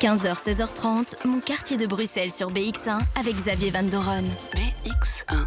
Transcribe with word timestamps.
15h, 0.00 0.36
16h30, 0.36 1.26
mon 1.26 1.40
quartier 1.40 1.76
de 1.76 1.84
Bruxelles 1.84 2.30
sur 2.30 2.52
BX1 2.52 3.00
avec 3.18 3.34
Xavier 3.34 3.72
Van 3.72 3.82
Doren. 3.82 4.24
BX1. 4.54 5.46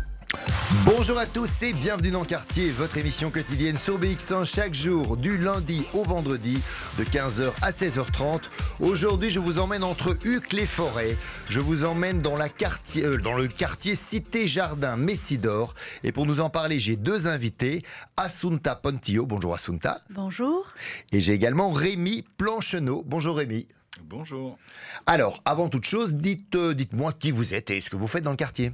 Bonjour 0.83 1.17
à 1.17 1.25
tous 1.25 1.63
et 1.63 1.71
bienvenue 1.71 2.11
dans 2.11 2.25
Quartier, 2.25 2.69
votre 2.71 2.97
émission 2.97 3.31
quotidienne 3.31 3.77
sur 3.77 3.97
BX1 3.97 4.43
chaque 4.43 4.73
jour 4.73 5.15
du 5.15 5.37
lundi 5.37 5.85
au 5.93 6.03
vendredi 6.03 6.57
de 6.97 7.05
15h 7.05 7.53
à 7.61 7.71
16h30. 7.71 8.41
Aujourd'hui, 8.81 9.29
je 9.29 9.39
vous 9.39 9.57
emmène 9.57 9.85
entre 9.85 10.17
Hucle 10.25 10.59
et 10.59 10.65
Forêt. 10.65 11.15
Je 11.47 11.61
vous 11.61 11.85
emmène 11.85 12.19
dans, 12.19 12.35
la 12.35 12.49
quartier, 12.49 13.05
euh, 13.05 13.17
dans 13.17 13.37
le 13.37 13.47
quartier 13.47 13.95
Cité 13.95 14.47
Jardin 14.47 14.97
Messidor. 14.97 15.75
Et 16.03 16.11
pour 16.11 16.25
nous 16.25 16.41
en 16.41 16.49
parler, 16.49 16.77
j'ai 16.77 16.97
deux 16.97 17.25
invités. 17.25 17.83
Assunta 18.17 18.75
Pontillo. 18.75 19.25
Bonjour 19.25 19.53
Assunta. 19.53 20.01
Bonjour. 20.09 20.73
Et 21.13 21.21
j'ai 21.21 21.31
également 21.31 21.71
Rémi 21.71 22.25
Plancheneau. 22.35 23.01
Bonjour 23.07 23.37
Rémi. 23.37 23.65
Bonjour. 24.03 24.57
Alors, 25.05 25.41
avant 25.45 25.67
toute 25.69 25.85
chose, 25.85 26.15
dites, 26.15 26.55
euh, 26.55 26.73
dites-moi 26.73 27.11
qui 27.13 27.31
vous 27.31 27.53
êtes 27.53 27.69
et 27.69 27.81
ce 27.81 27.89
que 27.89 27.95
vous 27.95 28.07
faites 28.07 28.23
dans 28.23 28.31
le 28.31 28.37
quartier. 28.37 28.71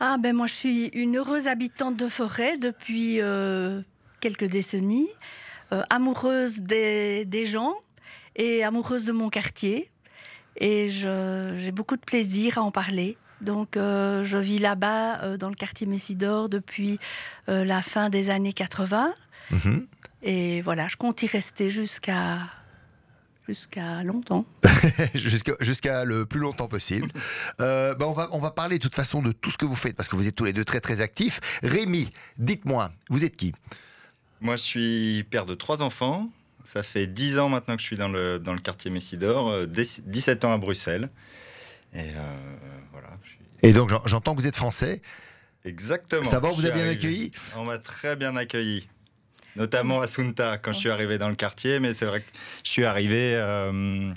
Ah 0.00 0.16
ben 0.18 0.34
moi 0.34 0.46
je 0.48 0.54
suis 0.54 0.86
une 0.94 1.16
heureuse 1.16 1.46
habitante 1.46 1.96
de 1.96 2.08
forêt 2.08 2.56
depuis 2.56 3.20
euh, 3.20 3.82
quelques 4.20 4.46
décennies, 4.46 5.08
euh, 5.72 5.82
amoureuse 5.90 6.60
des, 6.60 7.24
des 7.24 7.46
gens 7.46 7.74
et 8.34 8.64
amoureuse 8.64 9.04
de 9.04 9.12
mon 9.12 9.28
quartier. 9.28 9.90
Et 10.56 10.88
je- 10.88 11.54
j'ai 11.56 11.70
beaucoup 11.72 11.96
de 11.96 12.00
plaisir 12.02 12.58
à 12.58 12.62
en 12.62 12.70
parler. 12.72 13.16
Donc 13.40 13.76
euh, 13.76 14.24
je 14.24 14.38
vis 14.38 14.58
là-bas 14.58 15.22
euh, 15.22 15.36
dans 15.36 15.48
le 15.50 15.54
quartier 15.54 15.86
Messidor 15.86 16.48
depuis 16.48 16.98
euh, 17.48 17.64
la 17.64 17.82
fin 17.82 18.08
des 18.08 18.30
années 18.30 18.52
80. 18.52 19.14
Mhm. 19.50 19.86
Et 20.22 20.62
voilà, 20.62 20.88
je 20.88 20.96
compte 20.96 21.22
y 21.22 21.26
rester 21.26 21.70
jusqu'à 21.70 22.38
jusqu'à 23.46 24.02
longtemps. 24.04 24.46
jusqu'à 25.60 26.04
le 26.04 26.26
plus 26.26 26.40
longtemps 26.40 26.68
possible. 26.68 27.10
Euh, 27.60 27.94
bah, 27.94 28.06
on, 28.08 28.12
va, 28.12 28.28
on 28.32 28.38
va 28.38 28.50
parler 28.50 28.78
de 28.78 28.82
toute 28.82 28.94
façon 28.94 29.22
de 29.22 29.32
tout 29.32 29.50
ce 29.50 29.58
que 29.58 29.66
vous 29.66 29.76
faites 29.76 29.96
parce 29.96 30.08
que 30.08 30.16
vous 30.16 30.26
êtes 30.26 30.34
tous 30.36 30.44
les 30.44 30.52
deux 30.52 30.64
très 30.64 30.80
très 30.80 31.00
actifs. 31.00 31.40
Rémi, 31.62 32.08
dites-moi, 32.38 32.90
vous 33.10 33.24
êtes 33.24 33.36
qui? 33.36 33.52
Moi, 34.40 34.56
je 34.56 34.62
suis 34.62 35.24
père 35.30 35.46
de 35.46 35.54
trois 35.54 35.82
enfants. 35.82 36.28
Ça 36.64 36.82
fait 36.82 37.06
10 37.08 37.38
ans 37.38 37.48
maintenant 37.48 37.74
que 37.74 37.80
je 37.82 37.86
suis 37.86 37.96
dans 37.96 38.08
le, 38.08 38.38
dans 38.38 38.54
le 38.54 38.60
quartier 38.60 38.90
Messidor, 38.90 39.48
euh, 39.48 39.66
dix- 39.66 40.00
17 40.06 40.44
ans 40.44 40.52
à 40.52 40.58
Bruxelles. 40.58 41.10
Et 41.92 41.98
euh, 42.00 42.36
voilà. 42.92 43.08
je 43.24 43.30
suis- 43.30 43.38
Et 43.62 43.72
donc 43.72 43.88
j'en- 43.90 44.02
j'entends 44.06 44.34
que 44.34 44.40
vous 44.40 44.46
êtes 44.46 44.56
français. 44.56 45.02
Exactement. 45.64 46.22
Ça 46.28 46.40
va, 46.40 46.48
on 46.48 46.52
vous 46.54 46.66
a 46.66 46.70
suis 46.70 46.72
bien 46.72 46.88
accueilli? 46.88 47.32
On 47.56 47.64
m'a 47.64 47.78
très 47.78 48.14
bien 48.16 48.34
accueilli. 48.36 48.88
Notamment 49.56 50.00
à 50.00 50.06
Sunta 50.06 50.58
quand 50.58 50.72
je 50.72 50.78
suis 50.78 50.90
arrivé 50.90 51.18
dans 51.18 51.28
le 51.28 51.34
quartier. 51.34 51.80
Mais 51.80 51.94
c'est 51.94 52.06
vrai 52.06 52.20
que 52.20 52.26
je 52.64 52.70
suis 52.70 52.84
arrivé. 52.84 53.34
euh, 53.34 54.12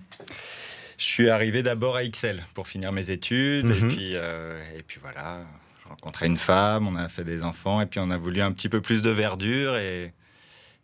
je 0.97 1.03
suis 1.03 1.29
arrivé 1.29 1.61
d'abord 1.61 1.97
à 1.97 2.05
XL 2.05 2.41
pour 2.53 2.67
finir 2.67 2.91
mes 2.91 3.11
études. 3.11 3.65
Mhm. 3.65 3.91
Et, 3.91 3.93
puis, 3.93 4.11
euh, 4.15 4.63
et 4.77 4.81
puis 4.83 4.99
voilà, 5.01 5.41
j'ai 5.83 5.89
rencontré 5.89 6.25
une 6.27 6.37
femme, 6.37 6.87
on 6.87 6.95
a 6.95 7.09
fait 7.09 7.25
des 7.25 7.43
enfants. 7.43 7.81
Et 7.81 7.85
puis 7.85 7.99
on 7.99 8.09
a 8.11 8.17
voulu 8.17 8.41
un 8.41 8.51
petit 8.53 8.69
peu 8.69 8.79
plus 8.81 9.01
de 9.01 9.09
verdure. 9.09 9.75
Et, 9.75 10.13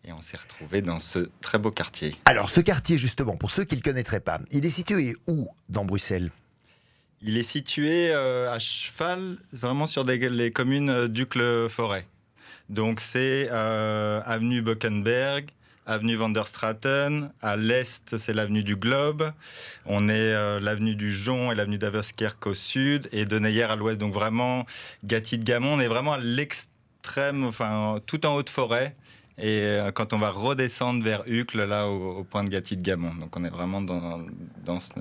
et 0.04 0.12
on 0.12 0.22
s'est 0.22 0.38
retrouvé 0.38 0.82
dans 0.82 1.00
ce 1.00 1.30
très 1.42 1.60
beau 1.60 1.72
quartier. 1.72 2.16
Alors 2.26 2.50
ce 2.50 2.60
quartier 2.60 2.98
justement, 2.98 3.38
pour 3.38 3.52
ceux 3.52 3.64
qui 3.64 3.76
ne 3.76 3.80
le 3.80 3.84
connaîtraient 3.84 4.20
pas, 4.20 4.40
il 4.52 4.66
est 4.66 4.70
situé 4.72 5.16
où 5.28 5.48
dans 5.70 5.86
Bruxelles? 5.86 6.32
Il 7.22 7.38
est 7.38 7.44
situé 7.44 8.10
euh, 8.12 8.52
à 8.52 8.58
cheval, 8.58 9.38
vraiment 9.54 9.86
sur 9.86 10.04
des, 10.04 10.18
les 10.28 10.52
communes 10.52 11.08
d'Ucle-Forêt. 11.08 12.08
Donc 12.72 13.02
c'est 13.02 13.50
euh, 13.52 14.22
avenue 14.26 14.62
Buckenberg, 14.62 15.50
avenue 15.86 16.16
Van 16.16 16.30
der 16.30 16.48
Straten. 16.48 17.30
À 17.42 17.58
l'est, 17.58 18.16
c'est 18.16 18.34
l'avenue 18.34 18.64
du 18.64 18.78
Globe. 18.78 19.30
On 19.86 20.08
est 20.08 20.14
euh, 20.14 20.62
l'avenue 20.62 20.96
du 20.96 21.12
Jon 21.12 21.52
et 21.52 21.56
l'avenue 21.56 21.78
d'Aveskerk 21.78 22.48
au 22.48 22.54
sud 22.54 23.10
et 23.12 23.26
de 23.26 23.38
Neyer 23.40 23.64
à 23.64 23.76
l'ouest. 23.76 24.00
Donc 24.00 24.14
vraiment, 24.14 24.66
Gatti 25.04 25.38
de 25.38 25.44
Gamon, 25.44 25.74
on 25.74 25.80
est 25.82 25.90
vraiment 25.90 26.14
à 26.14 26.18
l'extrême, 26.18 27.44
enfin 27.44 28.00
tout 28.06 28.26
en 28.26 28.36
haute 28.36 28.50
forêt. 28.50 28.94
Et 29.38 29.64
euh, 29.64 29.92
quand 29.92 30.14
on 30.14 30.20
va 30.20 30.30
redescendre 30.30 31.04
vers 31.04 31.24
Ucle, 31.28 31.66
là, 31.66 31.88
au, 31.88 32.20
au 32.20 32.24
point 32.24 32.46
de 32.46 32.50
Gatti 32.50 32.78
de 32.78 32.84
Gamon. 32.84 33.14
Donc 33.16 33.36
on 33.36 33.44
est 33.44 33.50
vraiment 33.50 33.82
dans, 33.82 34.26
dans 34.64 34.80
ce, 34.80 34.92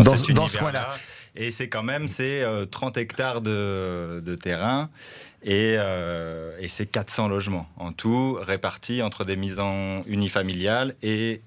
euh, 0.00 0.04
Dans 0.04 0.16
ce- 0.16 0.32
dans 0.32 0.48
ce 0.48 0.56
univers-là. 0.56 0.58
coin-là. 0.60 0.88
Et 1.34 1.50
c'est 1.50 1.68
quand 1.68 1.82
même 1.82 2.08
c'est 2.08 2.42
euh, 2.42 2.66
30 2.66 2.96
hectares 2.98 3.40
de, 3.40 4.20
de 4.24 4.34
terrain 4.34 4.90
et, 5.42 5.76
euh, 5.78 6.54
et 6.60 6.68
c'est 6.68 6.84
400 6.86 7.28
logements 7.28 7.66
en 7.78 7.92
tout, 7.92 8.36
répartis 8.40 9.00
entre 9.02 9.24
des 9.24 9.36
maisons 9.36 10.04
unifamiliales 10.06 10.94
et 11.02 11.40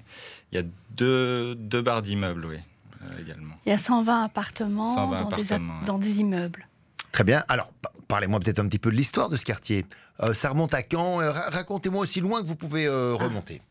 il 0.52 0.56
y 0.58 0.62
a 0.62 0.66
deux, 0.92 1.54
deux 1.56 1.82
barres 1.84 2.02
d'immeubles, 2.02 2.46
oui, 2.48 2.58
euh, 3.04 3.22
également. 3.22 3.54
Il 3.66 3.70
y 3.70 3.74
a 3.74 3.78
120 3.78 4.24
appartements, 4.24 4.96
120 4.96 5.22
dans, 5.22 5.30
des, 5.30 5.36
a- 5.36 5.56
appartements, 5.56 5.80
ouais. 5.82 5.86
dans 5.86 5.98
des 6.00 6.20
immeubles. 6.20 6.68
Très 7.12 7.24
bien. 7.24 7.44
Alors 7.48 7.72
pa- 7.82 7.92
parlez-moi 8.08 8.40
peut-être 8.40 8.60
un 8.60 8.68
petit 8.68 8.80
peu 8.80 8.90
de 8.92 8.96
l'histoire 8.96 9.30
de 9.30 9.38
ce 9.38 9.46
quartier. 9.46 9.86
Euh, 10.24 10.34
ça 10.34 10.50
remonte 10.50 10.74
à 10.74 10.82
quand? 10.82 11.22
Euh, 11.22 11.30
ra- 11.32 11.50
Racontez-moi 11.52 12.02
aussi 12.02 12.22
loin 12.22 12.42
que 12.42 12.48
vous 12.48 12.56
pouvez 12.56 12.86
euh, 12.88 13.14
remonter. 13.14 13.62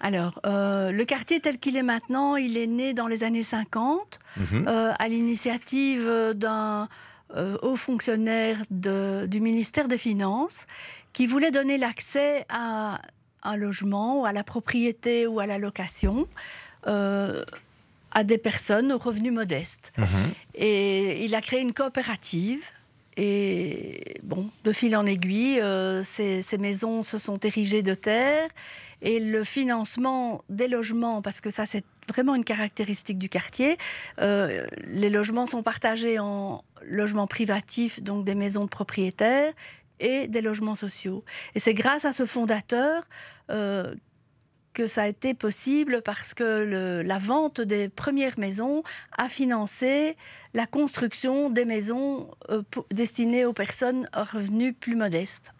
Alors, 0.00 0.40
euh, 0.46 0.90
le 0.92 1.04
quartier 1.04 1.40
tel 1.40 1.58
qu'il 1.58 1.76
est 1.76 1.82
maintenant, 1.82 2.36
il 2.36 2.56
est 2.56 2.66
né 2.66 2.94
dans 2.94 3.06
les 3.06 3.22
années 3.22 3.42
50, 3.42 4.18
Mhm. 4.38 4.66
euh, 4.68 4.92
à 4.98 5.08
l'initiative 5.08 6.06
euh, 6.08 6.32
d'un 6.34 6.88
euh, 7.36 7.56
haut 7.62 7.76
fonctionnaire 7.76 8.56
de- 8.70 9.26
du 9.28 9.40
ministère 9.40 9.86
des 9.86 9.98
Finances 9.98 10.66
qui 11.12 11.28
voulait 11.28 11.52
donner 11.52 11.78
l'accès 11.78 12.44
à 12.48 13.00
un 13.44 13.56
logement 13.56 14.20
ou 14.22 14.24
à 14.26 14.32
la 14.32 14.42
propriété 14.42 15.28
ou 15.28 15.38
à 15.38 15.46
la 15.46 15.58
location 15.58 16.26
à 18.12 18.24
des 18.24 18.38
personnes 18.38 18.90
aux 18.92 18.98
revenus 18.98 19.32
modestes. 19.32 19.92
Mhm. 19.96 20.06
Et 20.56 21.24
il 21.24 21.34
a 21.36 21.40
créé 21.40 21.60
une 21.60 21.72
coopérative. 21.72 22.64
Et 23.16 24.14
bon, 24.22 24.48
de 24.64 24.72
fil 24.72 24.96
en 24.96 25.06
aiguille, 25.06 25.60
euh, 25.60 26.02
ces, 26.02 26.42
ces 26.42 26.58
maisons 26.58 27.02
se 27.02 27.18
sont 27.18 27.38
érigées 27.38 27.82
de 27.82 27.94
terre. 27.94 28.48
Et 29.02 29.20
le 29.20 29.44
financement 29.44 30.42
des 30.48 30.68
logements, 30.68 31.22
parce 31.22 31.40
que 31.40 31.50
ça 31.50 31.66
c'est 31.66 31.84
vraiment 32.08 32.34
une 32.34 32.44
caractéristique 32.44 33.18
du 33.18 33.28
quartier, 33.28 33.76
euh, 34.20 34.66
les 34.86 35.10
logements 35.10 35.46
sont 35.46 35.62
partagés 35.62 36.18
en 36.18 36.62
logements 36.82 37.26
privatifs, 37.26 38.02
donc 38.02 38.24
des 38.24 38.34
maisons 38.34 38.64
de 38.64 38.68
propriétaires, 38.68 39.52
et 40.00 40.28
des 40.28 40.40
logements 40.40 40.74
sociaux. 40.74 41.24
Et 41.54 41.60
c'est 41.60 41.74
grâce 41.74 42.04
à 42.04 42.12
ce 42.12 42.24
fondateur 42.24 43.06
euh, 43.50 43.94
que 44.72 44.86
ça 44.86 45.02
a 45.02 45.06
été 45.06 45.34
possible 45.34 46.00
parce 46.02 46.34
que 46.34 47.02
la 47.04 47.18
vente 47.18 47.60
des 47.60 47.88
premières 47.88 48.38
maisons 48.38 48.82
a 49.16 49.28
financé 49.28 50.16
la 50.54 50.66
construction 50.66 51.50
des 51.50 51.64
maisons 51.64 52.30
euh, 52.50 52.62
destinées 52.90 53.44
aux 53.44 53.52
personnes 53.52 54.08
à 54.12 54.24
revenus 54.24 54.74
plus 54.78 54.96
modestes. 54.96 55.52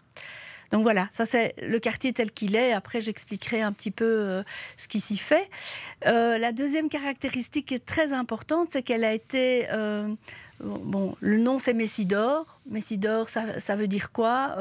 Donc 0.71 0.83
voilà, 0.83 1.07
ça 1.11 1.25
c'est 1.25 1.53
le 1.61 1.79
quartier 1.79 2.13
tel 2.13 2.31
qu'il 2.31 2.55
est. 2.55 2.71
Après, 2.71 3.01
j'expliquerai 3.01 3.61
un 3.61 3.73
petit 3.73 3.91
peu 3.91 4.05
euh, 4.05 4.43
ce 4.77 4.87
qui 4.87 5.01
s'y 5.01 5.17
fait. 5.17 5.49
Euh, 6.07 6.37
la 6.37 6.53
deuxième 6.53 6.87
caractéristique 6.87 7.71
est 7.71 7.85
très 7.85 8.13
importante, 8.13 8.69
c'est 8.71 8.81
qu'elle 8.81 9.03
a 9.03 9.13
été... 9.13 9.67
euh, 9.71 10.07
bon, 10.61 11.15
le 11.19 11.39
nom 11.39 11.59
c'est 11.59 11.73
Messidor. 11.73 12.61
Messidor, 12.69 13.29
ça, 13.29 13.59
ça 13.59 13.75
veut 13.75 13.87
dire 13.87 14.11
quoi 14.11 14.55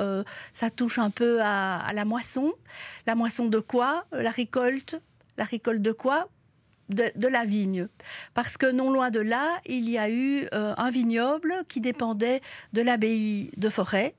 Ça 0.53 0.71
touche 0.71 0.98
un 0.98 1.10
peu 1.10 1.41
à, 1.43 1.91
la 1.94 2.04
moisson. 2.04 2.53
La 3.06 3.15
moisson 3.15 3.47
de 3.47 3.60
quoi 3.60 4.04
La 4.10 4.31
récolte. 4.31 5.00
La 5.37 5.44
récolte 5.44 5.82
de 5.82 5.92
quoi? 5.92 6.28
De, 6.88 7.28
la 7.28 7.44
vigne. 7.44 7.87
Parce 8.34 8.56
que 8.56 8.66
non 8.66 8.91
loin 8.91 9.10
de 9.10 9.21
là, 9.21 9.60
il 9.66 9.88
y 9.88 9.97
a 9.97 10.10
eu 10.10 10.48
un 10.50 10.91
vignoble 10.91 11.54
qui 11.69 11.81
dépendait 11.81 12.41
de 12.72 12.82
l'abbaye 12.82 13.53
de 13.56 13.69
Forêt. 13.69 14.15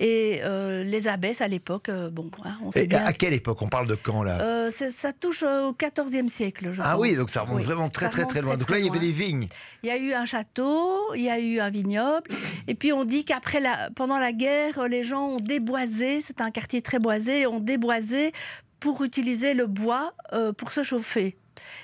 Et 0.00 0.40
euh, 0.44 0.84
les 0.84 1.08
abbesses 1.08 1.40
à 1.40 1.48
l'époque, 1.48 1.88
euh, 1.88 2.08
bon, 2.08 2.30
hein, 2.44 2.54
on 2.62 2.70
sait 2.70 2.84
Et 2.84 2.86
bien. 2.86 3.04
à 3.04 3.12
quelle 3.12 3.32
époque? 3.34 3.60
On 3.62 3.66
parle 3.68 3.88
de 3.88 3.96
quand 3.96 4.22
là? 4.22 4.40
Euh, 4.40 4.70
ça 4.70 5.12
touche 5.12 5.42
au 5.42 5.74
XIVe 5.74 6.28
siècle, 6.28 6.68
je 6.70 6.80
Ah 6.84 6.92
pense. 6.92 7.00
oui, 7.02 7.16
donc 7.16 7.30
ça 7.30 7.40
remonte 7.40 7.56
Oui, 7.58 7.64
vraiment 7.64 7.88
très 7.88 8.08
très 8.08 8.24
très 8.24 8.40
loin. 8.40 8.56
Donc 8.56 8.70
là, 8.70 8.78
il 8.78 8.86
y 8.86 8.88
avait 8.88 9.00
des 9.00 9.10
vignes. 9.10 9.48
Il 9.82 9.88
y 9.88 9.90
a 9.90 9.96
eu 9.98 10.12
un 10.12 10.24
château, 10.24 11.12
il 11.16 11.22
y 11.22 11.28
a 11.30 11.40
eu 11.40 11.58
un 11.58 11.70
vignoble, 11.70 12.28
et 12.68 12.74
puis 12.76 12.92
on 12.92 13.04
dit 13.04 13.24
qu'après 13.24 13.58
la, 13.58 13.90
pendant 13.96 14.18
la 14.18 14.32
guerre, 14.32 14.86
les 14.86 15.02
gens 15.02 15.30
ont 15.30 15.40
déboisé. 15.40 16.20
C'est 16.20 16.40
un 16.40 16.52
quartier 16.52 16.80
très 16.80 17.00
boisé, 17.00 17.48
ont 17.48 17.58
déboisé 17.60 18.30
pour 18.78 19.02
utiliser 19.02 19.52
le 19.54 19.66
bois 19.66 20.12
pour 20.58 20.70
se 20.72 20.84
chauffer. 20.84 21.36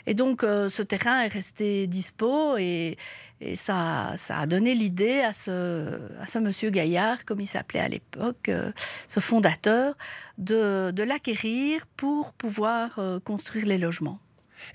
Et 0.06 0.14
donc 0.14 0.42
euh, 0.42 0.70
ce 0.70 0.82
terrain 0.82 1.22
est 1.22 1.28
resté 1.28 1.86
dispo 1.86 2.56
et, 2.58 2.96
et 3.40 3.56
ça, 3.56 4.14
ça 4.16 4.38
a 4.38 4.46
donné 4.46 4.74
l'idée 4.74 5.20
à 5.20 5.32
ce, 5.32 6.00
à 6.20 6.26
ce 6.26 6.38
monsieur 6.38 6.70
Gaillard, 6.70 7.24
comme 7.24 7.40
il 7.40 7.46
s'appelait 7.46 7.80
à 7.80 7.88
l'époque, 7.88 8.48
euh, 8.48 8.72
ce 9.08 9.20
fondateur, 9.20 9.96
de, 10.38 10.90
de 10.90 11.02
l'acquérir 11.02 11.86
pour 11.96 12.32
pouvoir 12.32 12.98
euh, 12.98 13.20
construire 13.20 13.66
les 13.66 13.78
logements. 13.78 14.18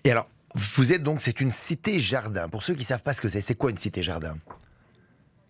Et 0.03 0.11
alors, 0.11 0.27
vous 0.55 0.93
êtes 0.93 1.03
donc, 1.03 1.19
c'est 1.21 1.41
une 1.41 1.51
cité-jardin. 1.51 2.49
Pour 2.49 2.63
ceux 2.63 2.73
qui 2.73 2.81
ne 2.81 2.87
savent 2.87 3.03
pas 3.03 3.13
ce 3.13 3.21
que 3.21 3.29
c'est, 3.29 3.41
c'est 3.41 3.55
quoi 3.55 3.69
une 3.69 3.77
cité-jardin 3.77 4.37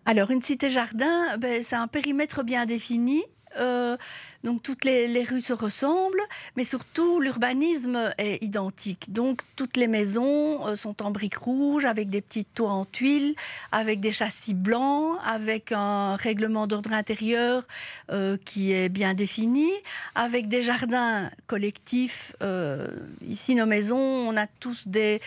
Alors, 0.06 0.32
une 0.32 0.42
cité-jardin, 0.42 1.38
ben, 1.38 1.64
c'est 1.64 1.76
un 1.76 1.88
périmètre 1.88 2.44
bien 2.44 2.66
défini 2.66 3.24
Euh, 3.58 3.98
donc 4.44 4.64
toutes 4.64 4.86
les, 4.86 5.24
rues 5.24 5.42
se 5.42 5.54
ressemblent, 5.54 6.22
mais 6.56 6.64
surtout 6.64 7.20
l'urbanisme 7.20 8.12
est 8.18 8.42
identique. 8.42 9.12
Donc 9.12 9.42
toutes 9.56 9.76
les 9.76 9.88
maisons 9.88 10.66
euh, 10.66 10.76
sont 10.76 11.04
en 11.04 11.12
briques 11.12 11.38
rouges, 11.38 11.84
avec 11.84 12.10
des 12.10 12.22
petits 12.22 12.46
toits 12.46 12.72
en 12.72 12.86
tuiles, 12.86 13.36
avec 13.72 14.00
des 14.00 14.14
châssis 14.14 14.54
blancs, 14.54 15.18
avec 15.26 15.74
un 15.74 16.16
règlement 16.16 16.68
d'ordre 16.68 16.94
intérieur 16.94 17.68
euh, 18.12 18.38
qui 18.46 18.72
est 18.72 18.88
bien 18.88 19.14
défini, 19.14 19.70
avec 20.16 20.48
des 20.48 20.64
jardins 20.64 21.30
collectifs. 21.48 22.34
Euh, 22.42 22.88
ici, 23.28 23.56
nos 23.56 23.66
maisons, 23.66 23.98
on 23.98 24.38
a 24.38 24.48
tous 24.48 24.88
des, 24.88 25.20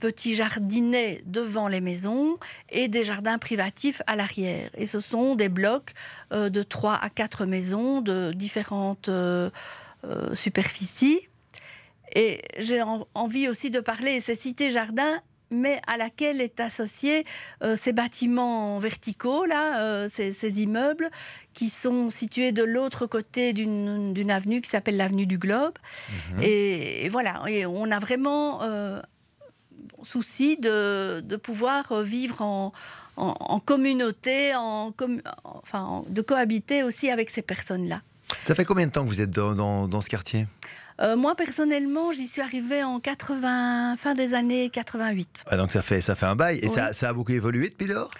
petits 0.00 0.34
jardinets 0.34 1.22
devant 1.26 1.68
les 1.68 1.80
maisons 1.80 2.38
et 2.70 2.88
des 2.88 3.04
jardins 3.04 3.38
privatifs 3.38 4.02
à 4.06 4.16
l'arrière. 4.16 4.70
Et 4.76 4.86
ce 4.86 5.00
sont 5.00 5.36
des 5.36 5.48
blocs 5.48 5.94
de 6.32 6.62
3 6.62 6.94
à 6.94 7.08
4 7.08 7.46
maisons 7.46 8.00
de 8.00 8.32
différentes 8.56 9.08
euh, 9.08 9.50
euh, 10.04 10.34
superficies. 10.34 11.20
Et 12.14 12.42
j'ai 12.58 12.82
en, 12.82 13.06
envie 13.14 13.48
aussi 13.48 13.70
de 13.70 13.80
parler 13.80 14.18
de 14.18 14.22
ces 14.22 14.34
cités-jardins 14.34 15.20
mais 15.50 15.80
à 15.86 15.96
laquelle 15.96 16.40
est 16.40 16.58
associé 16.58 17.24
euh, 17.62 17.76
ces 17.76 17.92
bâtiments 17.92 18.80
verticaux, 18.80 19.44
là, 19.44 19.80
euh, 19.80 20.08
ces, 20.10 20.32
ces, 20.32 20.60
immeubles, 20.60 21.08
qui 21.54 21.70
sont 21.70 22.10
situés 22.10 22.50
de 22.50 22.64
l'autre 22.64 23.06
côté 23.06 23.52
d'une 23.52 24.30
avenue 24.30 24.60
qui 24.60 24.68
s'appelle 24.68 24.96
l'avenue 24.96 25.24
du 25.24 25.38
Globe. 25.38 25.74
Mmh. 26.08 26.42
Et, 26.42 27.04
et, 27.04 27.08
voilà, 27.08 27.42
et 27.46 27.64
on 27.64 27.92
a 27.92 28.00
vraiment 28.00 28.64
euh, 28.64 29.00
souci 30.02 30.56
de, 30.56 31.20
de, 31.20 31.36
pouvoir 31.36 32.02
vivre 32.02 32.42
en, 32.42 32.72
en, 33.16 33.36
en 33.38 33.60
communauté, 33.60 34.52
en, 34.56 34.92
enfin, 35.44 36.02
de 36.08 36.22
cohabiter 36.22 36.82
aussi 36.82 37.08
avec 37.08 37.30
ces 37.30 37.42
personnes-là. 37.42 38.02
Ça 38.42 38.54
fait 38.54 38.64
combien 38.64 38.86
de 38.86 38.92
temps 38.92 39.04
que 39.04 39.08
vous 39.08 39.20
êtes 39.20 39.30
dans, 39.30 39.54
dans, 39.54 39.88
dans 39.88 40.00
ce 40.00 40.08
quartier? 40.08 40.46
Euh, 41.00 41.16
moi, 41.16 41.34
personnellement, 41.34 42.12
j'y 42.12 42.26
suis 42.26 42.40
arrivée 42.40 42.82
en 42.82 43.00
80, 43.00 43.96
fin 43.96 44.14
des 44.14 44.34
années 44.34 44.70
88. 44.70 45.44
Ah, 45.46 45.56
donc 45.56 45.70
ça 45.70 45.82
fait, 45.82 46.00
ça 46.00 46.14
fait 46.14 46.26
un 46.26 46.36
bail. 46.36 46.58
Et 46.58 46.68
oui. 46.68 46.72
ça, 46.72 46.92
ça, 46.92 47.10
a 47.10 47.12
beaucoup 47.12 47.32
évolué 47.32 47.68
depuis 47.68 47.86
lors? 47.86 48.10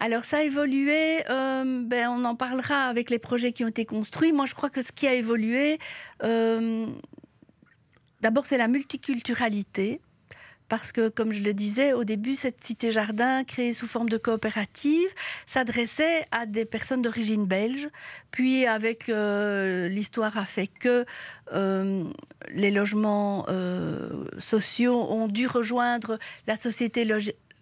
Alors 0.00 0.24
ça 0.24 0.38
a 0.38 0.42
évolué, 0.42 1.22
euh, 1.30 1.82
ben, 1.86 2.08
on 2.08 2.24
en 2.24 2.34
parlera 2.34 2.88
avec 2.88 3.10
les 3.10 3.18
projets 3.18 3.52
qui 3.52 3.64
ont 3.64 3.68
été 3.68 3.84
construits. 3.84 4.32
Moi 4.32 4.44
je 4.44 4.54
crois 4.54 4.68
que 4.68 4.82
ce 4.82 4.92
qui 4.92 5.06
a 5.06 5.14
évolué, 5.14 5.78
euh, 6.24 6.86
d'abord 8.20 8.44
c'est 8.44 8.58
la 8.58 8.68
multiculturalité 8.68 10.00
parce 10.68 10.92
que, 10.92 11.08
comme 11.08 11.32
je 11.32 11.42
le 11.42 11.52
disais 11.52 11.92
au 11.92 12.04
début, 12.04 12.34
cette 12.34 12.64
cité-jardin, 12.64 13.44
créée 13.44 13.72
sous 13.72 13.86
forme 13.86 14.08
de 14.08 14.16
coopérative, 14.16 15.08
s'adressait 15.46 16.26
à 16.30 16.46
des 16.46 16.64
personnes 16.64 17.02
d'origine 17.02 17.46
belge. 17.46 17.88
Puis, 18.30 18.66
avec 18.66 19.08
euh, 19.08 19.88
l'histoire 19.88 20.38
a 20.38 20.44
fait 20.44 20.66
que 20.66 21.04
euh, 21.52 22.04
les 22.50 22.70
logements 22.70 23.46
euh, 23.48 24.24
sociaux 24.38 25.06
ont 25.10 25.28
dû 25.28 25.46
rejoindre 25.46 26.18
la 26.46 26.56
Société 26.56 27.06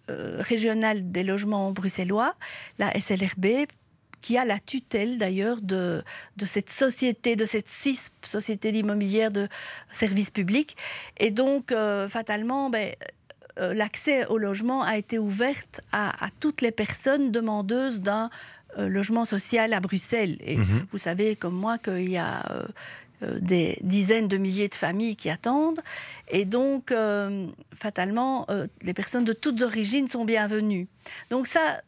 régionale 0.07 1.11
des 1.11 1.23
logements 1.23 1.71
bruxellois, 1.71 2.35
la 2.77 2.91
SLRB, 2.99 3.67
qui 4.23 4.37
a 4.37 4.45
la 4.45 4.59
tutelle 4.59 5.17
d'ailleurs 5.17 5.59
de, 5.61 6.01
de, 6.37 6.45
cette 6.45 6.69
société, 6.69 7.35
de 7.35 7.45
cette 7.45 7.67
CISP, 7.67 8.13
Société 8.25 8.71
d'immobilière 8.71 9.31
de 9.31 9.49
services 9.91 10.31
publics. 10.31 10.77
Et 11.17 11.29
donc, 11.29 11.63
euh, 11.73 12.07
fatalement, 12.07 12.69
ben, 12.69 12.87
euh, 13.59 13.73
l'accès 13.73 14.25
au 14.27 14.37
logement 14.37 14.81
a 14.81 14.97
été 14.97 15.19
ouvert 15.19 15.61
à, 15.91 16.25
à 16.25 16.29
toutes 16.39 16.61
les 16.61 16.71
personnes 16.71 17.31
demandeuses 17.31 17.99
d'un 17.99 18.29
euh, 18.77 18.87
logement 18.87 19.25
social 19.25 19.73
à 19.73 19.81
Bruxelles. 19.81 20.37
Et 20.51 20.57
-hmm. 20.57 20.85
vous 20.91 21.01
savez, 21.07 21.29
comme 21.41 21.57
moi, 21.65 21.75
qu'il 21.77 22.09
y 22.09 22.17
a 22.17 22.31
des 23.51 23.77
dizaines 23.81 24.27
de 24.27 24.37
milliers 24.37 24.67
de 24.67 24.75
familles 24.75 25.15
qui 25.15 25.29
attendent. 25.29 25.81
Et 26.37 26.45
donc, 26.45 26.91
euh, 26.91 27.47
fatalement, 27.75 28.45
euh, 28.49 28.67
les 28.81 28.93
personnes 28.93 29.25
de 29.31 29.33
toutes 29.33 29.61
origines 29.61 30.07
sont 30.07 30.25
bienvenues. 30.25 30.87
Donc 31.29 31.47
ça, 31.47 31.81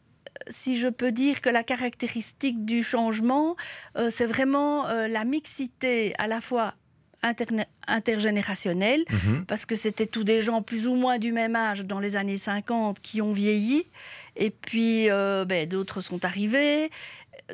si 0.48 0.76
je 0.76 0.88
peux 0.88 1.12
dire 1.12 1.40
que 1.40 1.48
la 1.48 1.62
caractéristique 1.62 2.64
du 2.64 2.82
changement, 2.82 3.56
euh, 3.96 4.10
c'est 4.10 4.26
vraiment 4.26 4.88
euh, 4.88 5.08
la 5.08 5.24
mixité 5.24 6.14
à 6.18 6.26
la 6.26 6.40
fois 6.40 6.74
intergénérationnelle, 7.88 9.04
-hmm. 9.08 9.44
parce 9.46 9.66
que 9.66 9.74
c'était 9.74 10.06
tous 10.06 10.22
des 10.22 10.42
gens 10.42 10.62
plus 10.62 10.86
ou 10.86 10.94
moins 10.94 11.18
du 11.18 11.32
même 11.32 11.56
âge 11.56 11.84
dans 11.84 11.98
les 11.98 12.14
années 12.14 12.36
50 12.36 13.00
qui 13.00 13.20
ont 13.20 13.32
vieilli, 13.32 13.84
et 14.36 14.50
puis 14.50 15.10
euh, 15.10 15.44
ben, 15.44 15.68
d'autres 15.68 16.00
sont 16.00 16.24
arrivés. 16.24 16.90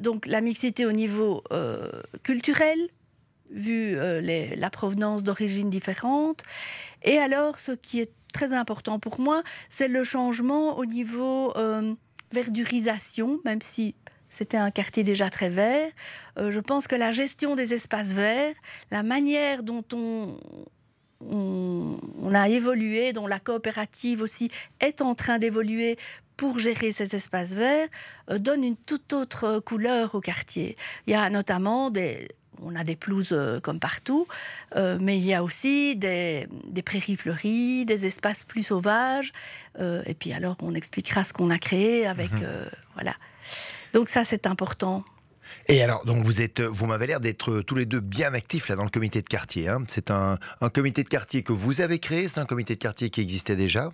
Donc 0.01 0.27
la 0.27 0.41
mixité 0.43 0.85
au 0.85 0.93
niveau 0.93 1.43
culturel, 2.23 2.79
vu 3.51 3.97
les, 4.21 4.57
la 4.57 4.71
provenance 4.71 5.23
d'origines 5.23 5.71
différentes. 5.71 6.43
Et 7.03 7.19
alors, 7.19 7.59
ce 7.59 7.73
qui 7.73 8.01
est 8.01 8.13
très 8.33 8.53
important 8.55 8.99
pour 8.99 9.21
moi, 9.21 9.43
c'est 9.69 9.89
le 9.89 10.03
changement 10.05 10.79
au 10.79 10.87
niveau 10.87 11.53
verdurisation, 12.33 13.41
même 13.45 13.63
si 13.63 13.95
c'était 14.29 14.57
un 14.57 14.71
quartier 14.71 15.05
déjà 15.05 15.29
très 15.31 15.51
vert. 15.51 15.91
Euh, 16.39 16.51
je 16.51 16.61
pense 16.61 16.89
que 16.89 16.97
la 16.97 17.13
gestion 17.13 17.55
des 17.55 17.75
espaces 17.75 18.15
verts, 18.15 18.55
la 18.91 19.03
manière 19.03 19.63
dont 19.63 19.85
on, 19.93 20.39
on, 21.21 22.35
a 22.35 22.49
évolué, 22.49 23.13
dont 23.13 23.27
la 23.27 23.39
coopérative 23.39 24.23
aussi 24.23 24.51
est 24.81 25.03
en 25.03 25.15
train 25.15 25.39
d'évoluer 25.39 25.97
pour 26.37 26.59
gérer 26.59 26.93
ces 26.93 27.15
espaces 27.15 27.53
verts, 27.53 27.89
euh, 28.31 28.39
donne 28.39 28.65
une 28.65 28.77
toute 28.77 29.13
autre 29.13 29.61
couleur 29.61 30.15
au 30.15 30.21
quartier. 30.21 30.77
Il 31.07 31.13
y 31.13 31.17
a 31.17 31.29
notamment 31.29 31.91
des, 31.91 32.27
on 32.65 32.75
a 32.77 32.85
des 32.85 32.97
pelouses 32.97 33.33
euh, 33.33 33.61
comme 33.61 33.81
partout, 33.81 34.27
euh, 34.77 34.99
mais 35.01 35.19
il 35.19 35.25
y 35.25 35.35
a 35.35 35.43
aussi 35.43 35.97
des, 35.97 36.47
des, 36.67 36.83
prairies 36.83 37.17
fleuries, 37.17 37.85
des 37.85 38.07
espaces 38.07 38.45
plus 38.45 38.63
sauvages. 38.63 39.33
Euh, 39.79 40.03
et 40.07 40.15
puis 40.15 40.33
alors, 40.33 40.57
on 40.61 40.75
expliquera 40.75 41.25
ce 41.25 41.33
qu'on 41.33 41.51
a 41.51 41.59
créé 41.59 42.07
avec. 42.07 42.33
Mmh. 42.33 42.47
voilà. 42.95 43.15
Donc, 43.93 44.09
ça, 44.09 44.25
c'est 44.25 44.47
important. 44.47 45.05
Et 45.69 45.83
alors, 45.83 46.05
donc 46.05 46.25
vous 46.25 46.41
êtes, 46.41 46.61
vous 46.61 46.87
m'avez 46.87 47.07
l'air 47.07 47.21
d'être 47.21 47.61
tous 47.61 47.77
les 47.77 47.87
deux 47.87 48.01
bien 48.01 48.35
actifs 48.35 48.69
là 48.69 48.75
dans 48.75 48.85
le 48.85 48.91
comité 48.91 49.23
de 49.23 49.29
quartier. 49.29 49.69
Hein. 49.69 49.85
C'est 49.87 50.11
un, 50.11 50.39
un, 50.61 50.71
comité 50.71 51.05
de 51.05 51.09
quartier 51.09 51.43
que 51.43 51.53
vous 51.53 51.81
avez 51.81 51.99
créé, 51.99 52.27
c'est 52.27 52.41
un 52.41 52.47
comité 52.47 52.75
de 52.75 52.81
quartier 52.81 53.11
qui 53.11 53.21
existait 53.21 53.55
déjà. 53.55 53.93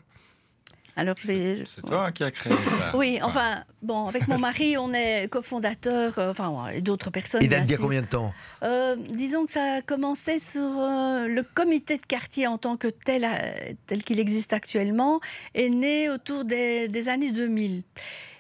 Alors, 0.99 1.15
c'est 1.17 1.65
toi 1.87 2.11
qui 2.11 2.25
as 2.25 2.33
créé 2.33 2.53
ça. 2.53 2.91
Oui, 2.95 3.21
enfin, 3.23 3.63
bon, 3.83 4.09
avec 4.09 4.27
mon 4.27 4.37
mari, 4.37 4.77
on 4.77 4.93
est 4.93 5.29
cofondateur, 5.29 6.19
euh, 6.19 6.33
enfin, 6.33 6.71
et 6.75 6.81
d'autres 6.81 7.11
personnes. 7.11 7.41
Et 7.41 7.47
date 7.47 7.63
d'il 7.63 7.73
y 7.73 7.75
a 7.77 7.79
combien 7.79 8.03
de 8.03 8.07
temps? 8.07 8.35
Euh, 8.65 8.97
Disons 9.11 9.47
que 9.47 9.53
ça 9.53 9.75
a 9.75 9.83
commencé 9.83 10.41
sur 10.41 10.61
euh, 10.61 11.29
le 11.29 11.43
comité 11.55 11.99
de 11.99 12.05
quartier 12.05 12.49
en 12.49 12.59
tant 12.59 12.77
que 12.77 12.89
tel, 12.89 13.25
euh, 13.25 13.73
tel 13.87 14.03
qu'il 14.03 14.19
existe 14.19 14.53
actuellement, 14.53 15.21
est 15.55 15.69
né 15.69 16.11
autour 16.11 16.45
des, 16.45 16.89
des 16.89 17.09
années 17.09 17.31
2000. 17.31 17.85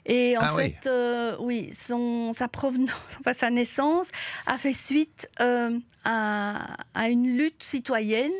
Et 0.08 0.36
en 0.38 0.40
ah 0.42 0.54
fait, 0.56 0.62
oui, 0.62 0.72
euh, 0.86 1.36
oui 1.38 1.70
son, 1.72 2.32
sa 2.32 2.48
provenance, 2.48 2.90
enfin 3.20 3.34
sa 3.34 3.50
naissance 3.50 4.10
a 4.46 4.56
fait 4.56 4.72
suite 4.72 5.28
euh, 5.40 5.78
à, 6.04 6.76
à, 6.94 7.10
une 7.10 7.36
lutte 7.36 7.62
citoyenne 7.62 8.32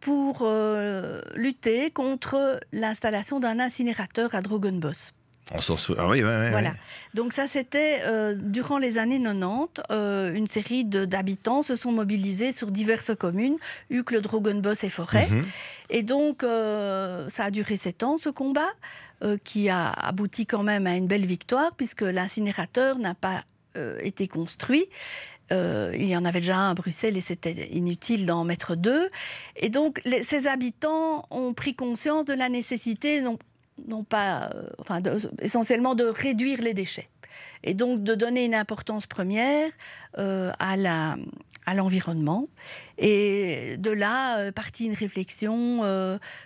pour 0.00 0.40
euh, 0.42 1.20
lutter 1.34 1.90
contre 1.90 2.60
l'installation 2.72 3.40
d'un 3.40 3.58
incinérateur 3.58 4.34
à 4.34 4.42
Drogenbos. 4.42 5.12
On 5.54 5.60
s'en 5.60 5.76
souvient. 5.76 6.04
Ah 6.04 6.08
oui, 6.08 6.22
ouais, 6.22 6.28
ouais, 6.28 6.50
voilà. 6.50 6.72
Donc 7.14 7.32
ça, 7.32 7.46
c'était 7.46 8.00
euh, 8.04 8.34
durant 8.36 8.78
les 8.78 8.98
années 8.98 9.20
90. 9.20 9.82
Euh, 9.90 10.34
une 10.34 10.46
série 10.46 10.84
d'habitants 10.84 11.62
se 11.62 11.74
sont 11.74 11.92
mobilisés 11.92 12.52
sur 12.52 12.70
diverses 12.70 13.14
communes, 13.16 13.56
Uccle, 13.90 14.20
Drogenbos 14.20 14.74
et 14.82 14.90
Forêt. 14.90 15.26
Mm 15.30 15.40
-hmm. 15.40 15.44
Et 15.90 16.02
donc, 16.02 16.42
euh, 16.42 17.28
ça 17.30 17.44
a 17.44 17.50
duré 17.50 17.76
sept 17.76 18.02
ans, 18.02 18.18
ce 18.18 18.30
combat, 18.30 18.72
qui 19.42 19.68
a 19.68 19.90
abouti 19.90 20.46
quand 20.46 20.62
même 20.62 20.86
à 20.86 20.94
une 20.94 21.08
belle 21.08 21.26
victoire, 21.26 21.74
puisque 21.76 22.02
l'incinérateur 22.02 22.98
n'a 22.98 23.14
pas 23.14 23.42
été 24.00 24.28
construit. 24.28 24.86
Euh, 25.52 25.92
il 25.94 26.06
y 26.06 26.16
en 26.16 26.24
avait 26.24 26.40
déjà 26.40 26.56
un 26.56 26.70
à 26.70 26.74
Bruxelles 26.74 27.16
et 27.16 27.20
c'était 27.20 27.68
inutile 27.72 28.26
d'en 28.26 28.44
mettre 28.44 28.76
deux. 28.76 29.08
Et 29.56 29.68
donc, 29.68 30.00
ces 30.22 30.46
habitants 30.46 31.24
ont 31.30 31.52
pris 31.54 31.74
conscience 31.74 32.24
de 32.24 32.34
la 32.34 32.48
nécessité, 32.48 33.22
non, 33.86 34.04
pas, 34.04 34.50
euh, 34.54 34.68
enfin, 34.78 35.00
essentiellement 35.40 35.94
de 35.94 36.04
réduire 36.04 36.60
les 36.62 36.74
déchets. 36.74 37.08
Et 37.62 37.74
donc 37.74 38.02
de 38.02 38.14
donner 38.14 38.44
une 38.44 38.54
importance 38.54 39.06
première 39.06 39.70
euh, 40.18 40.50
à 40.58 40.76
la 40.76 41.16
à 41.66 41.74
l'environnement. 41.74 42.48
Et 42.96 43.76
de 43.76 43.90
là, 43.90 44.38
euh, 44.38 44.52
partie 44.52 44.86
une 44.86 44.94
réflexion, 44.94 45.82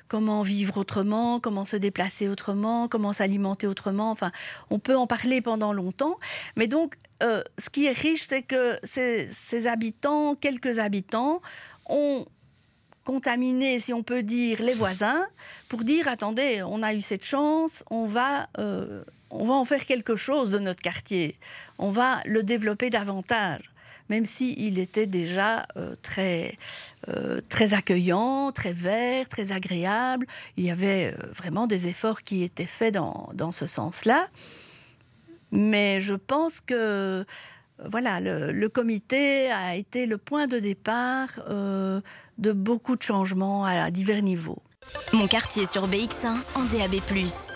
comment 0.09 0.42
vivre 0.42 0.78
autrement, 0.78 1.38
comment 1.38 1.64
se 1.64 1.76
déplacer 1.76 2.28
autrement, 2.28 2.88
comment 2.88 3.12
s'alimenter 3.12 3.68
autrement. 3.68 4.11
Enfin, 4.11 4.32
on 4.68 4.80
peut 4.80 4.97
en 4.97 5.06
parler 5.06 5.40
pendant 5.40 5.73
longtemps. 5.73 6.18
Mais 6.56 6.66
donc, 6.66 6.97
euh, 7.22 7.42
ce 7.58 7.70
qui 7.70 7.86
est 7.86 7.96
riche, 7.96 8.26
c'est 8.28 8.42
que 8.42 8.78
ces, 8.82 9.66
habitants, 9.66 10.34
quelques 10.34 10.78
habitants, 10.78 11.40
ont 11.86 12.26
contaminer, 13.04 13.80
si 13.80 13.92
on 13.92 14.04
peut 14.04 14.22
dire, 14.22 14.62
les 14.62 14.74
voisins 14.74 15.26
pour 15.68 15.82
dire 15.82 16.06
attendez, 16.06 16.62
on 16.62 16.84
a 16.84 16.94
eu 16.94 17.00
cette 17.00 17.24
chance, 17.24 17.82
on 17.90 18.06
va, 18.06 18.48
euh, 18.58 19.02
on 19.30 19.44
va 19.44 19.54
en 19.54 19.64
faire 19.64 19.84
quelque 19.86 20.14
chose 20.14 20.52
de 20.52 20.60
notre 20.60 20.80
quartier, 20.80 21.36
on 21.78 21.90
va 21.90 22.20
le 22.26 22.44
développer 22.44 22.90
davantage. 22.90 23.62
même 24.08 24.24
s'il 24.24 24.78
était 24.78 25.06
déjà 25.06 25.66
très, 26.02 26.58
très 27.48 27.72
accueillant, 27.72 28.52
très 28.52 28.74
vert, 28.74 29.26
très 29.28 29.52
agréable. 29.52 30.26
Il 30.56 30.64
y 30.64 30.70
avait 30.70 31.14
vraiment 31.34 31.66
des 31.66 31.86
efforts 31.86 32.22
qui 32.22 32.42
étaient 32.42 32.66
faits 32.66 32.94
dans 32.94 33.52
ce 33.52 33.66
sens-là. 33.66 34.28
Mais 35.52 36.00
je 36.00 36.14
pense 36.14 36.61
que 36.61 37.25
voilà, 37.90 38.21
le, 38.21 38.68
comité 38.68 39.50
a 39.50 39.76
été 39.76 40.06
le 40.06 40.18
point 40.18 40.47
de 40.47 40.59
départ 40.59 41.28
euh, 41.49 42.00
de 42.38 42.52
beaucoup 42.52 42.97
de 42.97 43.02
changements 43.02 43.64
à, 43.64 43.90
divers 43.90 44.23
niveaux. 44.23 44.62
Mon 45.12 45.26
quartier 45.26 45.66
sur 45.66 45.88
BX1 45.88 46.37
en 46.54 46.64
DAB+. 46.64 46.94
BX1. 46.94 47.52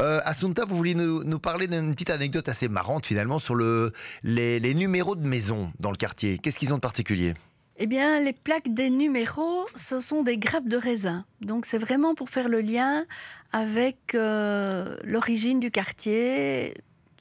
Euh, 0.00 0.20
Assunta, 0.24 0.64
vous 0.66 0.76
vouliez 0.76 0.94
nous, 0.94 1.38
parler 1.38 1.68
d'une 1.68 1.92
petite 1.92 2.10
anecdote 2.10 2.48
assez 2.48 2.68
marrante 2.68 3.06
finalement 3.06 3.38
sur 3.38 3.54
le, 3.54 3.92
les, 4.22 4.58
les 4.58 4.74
numéros 4.74 5.14
de 5.14 5.26
maison 5.26 5.72
dans 5.80 5.90
le 5.90 5.96
quartier. 5.96 6.38
Qu'est-ce 6.38 6.58
qu'ils 6.58 6.72
ont 6.72 6.76
de 6.76 6.80
particulier? 6.80 7.34
Eh 7.76 7.86
bien, 7.86 8.20
les 8.20 8.32
plaques 8.32 8.72
des 8.72 8.90
numéros, 8.90 9.66
ce 9.74 10.00
sont 10.00 10.22
des 10.22 10.38
grappes 10.38 10.68
de 10.68 10.76
raisin. 10.76 11.24
Donc, 11.40 11.66
c'est 11.66 11.78
vraiment 11.78 12.14
pour 12.14 12.30
faire 12.30 12.48
le 12.48 12.60
lien 12.60 13.04
avec 13.52 14.14
euh, 14.14 14.96
l'origine 15.04 15.60
du 15.60 15.70
quartier, 15.70 16.74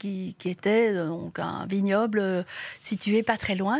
qui, 0.03 0.35
était 0.49 0.91
euh, 0.93 1.07
donc 1.07 1.39
un 1.39 1.65
vignoble 1.67 2.19
euh, 2.19 2.43
situé 2.79 3.23
pas 3.23 3.37
très 3.37 3.55
loin. 3.55 3.79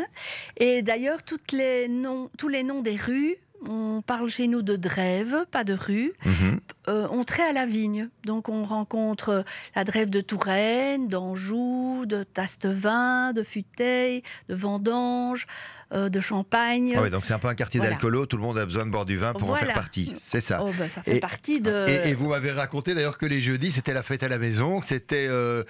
Et 0.56 0.82
d'ailleurs, 0.82 1.18
les 1.52 1.88
noms, 1.88 2.30
tous 2.38 2.48
les 2.48 2.62
noms 2.62 2.80
des 2.80 2.96
rues 2.96 3.36
on 3.66 4.02
parle 4.02 4.28
chez 4.28 4.46
nous 4.46 4.62
de 4.62 4.76
drève, 4.76 5.46
pas 5.50 5.64
de 5.64 5.72
rue. 5.72 6.12
Mhm. 6.24 6.60
Euh, 6.88 7.08
on 7.10 7.24
trait 7.24 7.44
à 7.44 7.52
la 7.52 7.66
vigne. 7.66 8.08
Donc 8.24 8.48
on 8.48 8.64
rencontre 8.64 9.44
la 9.74 9.84
drève 9.84 10.10
de 10.10 10.20
Touraine, 10.20 11.08
d'Anjou, 11.08 12.04
de 12.06 12.24
Tastevin, 12.24 13.32
de 13.32 13.42
Futeil, 13.42 14.22
de 14.48 14.54
Vendange, 14.54 15.46
euh, 15.92 16.08
de 16.08 16.20
Champagne. 16.20 16.94
Ah 16.96 17.08
donc 17.10 17.24
c'est 17.24 17.34
un 17.34 17.38
peu 17.38 17.48
un 17.48 17.54
quartier 17.54 17.80
d'alcoolo, 17.80 18.26
tout 18.26 18.36
le 18.36 18.42
monde 18.42 18.58
a 18.58 18.64
besoin 18.64 18.84
de 18.84 18.90
boire 18.90 19.04
du 19.04 19.16
vin 19.16 19.32
pour 19.32 19.50
en 19.50 19.56
faire 19.56 19.74
partie. 19.74 20.14
C'est 20.20 20.40
ça. 20.40 20.60
Oh, 20.62 20.70
ben, 20.78 20.88
ça 20.88 21.02
fait 21.02 21.20
partie 21.20 21.60
de. 21.60 21.88
Et, 22.06 22.14
vous 22.14 22.28
m'avez 22.28 22.52
raconté 22.52 22.94
d'ailleurs 22.94 23.18
que 23.18 23.26
les 23.26 23.40
jeudis 23.40 23.72
c'était 23.72 23.94
la 23.94 24.02
fête 24.02 24.22
à 24.22 24.28
la 24.28 24.38
maison, 24.38 24.80
que 24.80 24.86
c'était. 24.86 25.26
Euh, 25.28 25.62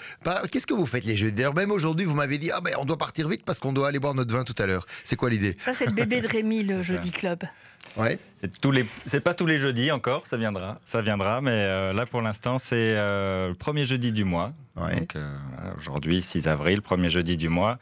Qu'est-ce 0.51 0.67
que 0.67 0.75
vous 0.75 0.87
faites 0.87 1.05
les 1.05 1.17
jeudis? 1.17 1.33
D'ailleurs 1.33 1.55
même 1.55 1.71
aujourd'hui 1.71 2.07
vous 2.07 2.15
m'avez 2.15 2.39
dit 2.39 2.51
ah 2.53 2.61
ben 2.61 2.75
on 2.79 2.85
doit 2.85 2.99
partir 2.99 3.29
vite 3.29 3.43
parce 3.45 3.59
qu'on 3.61 3.73
doit 3.73 3.89
aller 3.89 3.99
boire 3.99 4.15
notre 4.15 4.35
vin 4.35 4.45
tout 4.45 4.55
à 4.59 4.67
l'heure. 4.67 4.87
C'est 5.05 5.17
quoi 5.17 5.31
l'idée? 5.31 5.57
Ça 5.59 5.75
c'est 5.75 5.87
le 5.87 5.93
bébé 5.93 6.21
de 6.21 6.29
Rémi 6.29 6.63
le 6.63 6.83
jeudi 6.83 7.11
club. 7.11 7.45
Ouais. 7.97 8.19
Tous 8.61 8.73
les, 8.73 8.85
c'est 9.07 9.21
pas 9.21 9.35
tous 9.35 9.47
les 9.47 9.59
jeudis 9.59 9.93
encore, 9.93 10.27
ça 10.27 10.37
viendra, 10.37 10.81
ça 10.85 11.01
viendra, 11.01 11.41
mais 11.41 11.53
euh, 11.53 11.93
là 11.93 12.07
pour 12.07 12.21
l'instant 12.23 12.59
c'est 12.59 12.75
euh, 12.77 13.49
le 13.49 13.55
premier 13.55 13.85
jeudi 13.85 14.13
du 14.13 14.25
mois. 14.25 14.53
Donc 14.77 15.15
euh, 15.15 15.37
aujourd'hui 15.79 16.21
6 16.21 16.49
avril, 16.49 16.83
premier 16.83 17.09
jeudi 17.09 17.37
du 17.37 17.49
mois, 17.49 17.79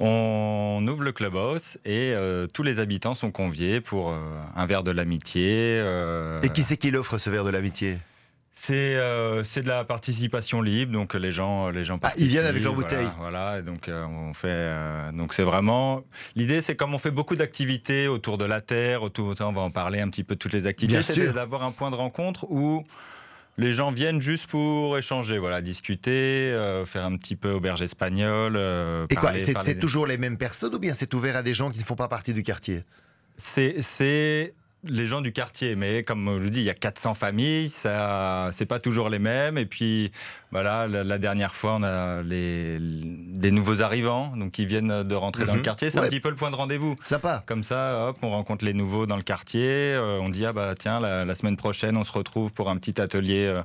on 0.00 0.84
ouvre 0.88 1.02
le 1.02 1.12
clubhouse 1.12 1.78
et 1.84 2.14
tous 2.52 2.62
les 2.62 2.80
habitants 2.80 3.14
sont 3.14 3.30
conviés 3.30 3.80
pour 3.80 4.14
un 4.56 4.66
verre 4.66 4.82
de 4.82 4.90
l'amitié. 4.90 5.78
et 6.42 6.48
qui 6.48 6.62
c'est 6.62 6.76
qui 6.76 6.90
l'offre 6.90 7.18
ce 7.18 7.30
verre 7.30 7.44
de 7.44 7.50
l'amitié? 7.50 7.98
C'est 8.56 8.94
euh, 8.94 9.42
c'est 9.42 9.62
de 9.62 9.68
la 9.68 9.82
participation 9.84 10.62
libre, 10.62 10.92
donc 10.92 11.14
les 11.14 11.32
gens 11.32 11.70
les 11.70 11.84
gens 11.84 11.98
participent. 11.98 12.22
Ah, 12.22 12.24
ils 12.24 12.30
viennent 12.30 12.46
avec 12.46 12.62
leur 12.62 12.72
bouteille. 12.72 13.08
Voilà, 13.18 13.62
donc 13.62 13.88
euh, 13.88 14.06
on 14.06 14.32
fait 14.32 14.46
euh, 14.48 15.10
donc 15.10 15.34
c'est 15.34 15.42
vraiment 15.42 16.04
l'idée, 16.36 16.62
c'est 16.62 16.76
comme 16.76 16.94
on 16.94 17.00
fait 17.00 17.10
beaucoup 17.10 17.34
d'activités 17.34 18.06
autour 18.06 18.38
de 18.38 18.44
la 18.44 18.60
terre, 18.60 19.02
autour 19.02 19.34
on 19.40 19.52
va 19.52 19.60
en 19.60 19.72
parler 19.72 20.00
un 20.00 20.08
petit 20.08 20.22
peu 20.22 20.36
de 20.36 20.38
toutes 20.38 20.52
les 20.52 20.68
activités, 20.68 21.02
c'est 21.02 21.32
d'avoir 21.32 21.64
un 21.64 21.72
point 21.72 21.90
de 21.90 21.96
rencontre 21.96 22.46
où 22.48 22.84
les 23.56 23.72
gens 23.72 23.92
viennent 23.92 24.20
juste 24.20 24.48
pour 24.48 24.98
échanger, 24.98 25.38
voilà, 25.38 25.60
discuter, 25.60 26.50
faire 26.86 27.04
un 27.04 27.16
petit 27.16 27.36
peu 27.36 27.52
auberge 27.52 27.82
espagnole. 27.82 28.56
Et 29.10 29.14
quoi, 29.14 29.32
c'est 29.38 29.78
toujours 29.78 30.06
les 30.06 30.18
mêmes 30.18 30.38
personnes 30.38 30.74
ou 30.74 30.78
bien 30.78 30.94
c'est 30.94 31.12
ouvert 31.14 31.36
à 31.36 31.42
des 31.42 31.54
gens 31.54 31.70
qui 31.70 31.78
ne 31.78 31.84
font 31.84 31.96
pas 31.96 32.08
partie 32.08 32.32
du 32.32 32.42
quartier? 32.42 32.82
C'est 33.36 34.54
les 34.86 35.06
gens 35.06 35.20
du 35.20 35.32
quartier, 35.32 35.76
mais 35.76 36.02
comme 36.02 36.38
je 36.38 36.44
vous 36.44 36.50
dis, 36.50 36.60
il 36.60 36.64
y 36.64 36.70
a 36.70 36.74
400 36.74 37.14
familles, 37.14 37.70
ça, 37.70 38.50
c'est 38.52 38.66
pas 38.66 38.78
toujours 38.78 39.08
les 39.08 39.18
mêmes. 39.18 39.58
Et 39.58 39.66
puis, 39.66 40.12
voilà, 40.50 40.86
la, 40.86 41.18
dernière 41.18 41.54
fois, 41.54 41.76
on 41.76 41.82
a 41.82 42.22
les, 42.22 42.78
des 42.80 43.50
nouveaux 43.50 43.82
arrivants, 43.82 44.36
donc 44.36 44.52
qui 44.52 44.66
viennent 44.66 45.02
de 45.02 45.14
rentrer 45.14 45.44
dans 45.44 45.52
le 45.52 45.58
mhm. 45.58 45.64
quartier. 45.64 45.90
C'est 45.90 45.98
un 45.98 46.08
petit 46.08 46.20
peu 46.20 46.30
le 46.30 46.36
point 46.36 46.50
de 46.50 46.56
rendez-vous. 46.56 46.96
Sympa. 47.00 47.42
Comme 47.46 47.64
ça, 47.64 48.08
hop, 48.08 48.18
on 48.22 48.30
rencontre 48.30 48.64
les 48.64 48.74
nouveaux 48.74 49.06
dans 49.06 49.16
le 49.16 49.22
quartier. 49.22 49.94
Euh, 49.94 50.18
on 50.20 50.28
dit 50.28 50.46
ah 50.46 50.52
bah 50.52 50.74
tiens, 50.78 51.00
la, 51.00 51.34
semaine 51.34 51.56
prochaine, 51.56 51.96
on 51.96 52.04
se 52.04 52.12
retrouve 52.12 52.52
pour 52.52 52.70
un 52.70 52.76
petit 52.76 53.00
atelier. 53.00 53.46
Euh, 53.46 53.62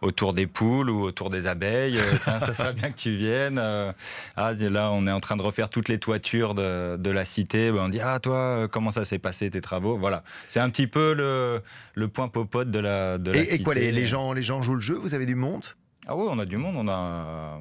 autour 0.00 0.32
des 0.34 0.46
poules 0.46 0.90
ou 0.90 1.02
autour 1.02 1.30
des 1.30 1.46
abeilles. 1.46 1.98
Euh, 1.98 2.18
ça 2.18 2.54
serait 2.54 2.72
bien 2.72 2.90
que 2.90 2.96
tu 2.96 3.16
viennes. 3.16 3.58
Euh. 3.58 3.92
ah, 4.36 4.52
là, 4.54 4.90
on 4.92 5.06
est 5.06 5.12
en 5.12 5.20
train 5.20 5.36
de 5.36 5.42
refaire 5.42 5.68
toutes 5.68 5.88
les 5.88 5.98
toitures 5.98 6.54
de, 6.54 7.10
la 7.10 7.24
cité. 7.24 7.70
Ben, 7.70 7.80
on 7.80 7.88
dit, 7.88 8.00
ah, 8.00 8.18
toi, 8.20 8.36
euh, 8.36 8.68
comment 8.68 8.90
ça 8.90 9.04
s'est 9.04 9.18
passé 9.18 9.50
tes 9.50 9.60
travaux? 9.60 9.96
Voilà. 9.96 10.24
C'est 10.48 10.60
un 10.60 10.70
petit 10.70 10.86
peu 10.86 11.14
le, 11.14 11.62
le 11.94 12.08
point 12.08 12.28
popote 12.28 12.70
de 12.70 12.78
la, 12.78 13.18
de 13.18 13.30
et, 13.36 13.44
cité. 13.44 13.54
Et 13.54 13.62
quoi, 13.62 13.74
les, 13.74 14.04
gens, 14.04 14.32
les 14.32 14.42
gens 14.42 14.62
jouent 14.62 14.74
le 14.74 14.80
jeu? 14.80 14.94
Vous 14.94 15.14
avez 15.14 15.26
du 15.26 15.34
monde? 15.34 15.64
Ah 16.06 16.16
oui, 16.16 16.26
on 16.28 16.38
a 16.38 16.44
du 16.44 16.56
monde. 16.56 16.76
On 16.76 16.88
a. 16.88 17.60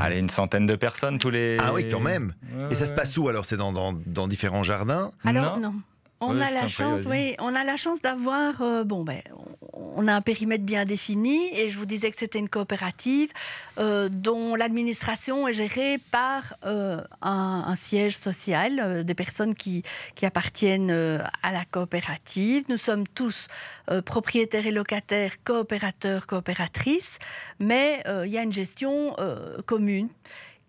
Allez, 0.00 0.18
une 0.18 0.28
centaine 0.28 0.66
de 0.66 0.76
personnes 0.76 1.18
tous 1.18 1.30
les. 1.30 1.56
Ah 1.60 1.72
oui, 1.72 1.88
quand 1.88 2.00
même. 2.00 2.34
Et 2.70 2.74
ça 2.74 2.86
se 2.86 2.92
passe 2.92 3.16
où 3.16 3.28
alors? 3.28 3.44
C'est 3.44 3.56
dans, 3.56 3.72
dans, 3.72 3.94
dans, 4.06 4.28
différents 4.28 4.62
jardins? 4.62 5.10
Alors 5.24 5.58
non. 5.58 5.74
On 6.22 6.38
a 6.38 6.50
la 6.50 6.68
chance, 6.68 7.00
oui, 7.06 7.34
on 7.38 7.54
a 7.54 7.64
la 7.64 7.78
chance 7.78 8.02
d'avoir, 8.02 8.60
euh, 8.60 8.84
bon 8.84 9.04
ben, 9.04 9.22
on 9.72 10.06
a 10.06 10.12
un 10.12 10.20
périmètre 10.20 10.64
bien 10.64 10.84
défini 10.84 11.48
et 11.54 11.70
je 11.70 11.78
vous 11.78 11.86
disais 11.86 12.10
que 12.10 12.16
c'était 12.18 12.38
une 12.38 12.50
coopérative 12.50 13.30
euh, 13.78 14.10
dont 14.10 14.54
l'administration 14.54 15.48
est 15.48 15.54
gérée 15.54 15.96
par 16.10 16.56
euh, 16.66 17.02
un, 17.22 17.74
siège 17.74 18.18
social, 18.18 19.02
des 19.02 19.14
personnes 19.14 19.54
qui, 19.54 19.82
qui 20.14 20.26
appartiennent 20.26 20.90
à 20.90 21.52
la 21.52 21.64
coopérative. 21.64 22.64
Nous 22.68 22.76
sommes 22.76 23.08
tous 23.08 23.46
propriétaires 24.04 24.66
et 24.66 24.72
locataires, 24.72 25.42
coopérateurs, 25.42 26.26
coopératrices, 26.26 27.18
mais 27.58 28.02
il 28.24 28.30
y 28.30 28.36
a 28.36 28.42
une 28.42 28.52
gestion 28.52 29.16
commune 29.64 30.08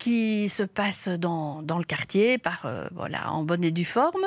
qui 0.01 0.50
se 0.50 0.63
passe 0.63 1.10
dans, 1.10 1.62
dans 1.62 1.77
le 1.77 1.84
quartier 1.84 2.39
par, 2.39 2.65
euh, 2.65 2.88
voilà, 2.91 3.31
en 3.31 3.43
bonne 3.43 3.63
et 3.63 3.70
due 3.70 3.86
forme. 3.86 4.25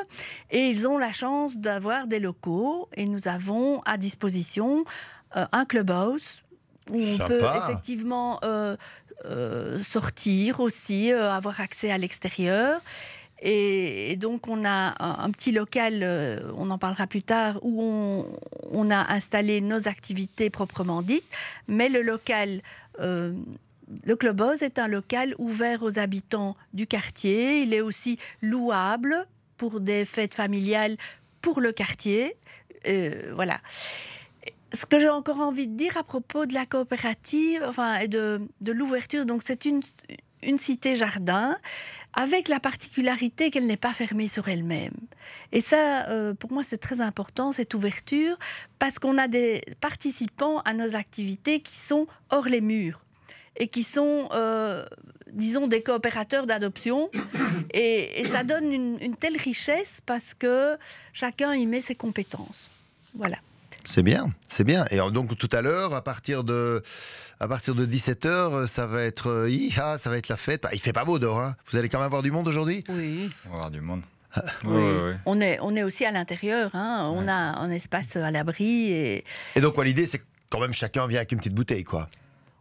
Et 0.53 0.69
ils 0.69 0.87
ont 0.87 0.99
la 0.99 1.13
chance 1.13 1.57
d'avoir 1.57 2.07
des 2.07 2.21
locaux 2.21 2.89
et 2.97 3.07
nous 3.07 3.27
avons 3.27 3.81
à 3.81 3.97
disposition 3.97 4.85
euh, 5.35 5.45
un 5.51 5.65
clubhouse 5.65 6.45
où 6.91 7.01
on 7.03 7.19
peut 7.27 7.43
effectivement 7.57 8.39
euh, 8.45 8.77
sortir 9.83 10.61
aussi, 10.61 11.11
avoir 11.11 11.61
accès 11.61 11.91
à 11.91 11.99
l'extérieur. 11.99 12.81
Et, 13.43 14.15
donc 14.17 14.47
on 14.47 14.65
a 14.65 14.95
un, 15.03 15.31
petit 15.33 15.51
local, 15.51 16.07
on 16.57 16.71
en 16.71 16.79
parlera 16.79 17.09
plus 17.09 17.23
tard, 17.23 17.59
où 17.63 17.83
on, 17.83 18.27
on, 18.71 18.91
a 18.93 19.13
installé 19.13 19.61
nos 19.61 19.89
activités 19.89 20.51
proprement 20.51 21.03
dites, 21.03 21.29
mais 21.67 21.89
le 21.89 22.03
local 22.03 22.61
le 24.05 24.17
Clubhouse 24.17 24.63
est 24.63 24.79
un 24.79 24.89
local 24.89 25.35
ouvert 25.39 25.83
aux 25.83 25.99
habitants 25.99 26.57
du 26.73 26.87
quartier. 26.87 27.63
Il 27.63 27.75
est 27.75 27.81
aussi 27.81 28.19
louable 28.43 29.27
pour 29.57 29.81
des 29.81 30.05
fêtes 30.05 30.35
familiales 30.35 30.97
pour 31.43 31.61
le 31.61 31.73
quartier. 31.73 32.35
Euh, 32.87 33.33
voilà. 33.35 33.61
Ce 34.73 34.87
que 34.87 34.99
j'ai 34.99 35.09
encore 35.09 35.39
envie 35.39 35.69
de 35.69 35.77
dire 35.77 35.97
à 35.97 36.03
propos 36.03 36.47
de 36.47 36.55
la 36.55 36.67
coopérative, 36.67 37.63
enfin, 37.67 37.99
et 37.99 38.09
de, 38.09 38.41
l'ouverture, 38.67 39.25
donc 39.25 39.43
c'est 39.45 39.67
une, 39.67 39.81
cité 40.59 40.95
jardin 40.95 41.57
avec 42.13 42.49
la 42.49 42.61
particularité 42.61 43.51
qu'elle 43.51 43.67
n'est 43.67 43.79
pas 43.79 43.95
fermée 43.95 44.29
sur 44.29 44.49
elle-même. 44.49 44.93
Et 45.53 45.61
ça, 45.61 46.07
euh, 46.09 46.35
pour 46.35 46.53
moi, 46.53 46.63
c'est 46.63 46.79
très 46.79 47.01
important, 47.01 47.53
cette 47.53 47.73
ouverture, 47.73 48.37
parce 48.79 48.99
qu'on 48.99 49.17
a 49.17 49.29
des 49.29 49.63
participants 49.81 50.59
à 50.61 50.75
nos 50.75 50.97
activités 50.97 51.61
qui 51.61 51.77
sont 51.77 52.07
hors 52.31 52.47
les 52.47 52.61
murs 52.61 53.05
et 53.57 53.69
qui 53.69 53.83
sont, 53.83 54.29
euh, 54.33 54.85
disons, 55.33 55.67
des 55.67 55.83
coopérateurs 55.83 56.47
d'adoption. 56.47 57.11
Et, 57.73 58.25
ça 58.25 58.45
donne 58.45 58.73
une, 58.73 59.17
telle 59.17 59.37
richesse 59.37 60.01
parce 60.07 60.35
que 60.35 60.77
chacun 61.13 61.55
y 61.55 61.67
met 61.67 61.81
ses 61.81 61.95
compétences. 61.95 62.71
Voilà. 63.15 63.37
C'est 63.85 64.03
bien, 64.03 64.33
c'est 64.49 64.65
bien. 64.65 64.87
Et 64.91 64.97
donc 64.97 65.37
tout 65.37 65.49
à 65.53 65.61
l'heure, 65.61 65.95
à 65.95 66.03
partir 66.03 66.43
de 66.43 66.83
à 67.39 67.49
partir 67.49 67.75
de 67.75 67.85
17h, 67.85 68.67
ça 68.67 68.87
va 68.87 69.03
être 69.03 69.29
euh, 69.29 69.99
ça 69.99 70.09
va 70.09 70.17
être 70.17 70.29
la 70.29 70.37
fête. 70.37 70.67
Il 70.73 70.81
fait 70.81 70.95
pas 70.95 71.05
beau 71.05 71.19
dehors, 71.19 71.41
hein. 71.41 71.55
Vous 71.67 71.77
allez 71.77 71.89
quand 71.89 71.99
même 71.99 72.07
avoir 72.07 72.23
du 72.23 72.31
monde 72.31 72.49
aujourd'hui? 72.49 72.83
Oui. 72.89 73.29
On 73.47 73.49
va 73.51 73.55
avoir 73.57 73.71
du 73.71 73.81
monde. 73.83 74.03
oui. 74.65 75.15
On, 75.27 75.41
est, 75.41 75.59
on 75.61 75.77
est 75.77 75.83
aussi 75.83 76.05
à 76.05 76.11
l'intérieur, 76.11 76.71
hein. 76.75 77.11
on 77.15 77.29
a 77.29 77.33
un 77.33 77.71
espace 77.71 78.17
à 78.17 78.31
l'abri. 78.31 78.91
Et... 78.91 79.25
et 79.55 79.61
donc 79.61 79.83
l'idée 79.85 80.07
c'est 80.07 80.19
que 80.19 80.25
quand 80.51 80.61
même 80.61 80.73
chacun 80.73 81.07
vient 81.07 81.19
avec 81.19 81.33
une 81.33 81.39
petite 81.39 81.55
bouteille 81.55 81.85
quoi. 81.85 82.09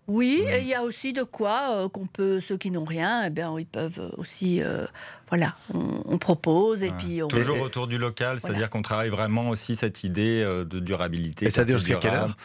Oui, 0.08 0.44
et 0.50 0.60
il 0.60 0.68
y 0.68 0.74
a 0.74 0.84
aussi 0.84 1.14
de 1.14 1.24
quoi 1.24 1.78
euh, 1.78 1.90
qu'on 1.90 2.06
peut, 2.06 2.42
ceux 2.42 2.58
qui 2.58 2.72
n'ont 2.72 2.84
rien, 2.84 3.24
eh 3.26 3.30
bien, 3.30 3.58
ils 3.58 3.66
peuvent 3.66 4.12
aussi, 4.18 4.62
euh, 4.62 4.86
voilà, 5.30 5.56
on, 5.74 6.18
propose 6.18 6.84
et 6.84 6.92
puis 6.92 7.24
on... 7.24 7.28
Toujours 7.28 7.62
autour 7.62 7.88
du 7.88 7.98
local, 7.98 8.40
c'est-à-dire 8.40 8.70
qu'on 8.70 8.82
travaille 8.82 9.10
vraiment 9.10 9.50
aussi 9.50 9.76
cette 9.76 10.04
idée 10.04 10.44
euh, 10.44 10.66
de 10.66 10.80
durabilité. 10.80 11.46
Et 11.46 11.50
ça 11.50 11.64
dure 11.64 11.80
jusqu'à 11.80 11.96
quelle 11.96 12.14
heure 12.14 12.36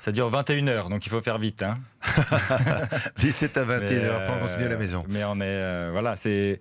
Ça 0.00 0.12
dure 0.12 0.30
21 0.30 0.66
heures, 0.68 0.88
donc 0.88 1.04
il 1.06 1.10
faut 1.10 1.20
faire 1.20 1.38
vite. 1.38 1.62
Hein. 1.62 1.78
17 3.18 3.56
à 3.58 3.64
21 3.64 3.88
Mais, 3.88 4.04
heures, 4.04 4.20
après 4.20 4.32
on 4.36 4.46
continue 4.46 4.64
à 4.64 4.68
la 4.68 4.74
euh, 4.74 4.78
maison. 4.78 4.98
Mais 5.08 5.24
on 5.24 5.36
est, 5.36 5.42
euh, 5.44 5.90
voilà, 5.92 6.16
c'est. 6.16 6.58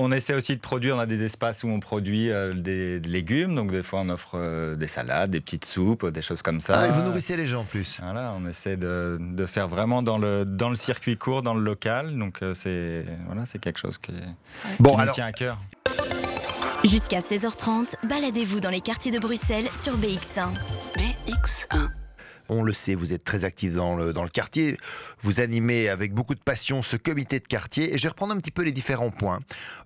On 0.00 0.12
essaie 0.12 0.34
aussi 0.34 0.54
de 0.54 0.60
produire, 0.60 0.94
on 0.94 1.00
a 1.00 1.06
des 1.06 1.24
espaces 1.24 1.64
où 1.64 1.68
on 1.68 1.80
produit 1.80 2.30
euh, 2.30 2.52
des 2.52 3.00
légumes, 3.00 3.56
donc 3.56 3.72
des 3.72 3.82
fois 3.82 4.00
on 4.00 4.08
offre 4.10 4.36
euh, 4.36 4.76
des 4.76 4.86
salades, 4.86 5.30
des 5.30 5.40
petites 5.40 5.64
soupes, 5.64 6.06
des 6.06 6.22
choses 6.22 6.40
comme 6.40 6.60
ça. 6.60 6.78
Ah, 6.78 6.86
et 6.86 6.90
vous 6.92 7.02
nourrissez 7.02 7.36
les 7.36 7.46
gens 7.46 7.62
en 7.62 7.64
plus. 7.64 7.98
Voilà, 8.00 8.32
on 8.38 8.46
essaie 8.46 8.76
de, 8.76 9.18
de 9.20 9.46
faire 9.46 9.66
vraiment 9.66 10.04
dans 10.04 10.18
le, 10.18 10.44
dans 10.44 10.70
le 10.70 10.76
circuit 10.76 11.16
court, 11.16 11.42
dans 11.42 11.54
le 11.54 11.62
local, 11.62 12.16
donc 12.16 12.42
euh, 12.42 12.54
c'est 12.54 13.06
voilà, 13.26 13.44
c'est 13.44 13.58
quelque 13.58 13.80
chose 13.80 13.98
qui, 13.98 14.12
Bon, 14.78 14.94
qui 14.94 15.04
nous 15.04 15.12
tient 15.12 15.26
à 15.26 15.32
cœur. 15.32 15.56
Jusqu'à 16.84 17.18
16h30, 17.18 17.94
baladez-vous 18.08 18.60
dans 18.60 18.70
les 18.70 18.80
quartiers 18.80 19.10
de 19.10 19.18
Bruxelles 19.18 19.66
sur 19.74 19.98
BX1. 19.98 20.50
BX1. 20.96 21.88
On 22.48 22.62
le 22.62 22.72
sait, 22.72 22.94
vous 22.94 23.12
êtes 23.12 23.24
très 23.24 23.44
actifs 23.44 23.74
dans 23.74 23.96
le, 23.96 24.12
dans 24.12 24.22
le 24.22 24.28
quartier. 24.28 24.76
Vous 25.20 25.40
animez 25.40 25.88
avec 25.88 26.12
beaucoup 26.12 26.34
de 26.34 26.40
passion 26.40 26.82
ce 26.82 26.96
comité 26.96 27.40
de 27.40 27.46
quartier. 27.46 27.94
Et 27.94 27.98
je 27.98 28.02
vais 28.02 28.08
reprendre 28.08 28.34
un 28.34 28.38
petit 28.38 28.50
peu 28.50 28.62
les 28.62 28.72
différents 28.72 29.10
points 29.10 29.40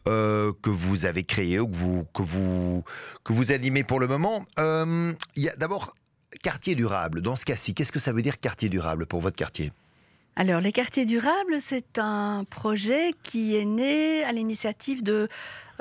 euh, 0.09 0.53
que 0.63 0.71
vous 0.71 1.07
avez 1.07 1.25
créés 1.25 1.59
ou 1.59 1.67
que 1.67 1.77
vous, 1.77 2.07
que 2.15 2.23
vous, 2.23 2.85
que 3.25 3.33
vous 3.33 3.53
animez 3.53 3.85
pour 3.85 4.01
le 4.01 4.07
moment. 4.07 4.45
Euh, 4.59 5.13
d'abord 5.59 5.95
quartier 6.43 6.75
durable. 6.75 7.21
Dans 7.21 7.37
ce 7.37 7.45
cas-ci, 7.45 7.75
qu'est-ce 7.75 7.93
que 7.93 8.01
ça 8.01 8.13
veut 8.13 8.23
dire 8.23 8.41
quartier 8.41 8.69
durable 8.69 9.07
pour 9.07 9.21
votre 9.21 9.37
quartier? 9.37 9.73
Alors, 10.35 10.63
les 10.63 10.73
quartiers 10.73 11.05
durables, 11.05 11.61
c'est 11.61 11.99
un 11.99 12.45
projet 12.49 13.11
qui 13.23 13.55
est 13.55 13.67
né 13.67 14.25
à 14.25 14.33
l'initiative 14.33 15.03
de, 15.03 15.29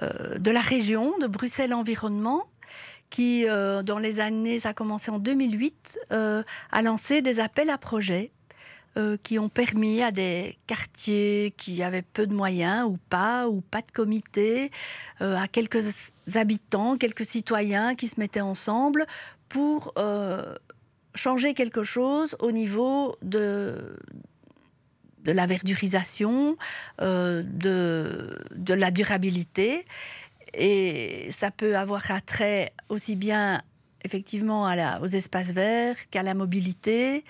euh, 0.01 0.37
de 0.39 0.51
la 0.51 0.59
région, 0.59 1.17
de 1.19 1.27
Bruxelles 1.27 1.73
Environnement, 1.73 2.47
qui, 3.11 3.45
euh, 3.47 3.83
dans 3.83 3.99
les 3.99 4.19
années, 4.19 4.57
ça 4.57 4.69
a 4.69 4.73
commencé 4.73 5.11
en 5.11 5.19
2008, 5.19 5.99
euh, 6.11 6.41
a 6.71 6.81
lancé 6.81 7.21
des 7.21 7.39
appels 7.39 7.69
à 7.69 7.77
projets 7.77 8.31
euh, 8.97 9.17
qui 9.21 9.37
ont 9.37 9.49
permis 9.49 10.01
à 10.01 10.11
des 10.11 10.57
quartiers 10.65 11.53
qui 11.55 11.83
avaient 11.83 12.01
peu 12.01 12.25
de 12.25 12.33
moyens 12.33 12.87
ou 12.89 12.97
pas, 13.09 13.47
ou 13.47 13.61
pas 13.61 13.81
de 13.81 13.91
comité, 13.93 14.71
à 15.19 15.47
quelques 15.47 16.11
habitants, 16.33 16.97
quelques 16.97 17.25
citoyens 17.25 17.93
qui 17.93 18.07
se 18.07 18.19
mettaient 18.19 18.41
ensemble 18.41 19.05
pour 19.49 19.93
changer 21.13 21.53
quelque 21.53 21.83
chose 21.83 22.37
au 22.39 22.51
niveau 22.51 23.15
de, 23.21 23.97
de 25.25 25.31
la 25.33 25.45
verdurisation, 25.45 26.57
de, 26.99 27.43
de 28.55 28.73
la 28.73 28.91
durabilité. 28.91 29.85
Et 30.53 31.27
ça 31.31 31.51
peut 31.51 31.77
avoir 31.77 32.09
attrait 32.11 32.73
aussi 32.89 33.15
bien 33.15 33.61
effectivement 34.03 34.65
à 34.65 34.75
la- 34.75 35.01
aux 35.01 35.07
espaces 35.07 35.51
verts 35.53 35.95
qu'à 36.09 36.23
la 36.23 36.33
mobilité, 36.33 37.23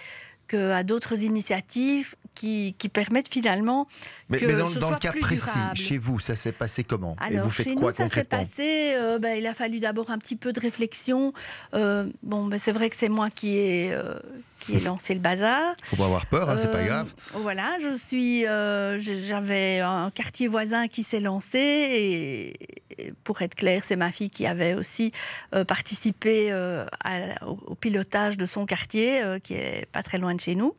qu'à 0.48 0.84
d'autres 0.84 1.22
initiatives 1.24 2.16
qui, 2.34 2.76
qui 2.78 2.88
permettent 2.90 3.32
finalement 3.32 3.88
Mais, 4.30 4.40
que 4.40 4.46
mais 4.46 4.56
dans, 4.56 4.70
ce 4.70 4.80
dans 4.80 4.92
le 4.92 4.96
cas 4.98 5.12
plus 5.12 5.22
précis, 5.22 5.44
durable. 5.46 5.76
chez 5.76 5.98
vous, 5.98 6.20
ça 6.20 6.36
s'est 6.36 6.52
passé 6.54 6.84
comment? 6.84 7.16
Et 7.30 7.34
Alors, 7.36 7.46
vous 7.46 7.52
faites 7.52 7.68
chez 7.68 7.76
quoi 7.76 7.92
nous, 7.92 7.96
ça 7.96 8.04
s'est 8.10 8.24
concrètement? 8.24 8.40
passé. 8.40 8.94
euh, 8.96 9.20
ben, 9.20 9.38
il 9.38 9.46
a 9.48 9.54
fallu 9.54 9.80
d'abord 9.80 10.10
un 10.12 10.18
petit 10.18 10.36
peu 10.38 10.52
de 10.54 10.60
réflexion. 10.60 11.34
Euh, 11.74 12.10
bon, 12.24 12.48
ben, 12.48 12.58
c'est 12.58 12.72
vrai 12.72 12.90
que 12.90 12.96
c'est 12.96 13.10
moi 13.10 13.30
qui 13.30 13.58
ai, 13.58 13.90
euh, 13.94 14.18
qui 14.62 14.76
ai 14.76 14.80
lancé 14.80 15.14
le 15.14 15.20
bazar. 15.20 15.76
Faut 15.84 15.98
pas 15.98 16.06
avoir 16.06 16.26
peur, 16.28 16.50
hein, 16.50 16.56
c'est 16.58 16.72
pas 16.72 16.78
Euh, 16.78 16.86
grave. 16.86 17.10
Voilà, 17.34 17.78
je 17.82 17.94
suis. 17.98 18.46
euh, 18.48 18.98
J'avais 19.00 19.80
un 19.82 20.10
quartier 20.12 20.48
voisin 20.48 20.88
qui 20.88 21.04
s'est 21.04 21.20
lancé 21.20 21.58
et, 21.60 23.04
et 23.08 23.14
pour 23.24 23.42
être 23.42 23.56
clair, 23.56 23.84
c'est 23.86 23.96
ma 23.98 24.12
fille 24.12 24.30
qui 24.30 24.46
avait 24.46 24.74
aussi 24.76 25.12
euh, 25.54 25.66
participé 25.66 26.52
à- 26.52 27.46
au, 27.46 27.58
au 27.68 27.76
pilotage 27.76 28.38
de 28.38 28.46
son 28.46 28.66
quartier, 28.66 29.22
qui 29.44 29.56
est 29.56 29.86
pas 29.92 30.04
très 30.04 30.18
loin 30.18 30.34
de 30.36 30.40
chez 30.40 30.56
nous, 30.56 30.76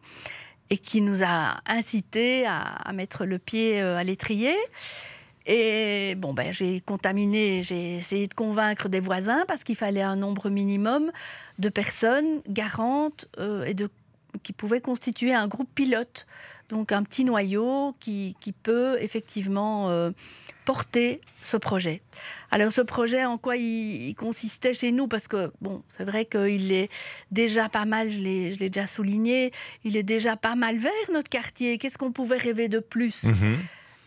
et 0.71 0.79
qui 0.79 1.01
nous 1.03 1.23
a 1.23 1.57
incité 1.67 2.47
à, 2.47 2.61
à 2.61 2.93
mettre 2.93 3.27
le 3.27 3.39
pied 3.39 3.81
à 3.81 4.03
l'étrier. 4.05 4.55
Et 5.47 6.15
bon, 6.17 6.33
ben, 6.33 6.53
j'ai 6.53 6.81
contaminé, 6.81 7.63
j'ai 7.63 7.97
essayé 7.97 8.27
de 8.27 8.35
convaincre 8.35 8.89
des 8.89 9.01
voisins 9.01 9.45
parce 9.49 9.65
qu'il 9.65 9.77
fallait 9.77 10.03
un 10.03 10.17
nombre 10.17 10.51
minimum 10.51 11.11
de 11.59 11.69
personnes 11.69 12.41
garantes 12.49 13.27
euh, 13.39 13.65
et 13.65 13.75
de, 13.75 13.89
qui 14.43 14.53
pouvaient 14.53 14.81
constituer 14.81 15.35
un 15.35 15.49
groupe 15.49 15.69
pilote. 15.75 16.27
Donc 16.69 16.93
un 16.93 17.03
petit 17.03 17.25
noyau 17.25 17.95
qui, 18.01 18.35
peut 18.63 18.97
effectivement 19.01 19.91
euh, 19.91 20.11
porter 20.65 21.21
ce 21.43 21.59
projet. 21.59 22.01
Alors 22.51 22.73
ce 22.73 22.81
projet, 22.81 23.27
en 23.27 23.37
quoi 23.37 23.57
il, 23.57 24.15
consistait 24.15 24.73
chez 24.73 24.91
nous? 24.91 25.07
Parce 25.07 25.29
que, 25.29 25.53
bon, 25.61 25.83
c'est 25.91 26.05
vrai 26.05 26.25
qu'il 26.25 26.73
est 26.73 26.89
déjà 27.31 27.69
pas 27.69 27.85
mal, 27.85 28.11
je 28.11 28.21
l'ai 28.21 28.53
je 28.53 28.59
l'ai 28.59 28.71
déjà 28.71 28.87
souligné, 28.87 29.53
il 29.85 29.99
est 29.99 30.03
déjà 30.03 30.37
pas 30.37 30.55
mal 30.55 30.79
vert 30.79 30.93
notre 31.13 31.29
quartier. 31.29 31.77
Qu'est-ce 31.77 31.99
qu'on 31.99 32.13
pouvait 32.13 32.39
rêver 32.39 32.69
de 32.69 32.79
plus? 32.79 33.25
Mhm. 33.25 33.59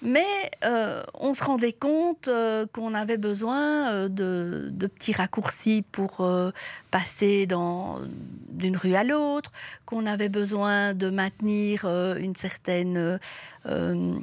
Mais 0.05 0.51
euh, 0.63 1.03
on 1.15 1.33
se 1.33 1.43
rendait 1.43 1.73
compte 1.73 2.27
euh, 2.27 2.65
qu'on 2.71 2.93
avait 2.93 3.17
besoin 3.17 3.89
euh, 3.91 4.07
de, 4.07 4.69
de 4.71 4.87
petits 4.87 5.13
raccourcis 5.13 5.83
pour 5.91 6.21
euh, 6.21 6.51
passer 6.91 7.47
d'une 7.47 8.77
rue 8.77 8.95
à 8.95 9.03
l'autre, 9.03 9.51
qu'on 9.85 10.05
avait 10.05 10.29
besoin 10.29 10.93
de 10.93 11.09
maintenir 11.09 11.85
une 11.85 12.35
certaine, 12.35 13.19
je 13.65 14.19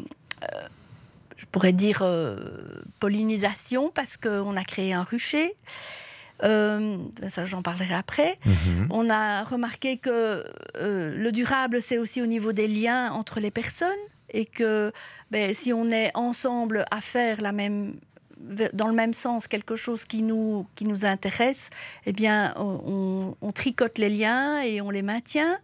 pourrais 1.50 1.72
dire, 1.72 2.02
pollinisation, 2.98 3.90
parce 3.90 4.16
qu'on 4.16 4.56
a 4.56 4.64
créé 4.64 4.94
un 4.94 5.02
rucher. 5.02 5.54
Euh, 6.44 6.96
ça, 7.28 7.44
j'en 7.44 7.62
parlerai 7.62 7.94
après. 7.94 8.38
Mhm. 8.44 8.88
On 8.90 9.10
a 9.10 9.44
remarqué 9.44 9.96
que 9.96 10.44
euh, 10.76 11.14
le 11.16 11.32
durable, 11.32 11.80
c'est 11.80 11.98
aussi 11.98 12.20
au 12.20 12.26
niveau 12.26 12.52
des 12.52 12.68
liens 12.68 13.12
entre 13.12 13.40
les 13.40 13.50
personnes 13.50 13.90
et 14.32 14.46
que 14.46 14.92
ben, 15.30 15.54
si 15.54 15.72
on 15.72 15.90
est 15.90 16.10
ensemble 16.14 16.84
à 16.90 17.00
faire 17.00 17.40
la 17.40 17.52
même 17.52 17.94
dans 18.72 18.88
le 18.88 18.94
même 18.94 19.14
sens 19.14 19.46
quelque 19.46 19.76
chose 19.76 20.04
qui 20.04 20.22
nous, 20.22 20.66
qui 20.74 20.84
nous 20.84 21.04
intéresse, 21.04 21.70
eh 22.06 22.12
bien, 22.12 22.54
on, 22.56 23.52
tricote 23.54 23.98
les 23.98 24.08
liens 24.08 24.60
et 24.62 24.80
on 24.80 24.90
les 24.90 25.02
maintient. 25.02 25.58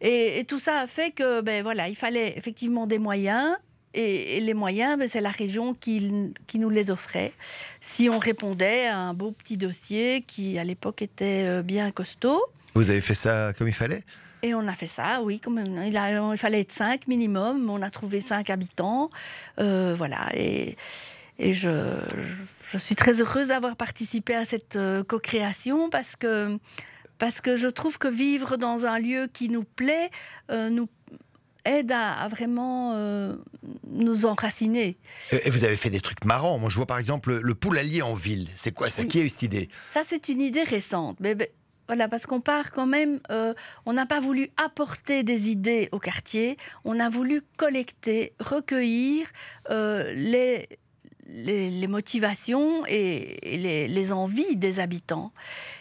Et, 0.00 0.44
tout 0.48 0.58
ça 0.58 0.80
a 0.80 0.86
fait 0.86 1.12
que, 1.12 1.40
ben 1.40 1.62
voilà, 1.62 1.88
il 1.88 1.96
fallait 1.96 2.36
effectivement 2.36 2.86
des 2.86 2.98
moyens. 2.98 3.56
Et, 3.92 4.36
et 4.36 4.40
les 4.40 4.54
moyens, 4.54 4.98
ben, 4.98 5.08
c'est 5.08 5.20
la 5.20 5.30
région 5.30 5.74
qui, 5.74 6.32
qui 6.46 6.58
nous 6.58 6.70
les 6.70 6.90
offrait. 6.90 7.32
Si 7.80 8.08
on 8.08 8.18
répondait 8.18 8.86
à 8.86 8.98
un 8.98 9.14
beau 9.14 9.32
petit 9.32 9.56
dossier 9.56 10.22
qui, 10.22 10.58
à 10.58 10.64
l'époque, 10.64 11.02
était 11.02 11.44
euh, 11.46 11.62
bien 11.62 11.90
costaud. 11.90 12.40
Vous 12.74 12.90
avez 12.90 13.00
fait 13.00 13.14
ça 13.14 13.52
comme 13.56 13.68
il 13.68 13.74
fallait? 13.74 14.02
Et 14.42 14.54
on 14.54 14.66
a 14.66 14.74
fait 14.74 14.86
ça, 14.86 15.22
oui. 15.22 15.38
Comme 15.38 15.62
il, 15.86 15.96
a- 15.96 16.32
il 16.32 16.38
fallait 16.38 16.60
être 16.60 16.72
cinq 16.72 17.06
minimum. 17.08 17.68
On 17.68 17.82
a 17.82 17.90
trouvé 17.90 18.20
cinq 18.20 18.48
habitants. 18.50 19.10
Euh, 19.58 19.94
voilà. 19.96 20.28
Et, 20.34 20.76
et 21.38 21.52
je, 21.52 21.70
je 22.70 22.78
suis 22.78 22.94
très 22.94 23.20
heureuse 23.20 23.48
d'avoir 23.48 23.76
participé 23.76 24.34
à 24.34 24.44
cette 24.44 24.76
euh, 24.76 25.04
co-création 25.04 25.90
parce 25.90 26.16
que, 26.16 26.58
parce 27.18 27.40
que 27.40 27.56
je 27.56 27.68
trouve 27.68 27.98
que 27.98 28.08
vivre 28.08 28.56
dans 28.56 28.86
un 28.86 28.98
lieu 28.98 29.28
qui 29.32 29.48
nous 29.50 29.64
plaît 29.64 30.10
euh, 30.50 30.70
nous 30.70 30.88
aide 31.66 31.92
à, 31.92 32.14
à 32.14 32.28
vraiment 32.28 32.94
euh, 32.94 33.34
nous 33.88 34.24
enraciner. 34.24 34.96
Et 35.44 35.50
vous 35.50 35.64
avez 35.64 35.76
fait 35.76 35.90
des 35.90 36.00
trucs 36.00 36.24
marrants. 36.24 36.58
Moi, 36.58 36.70
je 36.70 36.76
vois 36.76 36.86
par 36.86 36.98
exemple 36.98 37.38
le 37.38 37.54
poulailler 37.54 38.00
en 38.00 38.14
ville. 38.14 38.48
C'est 38.56 38.72
quoi 38.72 38.88
ça? 38.88 39.02
Oui. 39.02 39.08
Qui 39.08 39.20
a 39.20 39.24
eu 39.24 39.28
cette 39.28 39.42
idée? 39.42 39.68
Ça, 39.92 40.00
c'est 40.08 40.30
une 40.30 40.40
idée 40.40 40.62
récente. 40.64 41.18
Mais, 41.20 41.36
voilà, 41.90 42.06
parce 42.06 42.24
qu'on 42.24 42.40
part 42.40 42.70
quand 42.70 42.86
même. 42.86 43.18
euh, 43.32 43.52
on 43.84 43.92
n'a 43.92 44.06
pas 44.06 44.20
voulu 44.20 44.50
apporter 44.64 45.24
des 45.24 45.50
idées 45.50 45.88
au 45.90 45.98
quartier. 45.98 46.56
On 46.84 47.00
a 47.00 47.10
voulu 47.10 47.42
collecter, 47.56 48.32
recueillir 48.38 49.26
euh, 49.70 50.12
les, 50.14 50.68
motivations 51.88 52.86
et, 52.86 53.40
les 53.42 54.12
envies 54.12 54.54
des 54.54 54.78
habitants. 54.78 55.32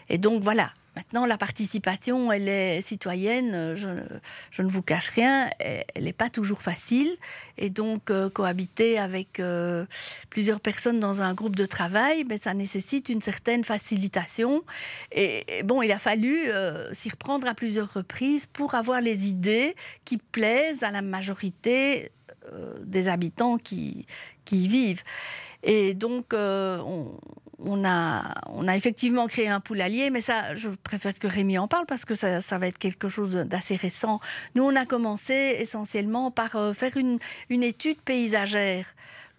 Et 0.09 0.17
donc 0.17 0.41
voilà. 0.41 0.71
Maintenant, 0.95 1.25
la 1.25 1.37
participation, 1.37 2.31
elle 2.31 2.49
est 2.49 2.81
citoyenne, 2.81 3.51
euh, 3.53 3.75
je, 3.75 4.61
ne 4.61 4.67
vous 4.67 4.81
cache 4.81 5.09
rien, 5.09 5.49
elle 5.59 6.03
n'est 6.03 6.13
pas 6.13 6.29
toujours 6.29 6.61
facile. 6.61 7.15
Et 7.57 7.69
donc, 7.69 8.09
euh, 8.09 8.29
cohabiter 8.29 8.97
avec 8.97 9.39
euh, 9.39 9.85
plusieurs 10.29 10.59
personnes 10.59 10.99
dans 10.99 11.21
un 11.21 11.33
groupe 11.33 11.55
de 11.55 11.65
travail, 11.65 12.23
ben, 12.23 12.37
ça 12.37 12.53
nécessite 12.53 13.09
une 13.09 13.21
certaine 13.21 13.63
facilitation. 13.63 14.63
Et, 15.11 15.45
bon, 15.63 15.81
il 15.81 15.91
a 15.91 15.99
fallu 15.99 16.49
s'y 16.91 17.09
reprendre 17.09 17.47
à 17.47 17.53
plusieurs 17.53 17.93
reprises 17.93 18.45
pour 18.45 18.75
avoir 18.75 19.01
les 19.01 19.27
idées 19.27 19.75
qui 20.05 20.17
plaisent 20.17 20.83
à 20.83 20.91
la 20.91 21.01
majorité 21.01 22.11
des 22.83 23.07
habitants 23.07 23.57
qui, 23.57 24.05
qui 24.45 24.65
y 24.65 24.67
vivent. 24.67 25.03
Et 25.63 25.93
donc, 25.93 26.33
on, 26.33 27.19
on 27.65 27.85
a, 27.85 28.35
on 28.47 28.67
a 28.67 28.77
effectivement 28.77 29.27
créé 29.27 29.47
un 29.47 29.59
poulailler, 29.59 30.09
mais 30.09 30.21
ça, 30.21 30.55
je 30.55 30.69
préfère 30.69 31.17
que 31.17 31.27
Rémi 31.27 31.57
en 31.57 31.67
parle 31.67 31.85
parce 31.85 32.05
que 32.05 32.15
ça, 32.15 32.41
ça 32.41 32.57
va 32.57 32.67
être 32.67 32.77
quelque 32.77 33.09
chose 33.09 33.31
d'assez 33.31 33.75
récent. 33.75 34.19
Nous, 34.55 34.63
on 34.63 34.75
a 34.75 34.85
commencé 34.85 35.57
essentiellement 35.59 36.31
par 36.31 36.55
euh, 36.55 36.73
faire 36.73 36.97
une, 36.97 37.19
une 37.49 37.63
étude 37.63 37.97
paysagère 38.01 38.85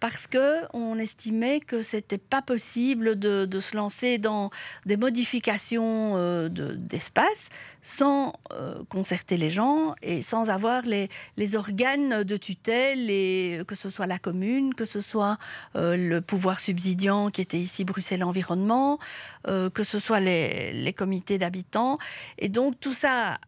parce 0.00 0.26
que 0.26 0.64
on 0.72 0.98
estimait 0.98 1.60
que 1.60 1.82
c'était 1.82 2.18
pas 2.18 2.42
possible 2.42 3.18
de, 3.18 3.60
se 3.60 3.76
lancer 3.76 4.16
dans 4.16 4.50
des 4.86 4.96
modifications 4.96 6.14
euh, 6.16 6.48
d'espace 6.48 7.50
sans 7.82 8.32
euh, 8.52 8.82
concerter 8.88 9.36
les 9.36 9.50
gens 9.50 9.94
et 10.02 10.22
sans 10.22 10.48
avoir 10.48 10.82
les, 10.86 11.08
organes 11.54 12.22
de 12.22 12.36
tutelle, 12.36 13.64
que 13.66 13.74
ce 13.74 13.90
soit 13.90 14.06
la 14.06 14.18
commune, 14.18 14.74
que 14.74 14.84
ce 14.84 15.00
soit 15.00 15.36
euh, 15.76 15.96
le 15.96 16.20
pouvoir 16.20 16.60
subsidiant 16.60 17.28
qui 17.28 17.42
était 17.42 17.58
ici 17.58 17.84
Bruxelles 17.84 18.24
Environnement, 18.24 18.98
que 19.46 19.82
ce 19.82 19.98
soit 19.98 20.20
les 20.20 20.94
comités 20.96 21.38
d'habitants. 21.38 21.98
Et 22.38 22.48
donc 22.48 22.78
tout 22.80 22.94
ça 22.94 23.38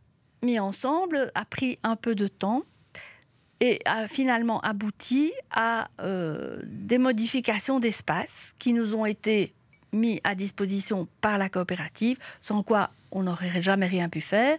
mis 0.43 0.59
ensemble 0.59 1.31
a 1.35 1.45
pris 1.45 1.79
un 1.83 1.97
peu 1.97 2.15
de 2.15 2.27
temps 2.27 2.65
et 3.63 3.79
a 3.85 4.09
finalement 4.09 4.61
abouti 4.63 5.33
à 5.53 5.89
euh, 6.01 6.59
des 6.65 6.99
modifications 6.99 7.79
d'espace 7.79 8.55
qui 8.59 8.73
nous 8.73 8.97
ont 8.97 9.07
été 9.07 9.55
mis 9.93 10.21
à 10.25 10.35
disposition 10.35 11.07
par 11.21 11.39
la 11.39 11.49
coopérative, 11.49 12.19
sans 12.41 12.65
quoi 12.65 12.91
on 13.13 13.23
n'aurait 13.23 13.63
jamais 13.63 13.87
rien 13.87 14.09
pu 14.09 14.21
faire. 14.21 14.59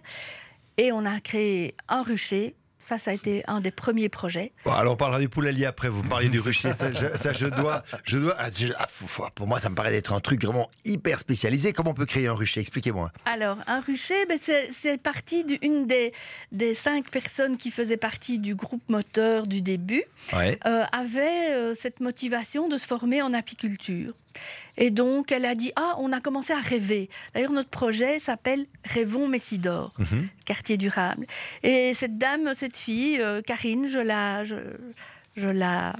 Et 0.78 0.90
on 0.90 1.04
a 1.04 1.20
créé 1.20 1.74
un 1.86 2.02
rucher 2.02 2.54
ça, 2.84 2.98
ça 2.98 3.12
a 3.12 3.14
été 3.14 3.42
un 3.46 3.62
des 3.62 3.70
premiers 3.70 4.10
projets. 4.10 4.52
alors 4.66 4.92
on 4.92 4.96
parlera 4.96 5.18
du 5.18 5.30
poulailler 5.30 5.64
après, 5.64 5.88
vous 5.88 6.02
parliez 6.02 6.28
du 6.28 6.38
rucher. 6.48 6.72
ça, 6.74 6.90
je, 6.90 7.46
dois. 7.46 7.82
Je 8.04 8.18
dois 8.18 8.36
ah, 8.38 8.50
ah, 8.78 9.30
pour 9.34 9.46
moi, 9.46 9.58
ça 9.58 9.70
me 9.70 9.74
paraît 9.74 9.90
d'être 9.90 10.12
un 10.12 10.20
truc 10.20 10.44
vraiment 10.44 10.70
hyper 10.84 11.18
spécialisé. 11.18 11.72
Comment 11.72 11.90
on 11.92 11.94
peut 11.94 12.04
créer 12.04 12.26
un 12.26 12.34
rucher 12.34 12.60
Expliquez-moi. 12.60 13.10
Alors, 13.24 13.58
un 13.66 13.80
rucher, 13.80 14.26
ben, 14.28 14.38
c'est 14.38 15.02
parti 15.02 15.44
d'une 15.44 15.86
des, 15.86 16.12
des 16.52 16.74
cinq 16.74 17.10
personnes 17.10 17.56
qui 17.56 17.70
faisaient 17.70 17.96
partie 17.96 18.38
du 18.38 18.54
groupe 18.54 18.82
moteur 18.88 19.46
du 19.46 19.62
début, 19.62 20.04
euh, 20.34 20.84
avait 20.92 21.52
euh, 21.52 21.74
cette 21.74 22.00
motivation 22.00 22.68
de 22.68 22.76
se 22.76 22.86
former 22.86 23.22
en 23.22 23.32
apiculture. 23.32 24.12
Et 24.76 24.90
donc, 24.90 25.32
elle 25.32 25.44
a 25.44 25.54
dit 25.54 25.72
Ah, 25.76 25.96
on 25.98 26.12
a 26.12 26.20
commencé 26.20 26.52
à 26.52 26.60
rêver. 26.60 27.08
D'ailleurs, 27.34 27.52
notre 27.52 27.70
projet 27.70 28.18
s'appelle 28.18 28.66
Rêvons 28.84 29.28
Messidor, 29.28 29.92
mhm. 29.98 30.28
quartier 30.44 30.76
durable. 30.76 31.26
Et 31.62 31.94
cette 31.94 32.18
dame, 32.18 32.52
cette 32.54 32.76
fille, 32.76 33.20
euh, 33.20 33.42
Karine, 33.42 33.86
je 33.86 33.98
la. 34.00 34.44
Je, 34.44 34.56
je 35.36 35.48
la 35.48 35.94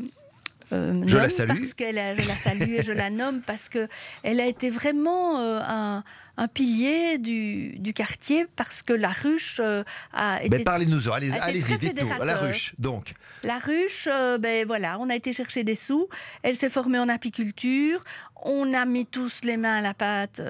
euh, 0.74 1.02
je 1.06 1.16
la 1.16 1.30
salue. 1.30 1.58
Parce 1.58 1.74
qu'elle, 1.74 1.96
je 1.96 2.28
la 2.28 2.36
salue 2.36 2.72
et 2.72 2.82
je 2.82 2.92
la 2.92 3.10
nomme 3.10 3.40
parce 3.40 3.68
que 3.68 3.88
elle 4.22 4.40
a 4.40 4.46
été 4.46 4.70
vraiment 4.70 5.38
euh, 5.38 5.60
un, 5.66 6.04
un, 6.36 6.48
pilier 6.48 7.18
du, 7.18 7.78
du, 7.78 7.92
quartier 7.92 8.46
parce 8.56 8.82
que 8.82 8.92
la 8.92 9.08
ruche 9.08 9.60
euh, 9.62 9.84
a 10.12 10.42
été. 10.42 10.58
Mais 10.58 10.64
parlez-nous, 10.64 11.10
allez, 11.12 11.30
allez-y, 11.32 11.78
dites-nous. 11.78 12.08
La 12.24 12.36
ruche, 12.36 12.74
donc. 12.78 13.12
La 13.42 13.58
ruche, 13.58 14.08
ben 14.40 14.66
voilà, 14.66 14.98
on 15.00 15.08
a 15.10 15.14
été 15.14 15.32
chercher 15.32 15.64
des 15.64 15.76
sous. 15.76 16.08
Elle 16.42 16.56
s'est 16.56 16.70
formée 16.70 16.98
en 16.98 17.08
apiculture. 17.08 18.02
On 18.42 18.74
a 18.74 18.84
mis 18.84 19.06
tous 19.06 19.40
les 19.42 19.56
mains 19.56 19.78
à 19.78 19.80
la 19.80 19.94
pâte 19.94 20.42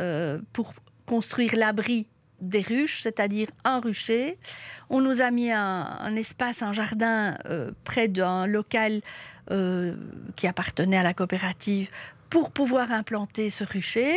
pour 0.53 0.75
construire 1.07 1.55
l'abri 1.57 2.07
des 2.49 2.61
ruches, 2.61 3.03
c'est-à-dire 3.03 3.49
un 3.65 3.81
rucher. 3.81 4.39
On 4.91 5.01
nous 5.01 5.21
a 5.21 5.31
mis 5.31 5.51
un, 5.51 6.17
espace, 6.17 6.63
un 6.63 6.73
jardin 6.73 7.37
euh, 7.47 7.73
près 7.85 8.09
d'un 8.09 8.47
local 8.47 9.01
euh, 9.51 9.95
qui 10.37 10.47
appartenait 10.47 10.97
à 10.99 11.03
la 11.03 11.15
coopérative 11.15 11.89
pour 12.31 12.51
pouvoir 12.51 12.93
implanter 12.93 13.51
ce 13.51 13.65
rucher. 13.65 14.13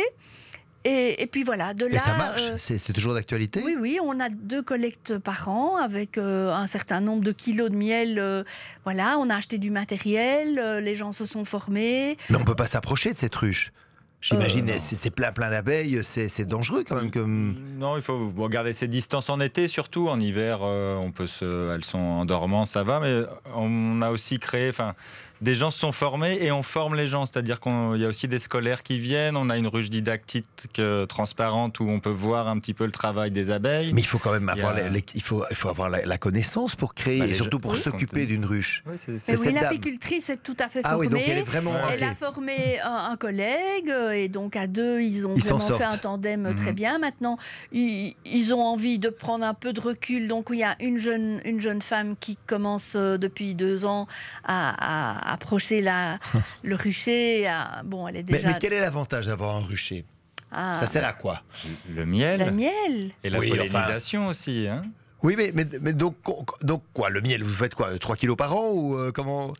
Et, 0.84 1.28
puis 1.30 1.42
voilà, 1.42 1.74
de 1.74 1.84
là. 1.84 1.96
Et 1.96 1.98
ça 1.98 2.16
marche? 2.16 2.40
euh, 2.40 2.56
C'est 2.56 2.94
toujours 2.94 3.12
d'actualité? 3.12 3.60
Oui, 3.62 3.76
oui, 3.78 3.98
on 4.02 4.18
a 4.20 4.30
deux 4.30 4.62
collectes 4.62 5.18
par 5.18 5.48
an 5.50 5.76
avec 5.76 6.16
un 6.16 6.66
certain 6.66 7.00
nombre 7.00 7.22
de 7.22 7.32
kilos 7.32 7.68
de 7.70 7.76
miel. 7.76 8.44
voilà, 8.84 9.18
on 9.18 9.28
a 9.28 9.36
acheté 9.36 9.58
du 9.58 9.70
matériel, 9.70 10.80
les 10.82 10.96
gens 10.96 11.12
se 11.12 11.26
sont 11.26 11.44
formés. 11.44 12.16
Mais 12.30 12.36
on 12.36 12.40
ne 12.40 12.46
peut 12.46 12.54
pas 12.54 12.66
s'approcher 12.66 13.12
de 13.12 13.18
cette 13.18 13.34
ruche 13.34 13.72
J'imagine, 14.20 14.68
euh, 14.70 14.76
c'est 14.78 15.10
plein 15.10 15.30
plein 15.30 15.48
d'abeilles, 15.48 16.00
c'est 16.02 16.44
dangereux 16.44 16.82
quand 16.86 16.96
même. 16.96 17.10
Comme... 17.10 17.56
Non, 17.78 17.96
il 17.96 18.02
faut 18.02 18.32
garder 18.48 18.72
ses 18.72 18.88
distances 18.88 19.30
en 19.30 19.38
été, 19.40 19.68
surtout 19.68 20.08
en 20.08 20.18
hiver. 20.18 20.58
Euh, 20.62 20.96
on 20.96 21.12
peut 21.12 21.28
se, 21.28 21.72
elles 21.72 21.84
sont 21.84 21.98
en 21.98 22.24
dormant, 22.24 22.64
ça 22.64 22.82
va, 22.82 22.98
mais 22.98 23.22
on 23.54 24.02
a 24.02 24.10
aussi 24.10 24.40
créé, 24.40 24.70
enfin, 24.70 24.94
des 25.40 25.54
gens 25.54 25.70
se 25.70 25.78
sont 25.78 25.92
formés 25.92 26.38
et 26.40 26.50
on 26.50 26.62
forme 26.62 26.94
les 26.94 27.08
gens. 27.08 27.26
C'est-à-dire 27.26 27.60
qu'il 27.60 27.96
y 27.96 28.04
a 28.04 28.08
aussi 28.08 28.28
des 28.28 28.38
scolaires 28.38 28.82
qui 28.82 28.98
viennent. 28.98 29.36
On 29.36 29.50
a 29.50 29.56
une 29.56 29.66
ruche 29.66 29.90
didactique 29.90 30.46
euh, 30.78 31.06
transparente 31.06 31.80
où 31.80 31.88
on 31.88 32.00
peut 32.00 32.10
voir 32.10 32.48
un 32.48 32.58
petit 32.58 32.74
peu 32.74 32.84
le 32.84 32.92
travail 32.92 33.30
des 33.30 33.50
abeilles. 33.50 33.92
Mais 33.92 34.00
il 34.00 34.06
faut 34.06 34.18
quand 34.18 34.32
même 34.32 34.48
avoir, 34.48 34.74
il 35.14 35.22
faut, 35.22 35.44
il 35.50 35.56
faut 35.56 35.68
avoir 35.68 35.88
la, 35.88 36.18
connaissance 36.18 36.74
pour 36.74 36.94
créer 36.94 37.20
bah, 37.20 37.26
et 37.26 37.34
surtout 37.34 37.60
pour 37.60 37.76
s'occuper 37.76 38.26
d'une 38.26 38.44
ruche. 38.44 38.82
Oui, 38.86 38.96
oui 39.06 39.52
l'apicultrice 39.52 40.30
est 40.30 40.42
tout 40.42 40.56
à 40.58 40.68
fait 40.68 40.82
formée. 40.82 40.96
Ah 40.96 40.98
oui, 40.98 41.08
donc 41.08 41.22
elle 41.26 41.38
est 41.38 41.42
vraiment. 41.42 41.74
Elle 41.90 42.02
a 42.02 42.14
formé 42.14 42.80
un, 42.84 43.16
collègue 43.16 43.92
et 44.14 44.28
donc 44.28 44.56
à 44.56 44.66
deux, 44.66 45.00
ils 45.00 45.26
ont 45.26 45.34
vraiment 45.34 45.60
fait 45.60 45.84
un 45.84 45.96
tandem 45.96 46.54
très 46.54 46.70
mhm. 46.70 46.74
bien. 46.74 46.98
Maintenant, 46.98 47.36
ils, 47.72 48.14
ils, 48.24 48.52
ont 48.52 48.62
envie 48.62 48.98
de 48.98 49.08
prendre 49.08 49.44
un 49.44 49.54
peu 49.54 49.72
de 49.72 49.80
recul. 49.80 50.28
Donc 50.28 50.48
il 50.50 50.58
y 50.58 50.64
a 50.64 50.76
une 50.80 50.98
jeune, 50.98 51.40
une 51.44 51.60
jeune 51.60 51.82
femme 51.82 52.16
qui 52.18 52.36
commence 52.46 52.94
euh, 52.96 53.16
depuis 53.16 53.54
deux 53.54 53.84
ans 53.84 54.06
à 54.44 55.27
approcher 55.32 55.80
la, 55.80 56.18
le 56.62 56.76
rucher. 56.76 57.50
bon, 57.84 58.08
elle 58.08 58.16
est 58.16 58.22
déjà... 58.22 58.48
mais, 58.48 58.58
quel 58.58 58.72
est 58.72 58.80
l'avantage 58.80 59.26
d'avoir 59.26 59.56
un 59.56 59.60
rucher? 59.60 60.04
Ah. 60.50 60.78
Ça 60.80 60.86
sert 60.86 61.06
à 61.06 61.12
quoi? 61.12 61.42
Le 61.90 62.06
miel. 62.06 62.40
Le 62.40 62.50
miel. 62.50 63.10
Et 63.22 63.30
la 63.30 63.38
pollinisation 63.38 64.28
aussi. 64.28 64.66
Hein 64.68 64.82
oui, 65.22 65.34
mais, 65.36 65.52
mais, 65.54 65.92
donc, 65.92 66.16
donc 66.62 66.82
quoi? 66.92 67.10
Le 67.10 67.20
miel, 67.20 67.42
vous 67.42 67.52
faites 67.52 67.74
quoi? 67.74 67.98
3 67.98 68.16
kilos 68.16 68.36
par 68.36 68.56
an 68.56 68.70
ou 68.70 68.96
euh, 68.96 69.12
comment? 69.12 69.52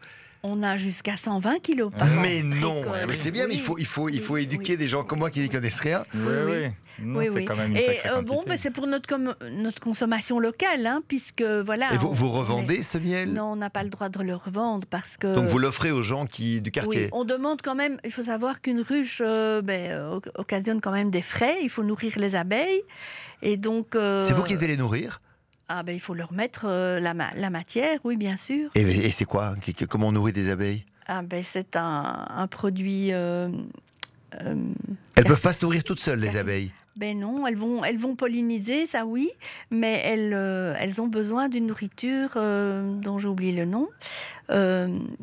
On 0.45 0.63
a 0.63 0.77
jusqu'à 0.77 1.17
120 1.17 1.59
kilos 1.61 1.93
par 1.97 2.09
an. 2.09 2.21
Mais 2.23 2.43
non, 2.43 2.85
mais 3.09 3.17
c'est 3.17 3.33
bien, 3.33 3.49
mais 3.49 3.55
il 3.55 3.61
faut, 3.61 3.77
il 3.77 3.87
faut, 3.87 4.09
il 4.09 4.21
faut 4.21 4.37
éduquer 4.37 4.77
des 4.77 4.87
gens 4.87 5.03
comme 5.03 5.19
moi 5.19 5.31
qui 5.31 5.41
n'y 5.41 5.49
connaissent 5.49 5.81
rien. 5.81 6.05
Oui, 6.15 6.35
oui. 6.47 6.71
Oui, 7.03 7.29
c'est 7.33 7.45
quand 7.45 7.57
même 7.57 7.73
une 7.73 7.77
Et 7.77 8.01
euh, 8.07 8.23
bon, 8.23 8.43
ben, 8.47 8.57
c'est 8.57 8.71
pour 8.71 8.87
notre, 8.87 9.09
notre 9.51 9.81
consommation 9.81 10.39
locale, 10.39 10.87
hein, 10.87 11.03
puisque 11.07 11.43
voilà. 11.43 11.93
Et 11.95 11.99
vous, 11.99 12.13
vous 12.13 12.31
revendez 12.31 12.83
ce 12.83 12.99
miel? 12.99 13.33
Non, 13.33 13.53
on 13.53 13.57
n'a 13.57 13.71
pas 13.71 13.83
le 13.83 13.91
droit 13.91 14.09
de 14.09 14.23
le 14.23 14.35
revendre 14.35 14.87
parce 14.89 15.17
que. 15.17 15.35
Donc 15.35 15.47
vous 15.47 15.59
l'offrez 15.59 15.91
aux 15.91 16.03
gens 16.03 16.27
qui 16.27 16.61
du 16.61 16.71
quartier? 16.71 17.05
Oui, 17.05 17.11
on 17.13 17.25
demande 17.25 17.63
quand 17.63 17.75
même. 17.75 17.99
Il 18.05 18.13
faut 18.13 18.23
savoir 18.23 18.61
qu'une 18.61 18.81
ruche 18.81 19.23
euh, 19.25 19.63
ben, 19.63 19.91
euh, 19.91 20.21
occasionne 20.37 20.81
quand 20.81 20.93
même 20.93 21.11
des 21.11 21.23
frais. 21.23 21.57
Il 21.63 21.71
faut 21.71 21.85
nourrir 21.85 22.13
les 22.17 22.35
abeilles, 22.35 22.83
et 23.43 23.57
donc. 23.57 23.89
c'est 23.93 24.33
vous 24.33 24.43
qui 24.43 24.55
devez 24.55 24.69
les 24.69 24.77
nourrir? 24.77 25.21
Ah 25.71 25.83
ben 25.83 25.93
il 25.93 26.01
faut 26.01 26.15
leur 26.15 26.33
mettre 26.33 26.65
euh, 26.65 26.99
la, 26.99 27.13
la, 27.13 27.51
matière, 27.51 27.99
oui 28.03 28.17
bien 28.17 28.39
sûr. 28.39 28.71
Et, 28.75 29.11
c'est 29.11 29.27
quoi? 29.27 29.55
Comment 29.89 30.09
on 30.09 30.13
nourrit 30.13 30.33
des 30.33 30.51
abeilles? 30.51 30.85
Ah 31.07 31.23
ben 31.23 31.43
c'est 31.45 31.77
un, 31.77 32.27
un, 32.31 32.47
produit. 32.47 33.13
Euh, 33.13 33.51
euh, 34.41 34.55
elles 35.15 35.25
peuvent 35.25 35.41
pas 35.41 35.53
se 35.53 35.63
nourrir 35.63 35.85
toutes 35.85 36.01
seules 36.01 36.21
les 36.21 36.39
abeilles. 36.39 36.73
Ben 36.99 37.19
non, 37.19 37.47
elles 37.47 37.57
vont, 37.57 37.85
elles 37.85 37.97
vont 37.97 38.17
polliniser, 38.17 38.87
ça 38.87 39.07
oui, 39.07 39.31
mais 39.71 40.03
elles, 40.05 40.33
elles 40.79 41.01
ont 41.01 41.07
besoin 41.07 41.49
d'une 41.49 41.69
nourriture 41.69 42.35
dont 42.35 43.19
j'ai 43.19 43.29
oublié 43.29 43.53
le 43.53 43.65
nom, 43.65 43.89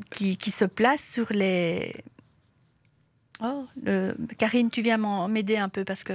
qui, 0.09 0.37
qui, 0.37 0.51
se 0.51 0.65
place 0.65 1.05
sur 1.11 1.33
les, 1.33 1.93
Oh, 3.41 3.65
Karine, 4.37 4.69
tu 4.69 4.81
viens 4.81 5.27
m'aider 5.27 5.57
un 5.57 5.67
peu 5.67 5.83
parce 5.83 6.03
que 6.03 6.13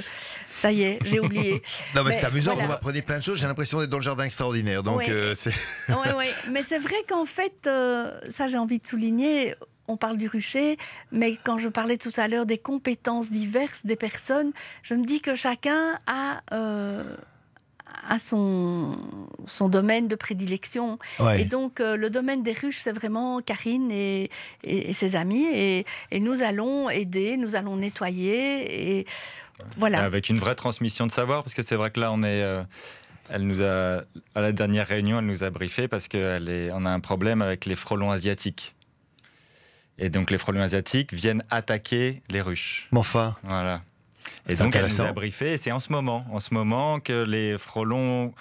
ça 0.51 0.73
y 0.73 0.83
est, 0.83 0.99
j'ai 1.05 1.20
oublié. 1.20 1.62
non, 1.94 2.03
mais, 2.03 2.12
c'est 2.12 2.25
amusant, 2.25 2.57
vous 2.57 2.66
m'apprenez 2.66 3.03
plein 3.03 3.18
de 3.18 3.23
choses. 3.23 3.38
J'ai 3.38 3.46
l'impression 3.46 3.79
d'être 3.81 3.90
dans 3.90 3.99
le 3.99 4.03
jardin 4.03 4.25
extraordinaire. 4.25 4.83
Donc, 4.83 5.07
euh, 5.09 5.35
c'est. 5.35 5.53
Mais 6.51 6.62
c'est 6.66 6.79
vrai 6.79 6.96
qu'en 7.09 7.27
fait, 7.27 7.66
euh, 7.66 8.18
ça 8.31 8.49
j'ai 8.49 8.59
envie 8.59 8.79
de 8.79 8.87
souligner. 8.87 9.55
On 9.90 9.96
parle 9.96 10.18
du 10.18 10.29
rucher, 10.29 10.76
mais 11.11 11.37
quand 11.42 11.59
je 11.59 11.68
parlais 11.68 11.96
tout 11.96 12.12
à 12.16 12.29
l'heure 12.29 12.46
des 12.46 12.59
compétences 12.59 13.29
diverses 13.31 13.81
des 13.85 13.96
personnes, 13.96 14.53
je 14.85 14.94
me 14.94 15.05
dis 15.05 15.20
que 15.20 15.35
chacun 15.35 15.98
a 16.07 16.42
euh, 16.53 17.03
à 18.09 18.20
son, 18.20 18.96
son 19.46 19.68
domaine 19.68 20.07
de 20.07 20.14
prédilection. 20.14 21.00
Et 21.37 21.44
donc, 21.44 21.81
euh, 21.81 21.96
le 21.96 22.09
domaine 22.09 22.44
des 22.44 22.53
ruches, 22.53 22.79
c'est 22.79 22.92
vraiment 22.92 23.40
Karine 23.40 23.90
et, 23.90 24.31
et, 24.62 24.92
ses 24.92 25.16
amis. 25.16 25.46
Et, 25.53 25.85
et, 26.12 26.20
nous 26.20 26.42
allons 26.42 26.88
aider, 26.88 27.37
nous 27.37 27.57
allons 27.57 27.74
nettoyer. 27.74 28.98
Et 28.98 29.07
voilà. 29.76 30.05
Avec 30.05 30.29
une 30.29 30.38
vraie 30.38 30.55
transmission 30.55 31.05
de 31.07 31.12
savoir, 31.12 31.42
parce 31.42 31.55
que 31.55 31.64
c'est 31.64 31.76
vrai 31.76 31.90
que 31.90 31.98
là, 31.98 32.12
on 32.12 32.22
est. 32.22 32.42
Euh, 32.42 32.62
elle 33.29 33.42
nous 33.42 33.61
a, 33.61 34.03
à 34.35 34.40
la 34.40 34.53
dernière 34.53 34.87
réunion, 34.87 35.18
elle 35.18 35.26
nous 35.26 35.44
a 35.44 35.50
briefé 35.50 35.87
parce 35.87 36.09
qu'on 36.09 36.87
a 36.87 36.90
un 36.90 37.00
problème 37.00 37.42
avec 37.42 37.64
les 37.64 37.76
frelons 37.76 38.11
asiatiques. 38.11 38.74
Et 40.01 40.09
donc 40.09 40.31
les 40.31 40.39
frelons 40.39 40.63
asiatiques 40.63 41.13
viennent 41.13 41.45
attaquer 41.51 42.23
les 42.31 42.41
ruches. 42.41 42.89
Mais 42.91 42.99
enfin. 42.99 43.37
Voilà. 43.45 43.83
Et 44.49 44.55
donc 44.57 44.75
elle 44.75 44.87
nous 44.87 45.01
a 45.03 45.13
briefé, 45.13 45.59
c'est 45.59 45.71
en 45.71 45.81
ce 45.81 45.93
moment, 45.93 46.25
en 46.33 46.41
ce 46.41 46.55
moment 46.55 46.99
que 46.99 47.25
les 47.25 47.59
frelons 47.59 48.35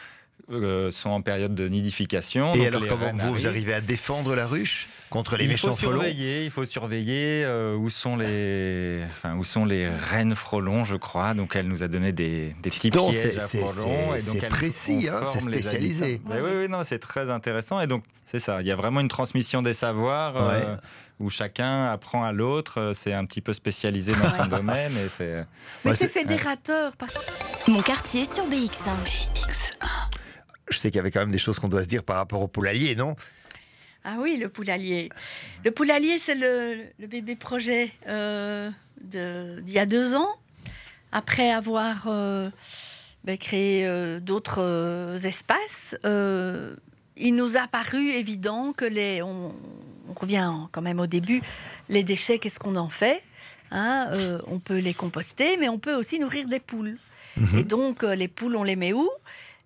euh, 0.52 0.92
sont 0.92 1.10
en 1.10 1.22
période 1.22 1.54
de 1.56 1.68
nidification. 1.68 2.54
Et 2.54 2.68
alors, 2.68 2.82
comment 2.88 3.12
vous, 3.14 3.34
arrivent. 3.34 3.48
arrivez 3.48 3.74
à 3.74 3.82
défendre 3.82 4.36
la 4.36 4.48
ruche 4.48 4.88
contre 5.10 5.38
les 5.38 5.46
il 5.46 5.50
méchants 5.50 5.72
faut 5.72 5.78
frelons 5.78 6.02
surveiller, 6.02 6.46
il 6.46 6.52
faut 6.52 6.66
surveiller 6.66 7.44
euh, 7.46 7.76
où 7.76 7.90
sont 7.90 8.16
les, 8.18 9.02
enfin 9.10 9.36
où 9.36 9.44
sont 9.44 9.66
les 9.66 9.88
reines 9.90 10.36
frelons, 10.36 10.86
je 10.86 10.96
crois. 10.96 11.34
Donc 11.34 11.56
elle 11.56 11.68
nous 11.68 11.82
a 11.84 11.88
donné 11.88 12.12
des, 12.12 12.56
des 12.62 12.70
petits 12.70 12.90
donc, 12.92 13.12
pièges 13.12 13.34
c'est- 13.48 13.62
à 13.62 13.66
frelons. 13.66 14.14
c'est- 14.18 14.48
précis, 14.48 15.08
hein, 15.12 15.22
c'est 15.34 15.42
spécialisé. 15.42 16.22
oui, 16.28 16.38
oui, 16.62 16.68
non, 16.70 16.84
c'est 16.84 17.00
très 17.00 17.30
intéressant. 17.30 17.80
Et 17.82 17.88
donc 17.88 18.04
c'est 18.26 18.40
ça. 18.40 18.62
Il 18.62 18.68
y 18.68 18.72
a 18.72 18.76
vraiment 18.76 19.00
une 19.00 19.08
transmission 19.08 19.62
des 19.62 19.74
savoirs. 19.74 20.36
euh, 20.38 20.76
où 21.22 21.30
chacun 21.30 21.88
apprend 21.88 22.24
à 22.24 22.32
l'autre, 22.32 22.80
Euh, 22.80 22.94
c'est 22.96 23.12
un 23.12 23.26
petit 23.26 23.42
peu 23.42 23.52
spécialisé 23.52 24.14
dans 24.14 24.30
son 24.30 24.46
domaine 24.46 24.90
et 24.94 25.10
Mais 25.20 25.36
Ouais, 25.36 25.46
c'est 25.84 25.96
c'est- 25.96 26.08
fédérateur. 26.08 26.96
parce- 26.96 27.14
Mon 27.68 27.82
quartier 27.82 28.24
sur 28.24 28.46
BX1. 28.48 28.96
Je 30.70 30.78
sais 30.78 30.92
qu'il 30.92 30.98
y 30.98 31.00
avait 31.00 31.12
quand 31.12 31.20
même 31.22 31.32
des 31.32 31.40
choses 31.40 31.60
qu'on 31.60 31.68
doit 31.68 31.84
se 31.84 31.88
dire 31.88 32.04
par 32.04 32.18
rapport 32.18 32.42
au 32.42 32.48
poulailler, 32.48 32.96
non? 32.96 33.16
Ah 34.04 34.16
oui, 34.20 34.38
le 34.38 34.50
poulailler. 34.50 35.10
Le 35.66 35.72
poulailler, 35.72 36.18
c'est 36.18 36.36
le, 36.36 36.78
le 37.00 37.08
bébé 37.08 37.36
projet 37.36 37.92
euh, 38.08 38.70
d'il 39.02 39.74
y 39.74 39.80
a 39.80 39.86
deux 39.86 40.16
ans. 40.16 40.30
Après 41.12 41.52
avoir 41.52 42.08
euh, 42.08 42.50
ben, 43.24 43.38
créé 43.38 43.86
euh, 43.86 44.20
d'autres 44.20 45.18
espaces, 45.24 45.98
il 46.06 47.36
nous 47.36 47.58
a 47.58 47.68
paru 47.68 48.12
évident 48.12 48.72
que 48.72 48.86
les. 48.86 49.22
On, 49.22 49.54
on 50.08 50.14
revient 50.14 50.52
quand 50.72 50.82
même 50.82 51.00
au 51.00 51.08
début. 51.08 51.42
Les 51.90 52.04
déchets, 52.04 52.40
qu'est-ce 52.40 52.60
qu'on 52.60 52.76
en 52.76 52.90
fait 52.90 53.22
Hein, 53.72 54.12
On 54.48 54.60
peut 54.60 54.80
les 54.80 54.96
composter, 54.96 55.58
mais 55.58 55.70
on 55.70 55.78
peut 55.78 55.94
aussi 55.94 56.20
nourrir 56.20 56.48
des 56.48 56.60
poules. 56.60 56.98
Et 57.56 57.64
donc, 57.64 58.02
les 58.02 58.28
poules, 58.28 58.56
on 58.56 58.64
les 58.64 58.76
met 58.76 58.94
où? 58.94 59.08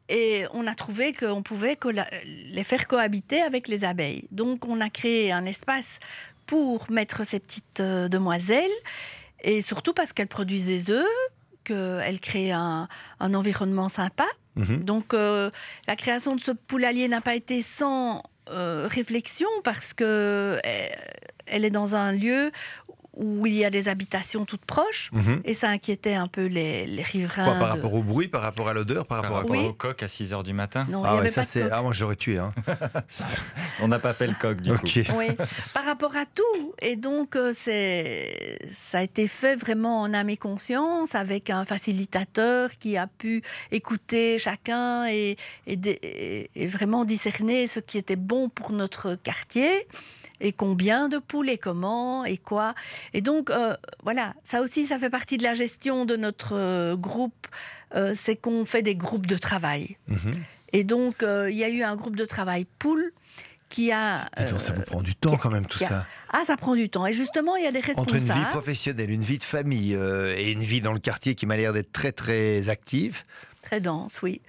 Et 0.09 0.45
on 0.53 0.67
a 0.67 0.75
trouvé 0.75 1.13
qu'on 1.13 1.41
pouvait 1.41 1.75
colla- 1.75 2.09
les 2.25 2.63
faire 2.63 2.87
cohabiter 2.87 3.41
avec 3.41 3.67
les 3.67 3.83
abeilles. 3.83 4.27
Donc 4.31 4.65
on 4.65 4.81
a 4.81 4.89
créé 4.89 5.31
un 5.31 5.45
espace 5.45 5.99
pour 6.45 6.91
mettre 6.91 7.25
ces 7.25 7.39
petites 7.39 7.79
euh, 7.79 8.09
demoiselles, 8.09 8.71
et 9.41 9.61
surtout 9.61 9.93
parce 9.93 10.13
qu'elles 10.13 10.27
produisent 10.27 10.65
des 10.65 10.91
œufs, 10.91 11.05
qu'elles 11.63 12.19
créent 12.19 12.51
un, 12.51 12.87
un 13.19 13.33
environnement 13.33 13.89
sympa. 13.89 14.25
Mhm. 14.55 14.83
Donc 14.83 15.13
euh, 15.13 15.49
la 15.87 15.95
création 15.95 16.35
de 16.35 16.41
ce 16.41 16.51
poulailler 16.51 17.07
n'a 17.07 17.21
pas 17.21 17.35
été 17.35 17.61
sans 17.61 18.21
euh, 18.49 18.87
réflexion, 18.89 19.47
parce 19.63 19.93
que 19.93 20.03
euh, 20.03 20.59
elle 21.45 21.63
est 21.65 21.71
dans 21.71 21.95
un 21.95 22.11
lieu 22.11 22.51
où 23.15 23.45
il 23.45 23.53
y 23.53 23.63
a 23.65 23.69
des 23.69 23.87
habitations 23.89 24.43
toutes 24.45 24.65
proches, 24.65 25.09
Mhm. 25.13 25.41
et 25.45 25.53
ça 25.53 25.69
inquiétait 25.69 26.15
un 26.15 26.27
peu 26.27 26.45
les, 26.47 26.87
les 26.87 27.03
riverains. 27.03 27.45
Quoi, 27.45 27.53
par 27.55 27.75
de- 27.75 27.81
rapport 27.81 27.93
au 27.93 28.01
bruit, 28.03 28.27
par 28.27 28.41
rapport 28.41 28.69
à 28.69 28.73
l'odeur, 28.73 29.05
par 29.05 29.21
par 29.21 29.31
rapport 29.31 29.37
à 29.37 29.41
rapport 29.41 29.55
Oui. 29.55 29.65
au 29.67 29.73
coq 29.73 30.01
à 30.01 30.07
6 30.07 30.33
heures 30.33 30.43
du 30.43 30.53
matin. 30.53 30.85
Non, 30.89 31.03
Ah 31.05 31.13
ouais, 31.13 31.19
avait 31.19 31.29
ça 31.29 31.41
pas 31.41 31.45
de 31.45 31.51
c'est. 31.51 31.71
Ah, 31.71 31.81
moi 31.83 31.93
j'aurais 31.93 32.15
tué. 32.15 32.37
Hein. 32.39 32.53
On 33.81 33.87
n'a 33.87 33.99
pas 33.99 34.13
fait 34.13 34.27
le 34.27 34.33
coq 34.39 34.61
du 34.61 34.71
coup. 34.71 34.77
ok. 34.85 34.99
Oui, 35.17 35.27
par 35.73 35.85
rapport 35.85 36.15
à 36.15 36.25
tout. 36.25 36.73
Et 36.81 36.95
donc, 36.95 37.35
euh, 37.35 37.51
c'est, 37.53 38.57
ça 38.75 38.99
a 38.99 39.03
été 39.03 39.27
fait 39.27 39.55
vraiment 39.55 40.01
en 40.01 40.13
âme 40.13 40.29
et 40.29 40.37
conscience, 40.37 41.15
avec 41.15 41.49
un 41.49 41.65
facilitateur 41.65 42.69
qui 42.79 42.97
a 42.97 43.07
pu 43.07 43.41
écouter 43.71 44.37
chacun 44.37 45.05
et, 45.07 45.37
et 45.67 45.75
dé- 45.75 45.99
et- 46.03 46.49
et 46.55 46.67
vraiment 46.67 47.05
discerner 47.05 47.67
ce 47.67 47.79
qui 47.79 47.97
était 47.97 48.15
bon 48.15 48.49
pour 48.49 48.71
notre 48.71 49.15
quartier. 49.15 49.87
Et 50.43 50.51
combien 50.51 51.07
de 51.09 51.17
poules 51.17 51.49
et 51.49 51.57
comment 51.57 52.23
et 52.25 52.37
quoi. 52.37 52.75
Et 53.13 53.21
donc, 53.21 53.49
euh, 53.49 53.75
voilà, 54.03 54.33
ça 54.43 54.61
aussi, 54.61 54.85
ça 54.85 54.99
fait 54.99 55.09
partie 55.09 55.37
de 55.37 55.43
la 55.43 55.53
gestion 55.55 56.05
de 56.05 56.15
notre 56.15 56.53
euh, 56.53 56.95
groupe. 56.95 57.47
euh, 57.95 58.13
c'est 58.15 58.35
qu'on 58.35 58.65
fait 58.65 58.81
des 58.83 58.95
groupes 58.95 59.25
de 59.27 59.37
travail. 59.37 59.97
Mhm. 60.07 60.31
Et 60.73 60.83
donc, 60.83 61.23
il 61.23 61.55
y 61.55 61.63
a 61.63 61.69
eu 61.69 61.81
un 61.83 61.95
groupe 61.95 62.15
de 62.15 62.25
travail 62.25 62.65
poule 62.79 63.11
qui 63.69 63.91
a. 63.91 64.25
Euh, 64.39 64.45
ça 64.59 64.73
vous 64.73 64.81
prend 64.81 65.01
du 65.01 65.15
temps 65.15 65.37
quand 65.37 65.49
même 65.51 65.65
tout 65.67 65.83
a- 65.83 65.87
ça. 65.87 66.05
ah, 66.31 66.41
ça 66.45 66.57
prend 66.57 66.75
du 66.75 66.89
temps. 66.89 67.05
Et 67.07 67.13
justement, 67.13 67.55
il 67.55 67.63
y 67.63 67.67
a 67.67 67.71
des 67.71 67.79
Entre 67.95 67.99
une 68.15 68.19
vie 68.19 68.27
responsables. 68.27 68.49
professionnelle, 68.51 69.09
une 69.11 69.21
vie 69.23 69.37
de 69.37 69.43
famille 69.43 69.95
euh, 69.95 70.35
et 70.37 70.51
une 70.51 70.63
vie 70.63 70.81
dans 70.81 70.91
le 70.93 70.99
quartier 70.99 71.35
qui 71.35 71.45
m'a 71.45 71.55
l'air 71.57 71.71
d'être 71.73 71.91
très 71.91 72.11
très 72.11 72.69
active. 72.69 73.23
Très 73.73 73.81
dense, 73.81 74.21
oui. 74.21 74.39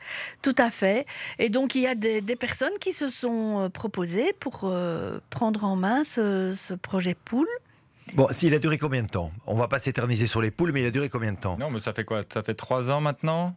Tout 0.43 0.55
à 0.59 0.71
fait. 0.71 1.07
Et 1.39 1.49
donc, 1.49 1.75
il 1.75 1.81
y 1.81 1.87
a 1.87 1.95
des, 1.95 2.21
des 2.21 2.37
personnes 2.37 2.75
qui 2.79 2.93
se 2.93 3.09
sont 3.09 3.59
euh, 3.59 3.69
proposées 3.71 4.35
pour 4.39 4.65
euh, 4.65 5.19
prendre 5.31 5.65
en 5.65 5.77
main 5.77 6.05
ce, 6.05 6.53
ce 6.55 6.75
projet 6.75 7.17
poule. 7.25 7.49
Bon, 8.13 8.29
s'il 8.31 8.53
a 8.53 8.59
duré 8.59 8.77
combien 8.77 9.03
de 9.03 9.09
temps? 9.09 9.33
On 9.47 9.55
va 9.55 9.67
pas 9.67 9.79
s'éterniser 9.79 10.27
sur 10.27 10.43
les 10.43 10.51
poules, 10.51 10.73
mais 10.73 10.83
il 10.83 10.87
a 10.87 10.91
duré 10.91 11.09
combien 11.09 11.33
de 11.33 11.39
temps? 11.39 11.57
Non, 11.59 11.71
mais 11.71 11.81
ça 11.81 11.95
fait 11.95 12.05
quoi? 12.05 12.21
Ça 12.31 12.43
fait 12.43 12.53
trois 12.53 12.91
ans 12.91 13.01
maintenant? 13.01 13.57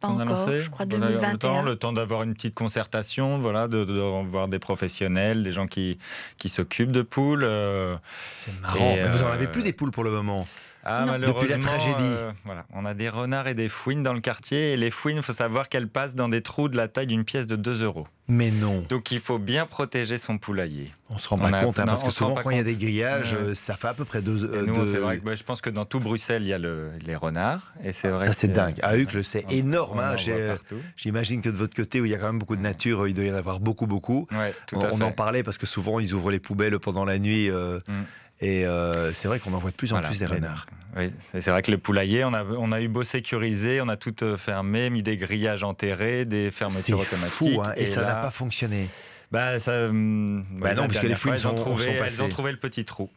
Pas 0.00 0.08
a 0.08 0.10
encore, 0.10 0.26
lancé 0.30 0.60
je 0.60 0.68
crois 0.68 0.84
On 0.90 1.00
a 1.02 1.08
eu 1.08 1.14
Le 1.14 1.20
temps, 1.38 1.60
2021. 1.60 1.62
le 1.62 1.76
temps 1.76 1.92
d'avoir 1.92 2.24
une 2.24 2.34
petite 2.34 2.56
concertation, 2.56 3.38
voilà, 3.38 3.68
de, 3.68 3.84
de 3.84 4.00
voir 4.28 4.48
des 4.48 4.58
professionnels, 4.58 5.44
des 5.44 5.52
gens 5.52 5.68
qui, 5.68 5.96
qui 6.38 6.48
s'occupent 6.48 6.90
de 6.90 7.02
poules. 7.02 7.44
euh, 7.44 7.96
C'est 8.36 8.60
marrant. 8.60 8.80
Et, 8.96 8.96
mais 9.00 9.08
vous 9.10 9.22
en 9.22 9.26
euh, 9.28 9.32
avez 9.32 9.46
plus 9.46 9.62
des 9.62 9.72
poules 9.72 9.92
pour 9.92 10.02
le 10.02 10.10
moment? 10.10 10.44
Ah, 10.84 11.04
Non. 11.06 11.12
malheureusement, 11.12 11.42
Depuis 11.42 11.62
la 11.62 11.66
tragédie. 11.66 11.94
euh, 12.00 12.30
voilà, 12.44 12.64
on 12.74 12.84
a 12.84 12.94
des 12.94 13.08
renards 13.08 13.48
et 13.48 13.54
des 13.54 13.68
fouines 13.68 14.02
dans 14.02 14.12
le 14.12 14.20
quartier. 14.20 14.72
Et 14.72 14.76
les 14.76 14.90
fouines, 14.90 15.16
il 15.16 15.22
faut 15.22 15.32
savoir 15.32 15.68
qu'elles 15.68 15.88
passent 15.88 16.14
dans 16.14 16.28
des 16.28 16.42
trous 16.42 16.68
de 16.68 16.76
la 16.76 16.88
taille 16.88 17.06
d'une 17.06 17.24
pièce 17.24 17.46
de 17.46 17.56
2 17.56 17.82
euros. 17.82 18.06
Mais 18.26 18.50
non, 18.50 18.82
Donc 18.88 19.10
il 19.10 19.20
faut 19.20 19.38
bien 19.38 19.66
protéger 19.66 20.16
son 20.16 20.38
poulailler. 20.38 20.90
on 21.10 21.18
se 21.18 21.28
rend 21.28 21.36
On 21.36 21.50
pas 21.50 21.58
a- 21.58 21.62
compte, 21.62 21.78
hein, 21.78 21.82
non, 21.84 21.92
parce 21.92 22.04
que 22.04 22.10
souvent 22.10 22.34
quand 22.34 22.48
il 22.48 22.56
y 22.56 22.60
a 22.60 22.64
des 22.64 22.74
grillages, 22.76 23.34
Ouais. 23.34 23.38
euh, 23.50 23.54
ça 23.54 23.76
fait 23.76 23.88
à 23.88 23.92
peu 23.94 24.06
près 24.06 24.22
deux. 24.22 24.44
Euh, 24.44 24.64
nous, 24.64 24.76
deux- 24.76 24.86
c'est 24.92 24.98
vrai 24.98 25.18
que 25.18 25.24
bah, 25.24 25.34
je 25.34 25.42
pense 25.42 25.60
que 25.60 25.68
dans 25.68 25.84
tout 25.84 26.00
Bruxelles, 26.00 26.40
il 26.42 26.48
y 26.48 26.52
a 26.54 26.58
le- 26.58 26.90
les 27.04 27.16
renards. 27.16 27.72
Et 27.84 27.92
c'est 27.92 28.08
vrai 28.08 28.26
Ça 28.26 28.32
c'est 28.32 28.48
dingue. 28.48 28.76
À 28.82 28.96
Uccle, 28.96 29.22
c'est 29.24 29.44
on- 29.46 29.50
énorme. 29.52 29.98
on 29.98 30.02
hein. 30.02 30.16
euh. 30.28 30.56
J'imagine 30.96 31.42
que 31.42 31.50
de 31.50 31.56
votre 31.56 31.74
côté, 31.76 32.00
où 32.00 32.06
il 32.06 32.10
y 32.12 32.14
a 32.14 32.18
quand 32.18 32.26
même 32.28 32.38
beaucoup 32.38 32.56
de 32.56 32.62
nature, 32.62 33.02
euh, 33.02 33.08
il 33.10 33.14
doit 33.14 33.24
y 33.24 33.30
en 33.30 33.34
avoir 33.36 33.60
beaucoup, 33.60 33.86
beaucoup. 33.86 34.26
Ouais, 34.32 34.54
tout 34.66 34.76
on 34.76 34.80
à 34.80 34.90
on 34.92 34.96
fait. 34.96 35.04
en 35.04 35.12
parlait 35.12 35.42
parce 35.42 35.58
que 35.58 35.66
souvent 35.66 36.00
ils 36.00 36.14
ouvrent 36.14 36.30
les 36.30 36.40
poubelles 36.40 36.78
pendant 36.78 37.04
la 37.04 37.18
nuit. 37.18 37.50
euh, 37.50 37.78
Mm. 37.88 37.92
Et 38.40 38.66
euh, 38.66 39.12
c'est 39.12 39.28
vrai 39.28 39.38
qu'on 39.38 39.52
en 39.54 39.58
voit 39.58 39.70
de 39.70 39.76
plus 39.76 39.92
en 39.92 39.96
Voilà. 39.96 40.08
plus 40.08 40.18
des 40.18 40.26
renards. 40.26 40.66
Oui, 40.96 41.10
c'est 41.32 41.48
vrai 41.50 41.62
que 41.62 41.72
le 41.72 41.78
poulailler, 41.78 42.24
on 42.24 42.32
a, 42.34 42.44
on 42.44 42.70
a 42.70 42.80
eu 42.80 42.86
beau 42.88 43.02
sécuriser, 43.02 43.80
on 43.80 43.88
a 43.88 43.96
tout 43.96 44.22
euh, 44.22 44.36
fermé, 44.36 44.90
mis 44.90 45.02
des 45.02 45.16
grillages 45.16 45.64
enterrés, 45.64 46.24
des 46.24 46.50
fermetures 46.52 47.00
automatiques. 47.00 47.32
fou, 47.32 47.62
hein, 47.64 47.72
et, 47.76 47.86
ça 47.86 48.02
n'a 48.02 48.08
là, 48.08 48.14
pas 48.16 48.30
fonctionné. 48.30 48.88
Bah, 49.32 49.58
ça, 49.58 49.86
hum, 49.86 50.44
Bah 50.60 50.74
non, 50.74 50.82
la 50.82 50.88
puisque 50.88 51.02
les 51.02 51.16
fouines 51.16 51.34
elles 51.34 51.48
ont 51.48 51.54
trouvé, 51.54 51.86
elles 51.86 52.22
ont 52.22 52.28
trouvé 52.28 52.52
le 52.52 52.58
petit 52.58 52.84
trou. 52.84 53.10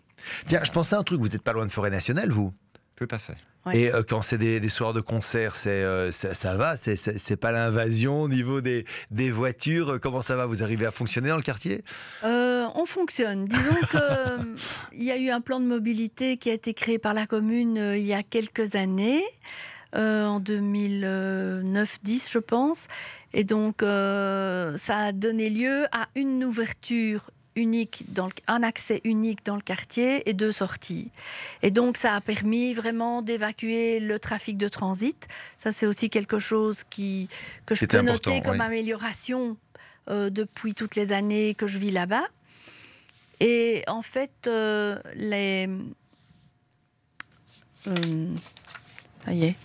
Tiens, 0.47 0.61
je 0.63 0.71
pensais 0.71 0.95
à 0.95 0.99
un 0.99 1.03
truc, 1.03 1.19
vous 1.21 1.27
n'êtes 1.27 1.43
pas 1.43 1.53
loin 1.53 1.65
de 1.67 1.71
Forêt 1.71 1.91
Nationale, 1.91 2.31
vous 2.31 2.51
Tout 2.97 3.07
à 3.11 3.19
fait. 3.19 3.35
Ouais. 3.65 3.77
Et 3.77 3.93
euh, 3.93 4.01
quand 4.01 4.21
c'est 4.23 4.37
des, 4.39 4.59
des 4.59 4.69
soirs 4.69 4.93
de 4.93 5.01
concert, 5.01 5.55
c'est, 5.55 5.69
euh, 5.69 6.11
ça, 6.11 6.33
ça 6.33 6.55
va 6.57 6.77
C'est 6.77 7.35
pas 7.37 7.51
l'invasion 7.51 8.21
au 8.23 8.27
niveau 8.27 8.59
des, 8.59 8.85
des 9.11 9.29
voitures 9.29 9.91
Euh, 9.91 9.99
Comment 9.99 10.21
ça 10.23 10.35
va? 10.35 10.45
Vous 10.47 10.63
arrivez 10.63 10.85
à 10.87 10.91
fonctionner 10.91 11.29
dans 11.29 11.35
le 11.35 11.43
quartier? 11.43 11.83
Euh, 12.23 12.65
on 12.75 12.85
fonctionne. 12.87 13.45
Disons 13.45 13.75
que 13.91 13.97
euh, 13.97 14.37
il 14.93 15.03
y 15.03 15.11
a 15.11 15.17
eu 15.17 15.29
un 15.29 15.41
plan 15.41 15.59
de 15.59 15.65
mobilité 15.67 16.37
qui 16.37 16.49
a 16.49 16.53
été 16.53 16.73
créé 16.73 16.97
par 16.97 17.13
la 17.13 17.27
commune 17.27 17.77
euh, 17.77 17.97
il 17.97 18.05
y 18.05 18.13
a 18.15 18.23
quelques 18.23 18.75
années, 18.75 19.21
euh, 19.95 20.25
en 20.25 20.39
2009-10 20.39 22.31
je 22.31 22.39
pense, 22.39 22.87
et 23.33 23.43
donc 23.43 23.83
euh, 23.83 24.75
ça 24.77 24.97
a 24.97 25.11
donné 25.11 25.49
lieu 25.49 25.85
à 25.91 26.07
une 26.15 26.43
ouverture 26.43 27.29
unique, 27.57 28.05
dans 28.13 28.27
le- 28.27 28.33
un 28.47 28.63
accès 28.63 29.01
unique 29.03 29.43
dans 29.45 29.55
le 29.55 29.61
quartier 29.61 30.27
et 30.29 30.33
deux 30.33 30.53
sorties. 30.53 31.09
Et 31.63 31.71
donc 31.71 31.97
ça 31.97 32.13
a 32.15 32.21
permis 32.21 32.73
vraiment 32.73 33.21
d'évacuer 33.21 33.99
le 33.99 34.19
trafic 34.19 34.57
de 34.57 34.69
transit. 34.69 35.27
Ça 35.57 35.71
c'est 35.73 35.87
aussi 35.87 36.09
quelque 36.09 36.39
chose 36.39 36.83
qui 36.89 37.27
que 37.65 37.75
je 37.75 37.85
peux 37.85 38.01
noter 38.01 38.41
comme 38.41 38.59
oui. 38.59 38.65
amélioration 38.65 39.57
euh, 40.09 40.29
depuis 40.29 40.73
toutes 40.75 40.95
les 40.95 41.11
années 41.11 41.53
que 41.53 41.67
je 41.67 41.77
vis 41.79 41.91
là-bas. 41.91 42.23
Et 43.39 43.83
en 43.87 44.01
fait, 44.01 44.31
euh, 44.47 44.97
les. 45.15 45.67
Euh, 47.87 48.35
ça 49.23 49.33
y 49.33 49.45
est. 49.45 49.55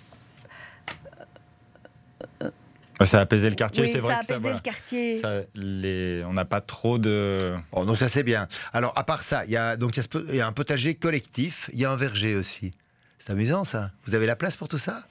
Ça 3.07 3.19
a 3.19 3.23
apaisé 3.23 3.49
le 3.51 3.57
quartier, 3.57 3.83
oui, 3.85 3.91
c'est 3.93 3.99
vrai 3.99 4.15
ça 4.15 4.19
a 4.19 4.21
que 4.21 4.27
ça, 4.27 4.33
apaisé 4.35 4.41
voilà. 4.43 4.57
le 4.57 4.63
quartier. 4.63 5.19
Ça, 5.19 5.41
les, 5.55 6.23
on 6.27 6.33
n'a 6.33 6.45
pas 6.45 6.61
trop 6.61 6.99
de. 6.99 7.53
Oh, 7.73 7.85
donc 7.85 7.99
ça 7.99 8.09
c'est 8.09 8.23
bien. 8.23 8.49
Alors 8.73 8.93
à 8.97 9.05
part 9.05 9.23
ça, 9.23 9.45
il 9.45 9.51
y 9.51 9.57
a 9.57 9.77
donc 9.77 9.97
il 9.97 10.03
y 10.29 10.33
a 10.33 10.35
y 10.37 10.41
un 10.41 10.53
potager 10.53 10.95
collectif, 10.95 11.69
il 11.73 11.79
y 11.81 11.85
a 11.85 11.91
un 11.91 11.97
verger 11.97 12.35
aussi. 12.37 12.73
C'est 13.19 13.31
amusant 13.33 13.65
ça. 13.65 13.91
Vous 14.07 14.15
avez 14.15 14.27
la 14.27 14.37
place 14.37 14.57
pour 14.57 14.69
tout 14.69 14.79
ça? 14.79 15.03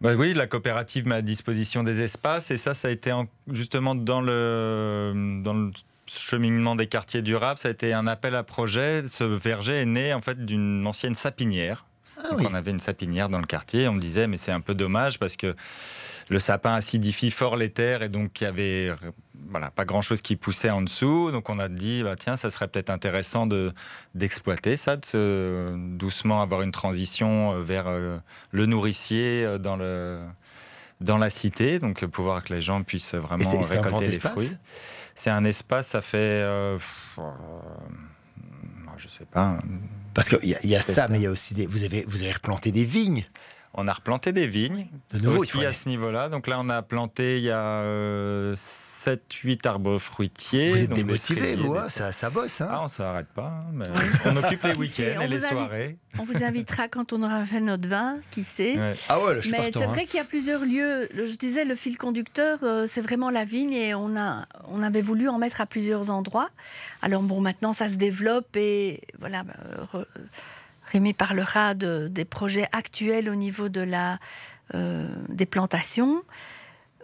Bah 0.00 0.14
oui, 0.16 0.32
la 0.32 0.46
coopérative 0.46 1.06
met 1.06 1.16
à 1.16 1.22
disposition 1.22 1.82
des 1.82 2.00
espaces 2.00 2.50
et 2.50 2.56
ça, 2.56 2.74
ça 2.74 2.88
a 2.88 2.90
été 2.90 3.12
en- 3.12 3.26
justement 3.52 3.94
dans 3.94 4.22
le, 4.22 5.40
dans 5.44 5.52
le 5.52 5.70
cheminement 6.06 6.74
des 6.74 6.86
quartiers 6.86 7.20
durables, 7.22 7.58
ça 7.60 7.68
a 7.68 7.70
été 7.70 7.92
un 7.92 8.06
appel 8.06 8.34
à 8.34 8.42
projet. 8.42 9.02
Ce 9.08 9.24
verger 9.24 9.82
est 9.82 9.86
né 9.86 10.14
en 10.14 10.20
fait 10.22 10.44
d'une 10.44 10.86
ancienne 10.86 11.14
sapinière. 11.14 11.84
Ah 12.16 12.30
Donc, 12.30 12.40
oui. 12.40 12.46
On 12.50 12.54
avait 12.54 12.70
une 12.70 12.80
sapinière 12.80 13.28
dans 13.28 13.38
le 13.38 13.46
quartier. 13.46 13.88
On 13.88 13.94
me 13.94 14.00
disait, 14.00 14.26
mais 14.26 14.36
c'est 14.38 14.52
un 14.52 14.60
peu 14.60 14.74
dommage 14.74 15.18
parce 15.18 15.36
que 15.36 15.54
le 16.30 16.38
sapin 16.38 16.72
acidifie 16.74 17.30
fort 17.30 17.56
les 17.56 17.68
terres 17.70 18.02
et 18.02 18.08
donc 18.08 18.40
il 18.40 18.44
y 18.44 18.46
avait 18.46 18.90
voilà, 19.50 19.70
pas 19.70 19.84
grand 19.84 20.00
chose 20.00 20.20
qui 20.22 20.36
poussait 20.36 20.70
en 20.70 20.80
dessous. 20.80 21.30
Donc 21.32 21.50
on 21.50 21.58
a 21.58 21.68
dit, 21.68 22.02
bah, 22.04 22.14
tiens, 22.16 22.36
ça 22.36 22.50
serait 22.50 22.68
peut-être 22.68 22.88
intéressant 22.90 23.46
de, 23.46 23.72
d'exploiter 24.14 24.76
ça, 24.76 24.96
de 24.96 25.04
se- 25.04 25.74
doucement 25.96 26.40
avoir 26.40 26.62
une 26.62 26.70
transition 26.72 27.54
euh, 27.54 27.60
vers 27.60 27.88
euh, 27.88 28.16
le 28.52 28.66
nourricier 28.66 29.44
euh, 29.44 29.58
dans 29.58 29.76
le, 29.76 30.20
dans 31.00 31.18
la 31.18 31.30
cité, 31.30 31.78
donc 31.80 32.04
pouvoir 32.06 32.44
que 32.44 32.54
les 32.54 32.60
gens 32.62 32.82
puissent 32.84 33.14
vraiment 33.14 33.44
récolter 33.74 34.06
les 34.06 34.20
fruits. 34.32 34.56
C'est 35.16 35.30
un 35.30 35.44
espace, 35.44 35.88
ça 35.88 36.00
fait, 36.00 36.16
euh, 36.18 36.78
euh, 37.18 37.22
je 38.98 39.08
sais 39.08 39.24
pas. 39.24 39.58
Parce 40.14 40.28
qu'il 40.28 40.48
y 40.48 40.54
a, 40.54 40.64
y 40.66 40.76
a 40.76 40.82
ça, 40.82 41.08
mais 41.08 41.18
il 41.18 41.22
y 41.22 41.26
a 41.26 41.30
aussi 41.30 41.54
des. 41.54 41.66
Vous 41.66 41.82
avez, 41.84 42.04
vous 42.06 42.22
avez 42.22 42.32
replanté 42.32 42.70
des 42.72 42.84
vignes. 42.84 43.24
On 43.74 43.86
a 43.86 43.92
replanté 43.92 44.32
des 44.32 44.48
vignes 44.48 44.88
de 45.12 45.20
nouveau, 45.20 45.42
aussi 45.42 45.64
à 45.64 45.72
ce 45.72 45.88
niveau-là. 45.88 46.28
Donc 46.28 46.48
là, 46.48 46.58
on 46.60 46.68
a 46.68 46.82
planté 46.82 47.38
il 47.38 47.44
y 47.44 47.50
a 47.50 47.82
euh, 47.82 48.56
7-8 48.56 49.66
arbres 49.66 49.98
fruitiers. 49.98 50.70
Vous 50.72 50.82
êtes 50.82 50.92
démotivé, 50.92 51.54
vous, 51.54 51.76
hein, 51.76 51.88
ça, 51.88 52.10
ça, 52.10 52.30
bosse. 52.30 52.60
Hein 52.60 52.68
ah, 52.68 52.80
on 52.80 52.84
ne 52.84 52.88
s'arrête 52.88 53.28
pas. 53.28 53.46
Hein, 53.46 53.70
mais 53.72 53.86
on 54.26 54.36
occupe 54.36 54.64
les 54.64 54.74
week-ends 54.76 55.20
et 55.20 55.28
les 55.28 55.40
soirées. 55.40 55.96
On 56.18 56.24
vous 56.24 56.42
invitera 56.42 56.88
quand 56.88 57.12
on 57.12 57.22
aura 57.22 57.46
fait 57.46 57.60
notre 57.60 57.88
vin, 57.88 58.18
qui 58.32 58.42
sait. 58.42 58.76
Ah 59.08 59.20
ouais, 59.20 59.40
je 59.40 59.50
Mais 59.52 59.70
c'est 59.72 59.84
vrai 59.84 60.02
hein. 60.02 60.04
qu'il 60.04 60.16
y 60.16 60.20
a 60.20 60.24
plusieurs 60.24 60.64
lieux. 60.64 61.08
Je 61.14 61.36
disais, 61.36 61.64
le 61.64 61.76
fil 61.76 61.96
conducteur, 61.96 62.58
euh, 62.64 62.86
c'est 62.88 63.02
vraiment 63.02 63.30
la 63.30 63.44
vigne 63.44 63.72
et 63.72 63.94
on, 63.94 64.16
a, 64.16 64.46
on 64.68 64.82
avait 64.82 65.02
voulu 65.02 65.28
en 65.28 65.38
mettre 65.38 65.60
à 65.60 65.66
plusieurs 65.66 66.10
endroits. 66.10 66.50
Alors 67.02 67.22
bon, 67.22 67.40
maintenant, 67.40 67.72
ça 67.72 67.88
se 67.88 67.94
développe 67.94 68.56
et 68.56 69.00
voilà. 69.20 69.44
Bah, 69.44 69.54
Rémi 70.90 71.12
parlera 71.12 71.74
de, 71.74 72.08
des 72.08 72.24
projets 72.24 72.68
actuels 72.72 73.28
au 73.28 73.34
niveau 73.34 73.68
de 73.68 73.80
la, 73.80 74.18
euh, 74.74 75.08
des 75.28 75.46
plantations. 75.46 76.22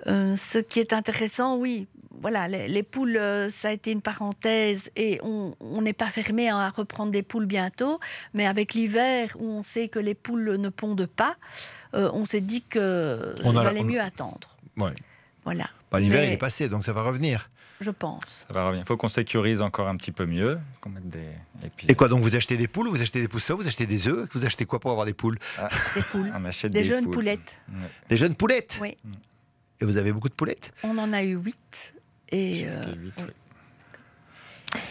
Euh, 0.06 0.36
ce 0.36 0.58
qui 0.58 0.80
est 0.80 0.92
intéressant, 0.92 1.56
oui, 1.56 1.86
voilà, 2.20 2.48
les, 2.48 2.82
poules, 2.82 3.16
euh, 3.16 3.50
ça 3.50 3.68
a 3.68 3.72
été 3.72 3.92
une 3.92 4.02
parenthèse 4.02 4.90
et 4.96 5.20
on 5.22 5.82
n'est 5.82 5.92
pas 5.92 6.06
fermé 6.06 6.48
à 6.48 6.68
reprendre 6.70 7.12
des 7.12 7.22
poules 7.22 7.46
bientôt. 7.46 8.00
Mais 8.34 8.46
avec 8.46 8.74
l'hiver 8.74 9.36
où 9.38 9.48
on 9.48 9.62
sait 9.62 9.88
que 9.88 9.98
les 9.98 10.14
poules 10.14 10.56
ne 10.56 10.68
pondent 10.68 11.06
pas, 11.06 11.36
on 11.92 12.24
s'est 12.26 12.40
dit 12.40 12.62
que 12.62 13.34
valait 13.42 13.82
mieux 13.84 14.00
attendre. 14.00 14.56
Ouais. 14.76 14.92
Voilà. 15.44 15.70
Bah, 15.90 16.00
l'hiver 16.00 16.24
est 16.24 16.36
passé, 16.36 16.68
donc 16.68 16.84
ça 16.84 16.92
va 16.92 17.02
revenir 17.02 17.48
je 17.80 17.90
pense. 17.90 18.46
Ça 18.46 18.54
va 18.54 18.66
revenir. 18.66 18.84
Il 18.84 18.86
faut 18.86 18.96
qu'on 18.96 19.08
sécurise 19.08 19.62
encore 19.62 19.88
un 19.88 19.96
petit 19.96 20.12
peu 20.12 20.26
mieux. 20.26 20.58
des... 21.02 21.20
Et, 21.88 21.94
quoi, 21.94 22.08
donc 22.08 22.22
vous 22.22 22.36
achetez 22.36 22.56
des 22.56 22.68
poules, 22.68 22.88
vous 22.88 23.00
achetez 23.00 23.20
des 23.20 23.28
poussins, 23.28 23.54
vous 23.54 23.66
achetez 23.66 23.86
des 23.86 24.08
œufs 24.08 24.28
Vous 24.32 24.44
achetez 24.44 24.64
quoi 24.64 24.80
pour 24.80 24.90
avoir 24.90 25.06
des 25.06 25.14
poules? 25.14 25.38
Ah. 25.58 25.68
Des 25.94 26.02
poules. 26.02 26.32
des, 26.70 26.84
jeunes 26.84 27.10
poulettes. 27.10 27.58
Des 28.08 28.16
jeunes 28.16 28.34
poulettes? 28.34 28.78
Oui. 28.80 28.96
Et 29.80 29.84
vous 29.84 29.96
avez 29.96 30.12
beaucoup 30.12 30.28
de 30.28 30.34
poulettes? 30.34 30.72
On 30.82 30.96
en 30.98 31.12
a 31.12 31.22
eu 31.22 31.36
huit. 31.36 31.94
Et, 32.32 32.66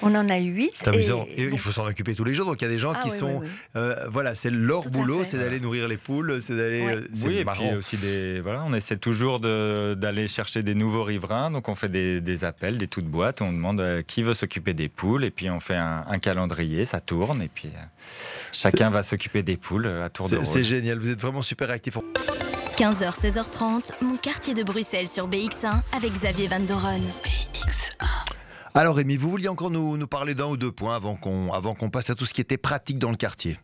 on 0.01 0.13
en 0.15 0.29
a 0.29 0.39
eu 0.39 0.49
huit. 0.49 0.71
C'est 0.75 0.87
amusant. 0.87 1.27
Et, 1.35 1.43
il 1.43 1.57
faut 1.57 1.71
s'en 1.71 1.85
occuper 1.85 2.15
tous 2.15 2.23
les 2.23 2.33
jours. 2.33 2.45
Donc 2.45 2.61
il 2.61 2.65
y 2.65 2.67
a 2.67 2.71
des 2.71 2.77
gens 2.77 2.93
ah 2.95 3.01
qui 3.03 3.09
sont. 3.09 3.41
Euh, 3.75 3.95
voilà, 4.11 4.35
c'est 4.35 4.49
leur 4.49 4.89
boulot, 4.89 5.23
c'est 5.23 5.37
d'aller 5.37 5.59
nourrir 5.59 5.87
les 5.87 5.97
poules, 5.97 6.41
c'est 6.41 6.55
d'aller. 6.55 6.81
Euh, 6.81 7.07
oui, 7.25 7.37
et 7.37 7.45
puis 7.45 7.73
aussi 7.77 7.97
des. 7.97 8.41
Voilà, 8.41 8.63
on 8.65 8.73
essaie 8.73 8.97
toujours 8.97 9.39
d'aller 9.39 10.27
chercher 10.27 10.63
des 10.63 10.75
nouveaux 10.75 11.03
riverains. 11.03 11.51
Donc 11.51 11.69
on 11.69 11.75
fait 11.75 11.89
des, 11.89 12.43
appels, 12.43 12.77
des 12.77 12.87
toutes 12.87 13.05
boîtes. 13.05 13.41
On 13.41 13.51
demande 13.51 13.81
euh, 13.81 14.01
qui 14.01 14.23
veut 14.23 14.33
s'occuper 14.33 14.73
des 14.73 14.89
poules. 14.89 15.23
Et 15.23 15.31
puis 15.31 15.49
on 15.49 15.59
fait 15.59 15.75
un, 15.75 16.19
calendrier, 16.19 16.85
ça 16.85 17.01
tourne. 17.01 17.41
Et 17.41 17.49
puis 17.53 17.69
chacun 18.51 18.89
va 18.89 19.03
s'occuper 19.03 19.43
des 19.43 19.57
poules 19.57 19.87
à 19.87 20.09
tour 20.09 20.29
de 20.29 20.37
rôle. 20.37 20.45
C'est 20.45 20.63
génial. 20.63 20.99
Vous 20.99 21.09
êtes 21.09 21.21
vraiment 21.21 21.41
super 21.41 21.69
actif. 21.69 21.97
15h, 22.77 23.17
16h30, 23.21 23.91
mon 24.01 24.17
quartier 24.17 24.53
de 24.53 24.61
Bruxelles 24.61 25.07
sur 25.07 25.29
BX1 25.29 25.79
avec 25.93 26.11
Xavier 26.11 26.47
Van 26.47 26.59
Doren. 26.59 27.01
Alors 28.77 28.97
Rémi, 28.97 29.15
vous 29.15 29.29
vouliez 29.29 29.47
encore 29.47 29.71
nous, 29.71 30.05
parler 30.05 30.35
d'un 30.35 30.47
ou 30.47 30.57
deux 30.57 30.71
points 30.71 30.97
avant 30.97 31.15
qu'on 31.15 31.53
avant 31.53 31.73
qu'on 31.73 31.89
passe 31.89 32.09
à 32.09 32.15
tout 32.15 32.25
ce 32.25 32.33
qui 32.33 32.41
était 32.41 32.57
pratique 32.57 32.99
dans 32.99 33.09
le 33.09 33.15
quartier? 33.15 33.57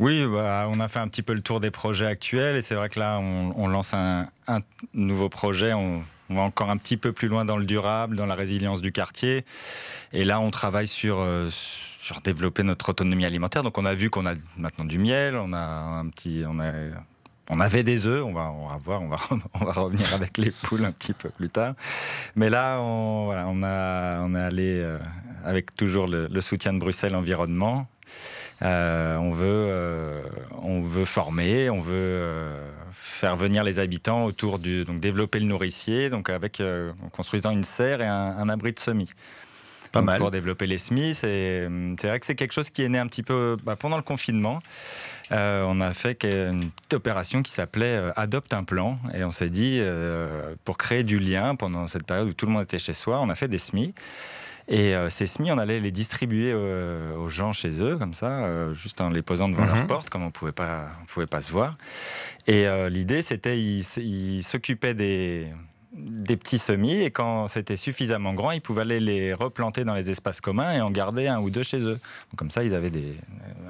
Oui, 0.00 0.26
bah, 0.26 0.66
on 0.68 0.80
a 0.80 0.88
fait 0.88 0.98
un 0.98 1.06
petit 1.06 1.22
peu 1.22 1.32
le 1.32 1.42
tour 1.42 1.60
des 1.60 1.70
projets 1.70 2.06
actuels 2.06 2.56
et 2.56 2.62
c'est 2.62 2.74
vrai 2.74 2.88
que 2.88 2.98
là, 2.98 3.20
on, 3.20 3.68
lance 3.68 3.94
un, 3.94 4.26
nouveau 4.94 5.28
projet. 5.28 5.74
On, 5.74 6.02
va 6.28 6.40
encore 6.40 6.70
un 6.70 6.76
petit 6.76 6.96
peu 6.96 7.12
plus 7.12 7.28
loin 7.28 7.44
dans 7.44 7.56
le 7.56 7.64
durable, 7.64 8.16
dans 8.16 8.26
la 8.26 8.34
résilience 8.34 8.82
du 8.82 8.90
quartier. 8.90 9.44
Et 10.12 10.24
là, 10.24 10.40
on 10.40 10.50
travaille 10.50 10.88
sur, 10.88 11.18
euh, 11.20 11.48
sur 11.50 12.20
développer 12.20 12.64
notre 12.64 12.88
autonomie 12.88 13.24
alimentaire. 13.24 13.62
Donc, 13.62 13.78
on 13.78 13.84
a 13.84 13.94
vu 13.94 14.10
qu'on 14.10 14.26
a 14.26 14.34
maintenant 14.56 14.86
du 14.86 14.98
miel, 14.98 15.36
on 15.36 15.52
a 15.52 15.58
un 15.58 16.08
petit, 16.08 16.42
on 16.48 16.58
a 16.58 16.72
on 17.50 17.58
avait 17.60 17.82
des 17.82 18.06
œufs, 18.06 18.24
on 18.24 18.32
va, 18.32 18.52
on 18.52 18.68
va 18.68 18.76
voir, 18.76 19.02
on 19.02 19.08
va, 19.08 19.18
on 19.60 19.64
va 19.64 19.72
revenir 19.72 20.14
avec 20.14 20.38
les 20.38 20.50
poules 20.50 20.84
un 20.84 20.92
petit 20.92 21.12
peu 21.12 21.28
plus 21.28 21.50
tard. 21.50 21.74
Mais 22.36 22.48
là, 22.48 22.78
on, 22.80 23.24
voilà, 23.26 23.46
on, 23.48 23.62
a, 23.62 24.20
on 24.20 24.34
est 24.34 24.40
allé 24.40 24.80
euh, 24.80 24.98
avec 25.44 25.74
toujours 25.74 26.06
le, 26.06 26.40
soutien 26.40 26.72
de 26.72 26.78
Bruxelles 26.78 27.14
Environnement. 27.14 27.86
Euh, 28.62 29.16
on, 29.16 29.32
veut, 29.32 29.46
euh, 29.46 30.22
on 30.62 30.82
veut 30.82 31.04
former, 31.04 31.70
on 31.70 31.80
veut 31.80 32.48
faire 32.92 33.36
venir 33.36 33.64
les 33.64 33.78
habitants 33.78 34.24
autour 34.24 34.58
du. 34.58 34.84
Donc 34.84 35.00
développer 35.00 35.40
le 35.40 35.46
nourricier, 35.46 36.08
donc 36.08 36.30
avec, 36.30 36.60
en 36.60 37.08
construisant 37.10 37.50
une 37.50 37.64
serre 37.64 38.00
et 38.00 38.06
un, 38.06 38.48
abri 38.48 38.72
de 38.72 38.78
semis. 38.78 39.10
Pas 39.92 40.02
mal. 40.02 40.18
Pour 40.18 40.30
développer 40.30 40.68
les 40.68 40.78
semis, 40.78 41.14
c'est 41.14 41.66
vrai 41.66 42.20
que 42.20 42.26
c'est 42.26 42.36
quelque 42.36 42.52
chose 42.52 42.70
qui 42.70 42.84
est 42.84 42.88
né 42.88 42.98
un 42.98 43.08
petit 43.08 43.24
peu 43.24 43.56
bah, 43.64 43.74
pendant 43.74 43.96
le 43.96 44.04
confinement. 44.04 44.60
Euh, 45.32 45.64
on 45.66 45.80
a 45.80 45.94
fait 45.94 46.24
une 46.24 46.70
petite 46.70 46.94
opération 46.94 47.42
qui 47.42 47.52
s'appelait 47.52 47.96
euh, 47.96 48.12
Adopte 48.16 48.52
un 48.52 48.64
plan. 48.64 48.98
Et 49.14 49.24
on 49.24 49.30
s'est 49.30 49.50
dit, 49.50 49.78
euh, 49.80 50.54
pour 50.64 50.78
créer 50.78 51.04
du 51.04 51.18
lien 51.18 51.54
pendant 51.54 51.86
cette 51.88 52.04
période 52.04 52.28
où 52.28 52.32
tout 52.32 52.46
le 52.46 52.52
monde 52.52 52.62
était 52.62 52.78
chez 52.78 52.92
soi, 52.92 53.20
on 53.20 53.28
a 53.28 53.34
fait 53.34 53.48
des 53.48 53.58
SMI. 53.58 53.94
Et 54.68 54.94
ces 55.08 55.26
SMI, 55.26 55.50
on 55.50 55.58
allait 55.58 55.80
les 55.80 55.90
distribuer 55.90 56.54
aux 56.54 57.28
gens 57.28 57.52
chez 57.52 57.82
eux, 57.82 57.96
comme 57.96 58.14
ça, 58.14 58.72
juste 58.72 59.00
en 59.00 59.10
les 59.10 59.20
posant 59.20 59.48
devant 59.48 59.64
leur 59.64 59.74
mhm. 59.74 59.88
porte, 59.88 60.10
comme 60.10 60.22
on 60.22 60.30
pouvait 60.30 60.52
pas, 60.52 60.90
pouvait 61.08 61.26
pas 61.26 61.40
se 61.40 61.50
voir. 61.50 61.76
Et 62.46 62.68
l'idée, 62.88 63.22
c'était, 63.22 63.60
ils 63.60 64.44
s'occupaient 64.44 64.94
des, 64.94 65.48
des 65.92 66.36
petits 66.36 66.58
semis 66.58 67.00
et 67.00 67.10
quand 67.10 67.48
c'était 67.48 67.76
suffisamment 67.76 68.32
grand, 68.32 68.52
ils 68.52 68.60
pouvaient 68.60 68.82
aller 68.82 69.00
les 69.00 69.34
replanter 69.34 69.84
dans 69.84 69.94
les 69.94 70.08
espaces 70.08 70.40
communs 70.40 70.72
et 70.72 70.80
en 70.80 70.90
garder 70.90 71.26
un 71.26 71.40
ou 71.40 71.50
deux 71.50 71.64
chez 71.64 71.80
eux. 71.80 71.98
comme 72.36 72.50
ça, 72.50 72.62
ils 72.62 72.74
avaient 72.74 72.90
des, 72.90 73.16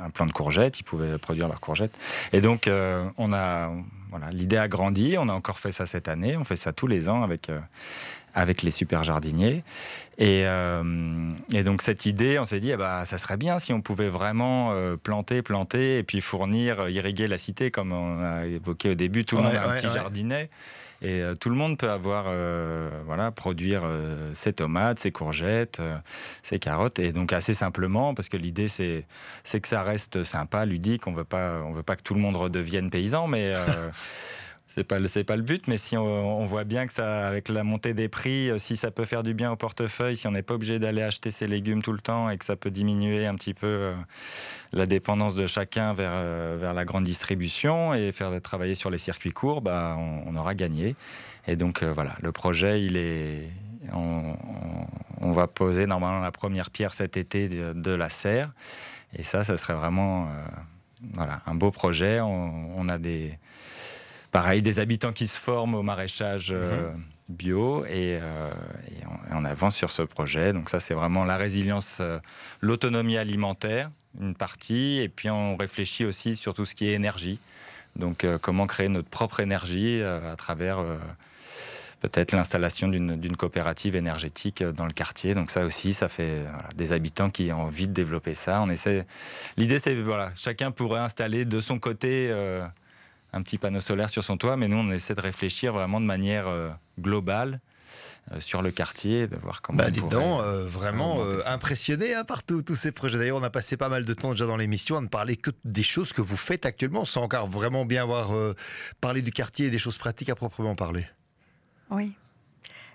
un 0.05 0.11
plan 0.11 0.27
de 0.27 0.33
courgettes, 0.33 0.81
ils 0.81 0.85
pouvaient 0.85 1.19
produire 1.19 1.49
leurs 1.49 1.61
courgettes. 1.61 1.97
Et 2.33 2.41
donc, 2.41 2.67
euh, 2.67 3.09
on 3.17 3.33
a, 3.33 3.71
voilà, 4.11 4.31
l'idée 4.31 4.57
a 4.57 4.69
grandi. 4.69 5.17
On 5.19 5.29
a 5.29 5.33
encore 5.33 5.59
fait 5.59 5.73
ça 5.73 5.87
cette 5.87 6.09
année. 6.09 6.37
On 6.37 6.45
fait 6.45 6.57
ça 6.57 6.73
tous 6.73 6.87
les 6.87 7.09
ans 7.09 7.23
avec, 7.23 7.51
euh, 7.51 7.61
avec 8.35 8.63
les 8.63 8.71
super 8.71 9.05
jardiniers. 9.05 9.63
Et, 10.19 10.45
et, 11.55 11.63
donc 11.63 11.81
cette 11.81 12.05
idée, 12.05 12.39
on 12.39 12.45
s'est 12.45 12.61
dit, 12.61 12.73
eh 12.73 12.77
ben, 12.77 13.07
ça 13.07 13.17
serait 13.17 13.39
bien 13.39 13.59
si 13.59 13.73
on 13.73 13.81
pouvait 13.81 14.11
vraiment 14.11 14.75
planter, 15.03 15.41
planter 15.41 15.97
et 15.97 16.03
puis 16.03 16.21
fournir, 16.21 16.91
irriguer 16.91 17.27
la 17.27 17.39
cité, 17.39 17.71
comme 17.71 17.93
on 17.93 18.23
a 18.23 18.45
évoqué 18.45 18.91
au 18.91 18.95
début. 18.95 19.25
Tout 19.25 19.39
le 19.39 19.45
monde 19.45 19.55
a 19.55 19.71
un 19.71 19.77
petit 19.77 19.89
jardinet. 19.91 20.51
Et 21.03 21.23
euh, 21.23 21.35
tout 21.35 21.49
le 21.49 21.55
monde 21.55 21.79
peut 21.79 21.91
avoir, 21.91 22.27
euh, 22.29 22.91
voilà, 23.07 23.31
produire 23.31 23.83
euh, 23.85 24.31
ses 24.35 24.53
tomates, 24.53 24.99
ses 24.99 25.13
courgettes, 25.13 25.81
ses 26.43 26.59
carottes, 26.59 26.99
et 26.99 27.13
donc 27.13 27.33
assez 27.33 27.55
simplement, 27.55 28.15
parce 28.15 28.29
que 28.29 28.37
l'idée 28.37 28.69
c'est, 28.69 29.07
c'est 29.43 29.61
que 29.61 29.69
ça 29.69 29.83
reste 29.83 30.25
sympa, 30.25 30.67
ludique. 30.67 31.07
On 31.07 31.13
veut 31.13 31.25
pas, 31.25 31.63
on 31.65 31.73
veut 31.73 31.83
pas 31.83 31.97
que 31.97 32.03
tout 32.03 32.15
le 32.15 32.21
monde 32.21 32.37
redevienne 32.37 32.91
paysan, 32.91 33.27
mais 33.27 33.55
c'est 34.73 34.85
pas 34.85 34.97
c'est 35.09 35.25
pas 35.25 35.37
le 35.37 35.43
but 35.43 35.67
mais 35.69 35.77
si 35.77 35.97
on, 35.97 36.47
voit 36.47 36.65
bien 36.65 36.87
que 36.87 36.93
ça 36.93 37.27
avec 37.27 37.49
la 37.49 37.65
montée 37.65 37.93
des 37.93 38.09
prix 38.09 38.51
si 38.59 38.77
ça 38.77 38.91
peut 38.91 39.05
faire 39.05 39.23
du 39.23 39.35
bien 39.35 39.53
au 39.53 39.57
portefeuille 39.57 40.17
si 40.17 40.27
on 40.27 40.31
n'est 40.31 40.43
pas 40.43 40.55
obligé 40.55 40.79
d'aller 40.79 41.03
acheter 41.03 41.31
ses 41.31 41.47
légumes 41.47 41.83
tout 41.83 41.93
le 41.93 42.01
temps 42.01 42.31
et 42.31 42.39
que 42.39 42.45
ça 42.45 42.57
peut 42.57 42.71
diminuer 42.71 43.27
un 43.27 43.35
petit 43.35 43.55
peu 43.55 43.93
la 44.73 44.87
dépendance 44.87 45.35
de 45.35 45.47
chacun 45.47 45.95
vers, 45.95 46.13
euh, 46.15 46.57
vers 46.61 46.75
la 46.75 46.85
grande 46.85 47.05
distribution 47.05 47.95
et 47.95 48.13
faire 48.13 48.41
travailler 48.41 48.75
sur 48.75 48.91
les 48.91 48.99
circuits 48.99 49.33
courts, 49.33 49.63
bah, 49.63 49.97
on, 49.99 50.37
aura 50.37 50.55
gagné. 50.55 50.95
Et 51.47 51.57
donc 51.57 51.83
euh, 51.83 51.93
voilà, 51.93 52.17
le 52.23 52.33
projet, 52.33 52.83
il 52.83 52.97
est, 52.97 53.51
on, 53.93 55.33
va 55.33 55.47
poser 55.47 55.87
normalement 55.87 56.21
la 56.21 56.33
première 56.33 56.71
pierre 56.71 56.95
cet 56.95 57.17
été 57.17 57.49
de, 57.49 57.91
la 57.91 58.11
serre. 58.11 58.53
Et 59.17 59.23
ça, 59.23 59.43
ça 59.43 59.57
serait 59.57 59.75
vraiment 59.75 60.27
euh, 60.27 60.29
voilà, 61.15 61.41
un 61.47 61.55
beau 61.55 61.71
projet. 61.71 62.21
On, 62.21 62.89
a 62.89 62.99
des, 62.99 63.39
pareil, 64.31 64.63
des 64.63 64.81
habitants 64.81 65.13
qui 65.13 65.27
se 65.27 65.39
forment 65.39 65.75
au 65.75 65.83
maraîchage. 65.83 66.53
Mhm. 66.53 67.03
bio 67.29 67.85
et, 67.87 68.19
on, 69.31 69.45
avance 69.45 69.77
sur 69.77 69.91
ce 69.91 70.03
projet. 70.03 70.53
Donc 70.53 70.69
ça, 70.69 70.81
c'est 70.81 70.95
vraiment 70.95 71.25
la 71.25 71.37
résilience, 71.37 72.03
l'autonomie 72.61 73.17
alimentaire 73.17 73.91
une 74.19 74.35
partie, 74.35 74.99
et 74.99 75.09
puis 75.09 75.31
on 75.31 75.57
réfléchit 75.57 76.05
aussi 76.05 76.37
sur 76.37 76.55
tout 76.55 76.65
ce 76.65 76.75
qui 76.75 76.89
est 76.89 76.93
énergie. 76.93 77.39
Donc 77.97 78.25
euh, 78.25 78.39
comment 78.39 78.67
créer 78.67 78.89
notre 78.89 79.09
propre 79.09 79.41
énergie 79.41 80.01
euh, 80.01 80.33
à 80.33 80.37
travers 80.37 80.79
euh, 80.79 80.97
peut-être 82.01 82.33
l'installation 82.33 82.89
d'une 82.89 83.37
coopérative 83.37 83.95
énergétique 83.95 84.63
dans 84.63 84.87
le 84.87 84.93
quartier. 84.93 85.35
Donc 85.35 85.51
ça 85.51 85.65
aussi, 85.65 85.93
ça 85.93 86.09
fait 86.09 86.45
des 86.75 86.93
habitants 86.93 87.31
qui 87.31 87.53
ont 87.53 87.63
envie 87.63 87.89
de 87.89 87.93
développer 87.93 88.35
ça. 88.35 88.63
On 88.63 88.71
essaie. 88.71 89.07
L'idée, 89.59 89.79
c'est 89.79 89.95
voilà, 89.95 90.33
chacun 90.35 90.71
pourrait 90.71 91.01
installer 91.01 91.45
de 91.45 91.61
son 91.61 91.79
côté 91.79 92.33
un 93.33 93.43
petit 93.43 93.59
panneau 93.59 93.81
solaire 93.81 94.11
sur 94.11 94.23
son 94.23 94.37
toit, 94.37 94.57
mais 94.57 94.69
nous, 94.69 94.79
on 94.79 94.91
essaie 94.91 95.15
de 95.15 95.21
réfléchir 95.21 95.73
vraiment 95.73 96.01
de 96.01 96.07
manière 96.07 96.47
globale 96.99 97.61
sur 98.39 98.63
le 98.63 98.71
quartier, 98.71 99.27
de 99.27 99.37
voir 99.37 99.61
comment. 99.61 99.79
Bah, 99.79 99.91
pourrait, 99.91 100.11
donc, 100.11 100.43
euh, 100.43 100.67
vraiment 100.69 101.21
euh, 101.21 101.41
impressionné 101.47 102.15
hein, 102.15 102.25
partout, 102.25 102.63
tous 102.63 102.77
ces 102.77 102.93
projets. 102.93 103.19
D'ailleurs, 103.19 103.39
on 103.39 103.43
a 103.43 103.51
passé 103.51 103.77
pas 103.77 103.89
mal 103.89 104.05
de 104.05 104.15
temps 104.15 104.31
déjà 104.31 104.47
dans 104.47 104.57
l'émission 104.57 104.97
à 104.97 105.01
ne 105.01 105.09
parler 105.09 105.37
que 105.37 105.51
des 105.65 105.83
choses 105.83 106.13
que 106.13 106.23
vous 106.23 106.37
faites 106.37 106.65
actuellement, 106.65 107.05
sans 107.05 107.23
encore 107.23 107.49
vraiment 107.49 107.85
bien 107.85 108.03
avoir 108.03 108.35
euh, 108.35 108.55
parlé 109.01 109.23
du 109.23 109.33
quartier 109.33 109.67
et 109.67 109.71
des 109.71 109.79
choses 109.79 109.99
pratiques 109.99 110.29
à 110.29 110.37
proprement 110.37 110.75
parler. 110.75 111.07
Oui. 111.91 112.13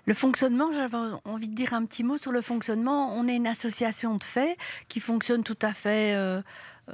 Le 0.06 0.14
fonctionnement, 0.14 0.72
j'avais 0.72 0.96
envie 1.24 1.48
de 1.48 1.54
dire 1.54 1.74
un 1.74 1.84
petit 1.84 2.04
mot 2.04 2.16
sur 2.16 2.30
le 2.30 2.40
fonctionnement. 2.40 3.12
On 3.16 3.26
est 3.26 3.34
une 3.34 3.48
association 3.48 4.16
de 4.16 4.24
fait 4.24 4.56
qui 4.88 5.00
fonctionne 5.00 5.42
tout 5.42 5.58
à 5.60 5.72
fait 5.72 6.14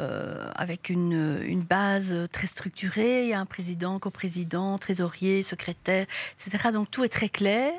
euh, 0.01 0.51
avec 0.55 0.88
une, 0.88 1.62
base 1.68 2.16
très 2.32 2.47
structurée. 2.47 3.24
Il 3.24 3.28
y 3.28 3.34
a 3.34 3.40
un 3.40 3.45
président, 3.47 3.99
coprésident, 3.99 4.78
trésorier, 4.78 5.43
secrétaire, 5.43 6.07
etc. 6.32 6.70
Donc 6.72 6.90
tout 6.90 7.05
est 7.05 7.11
très 7.11 7.28
clair. 7.28 7.72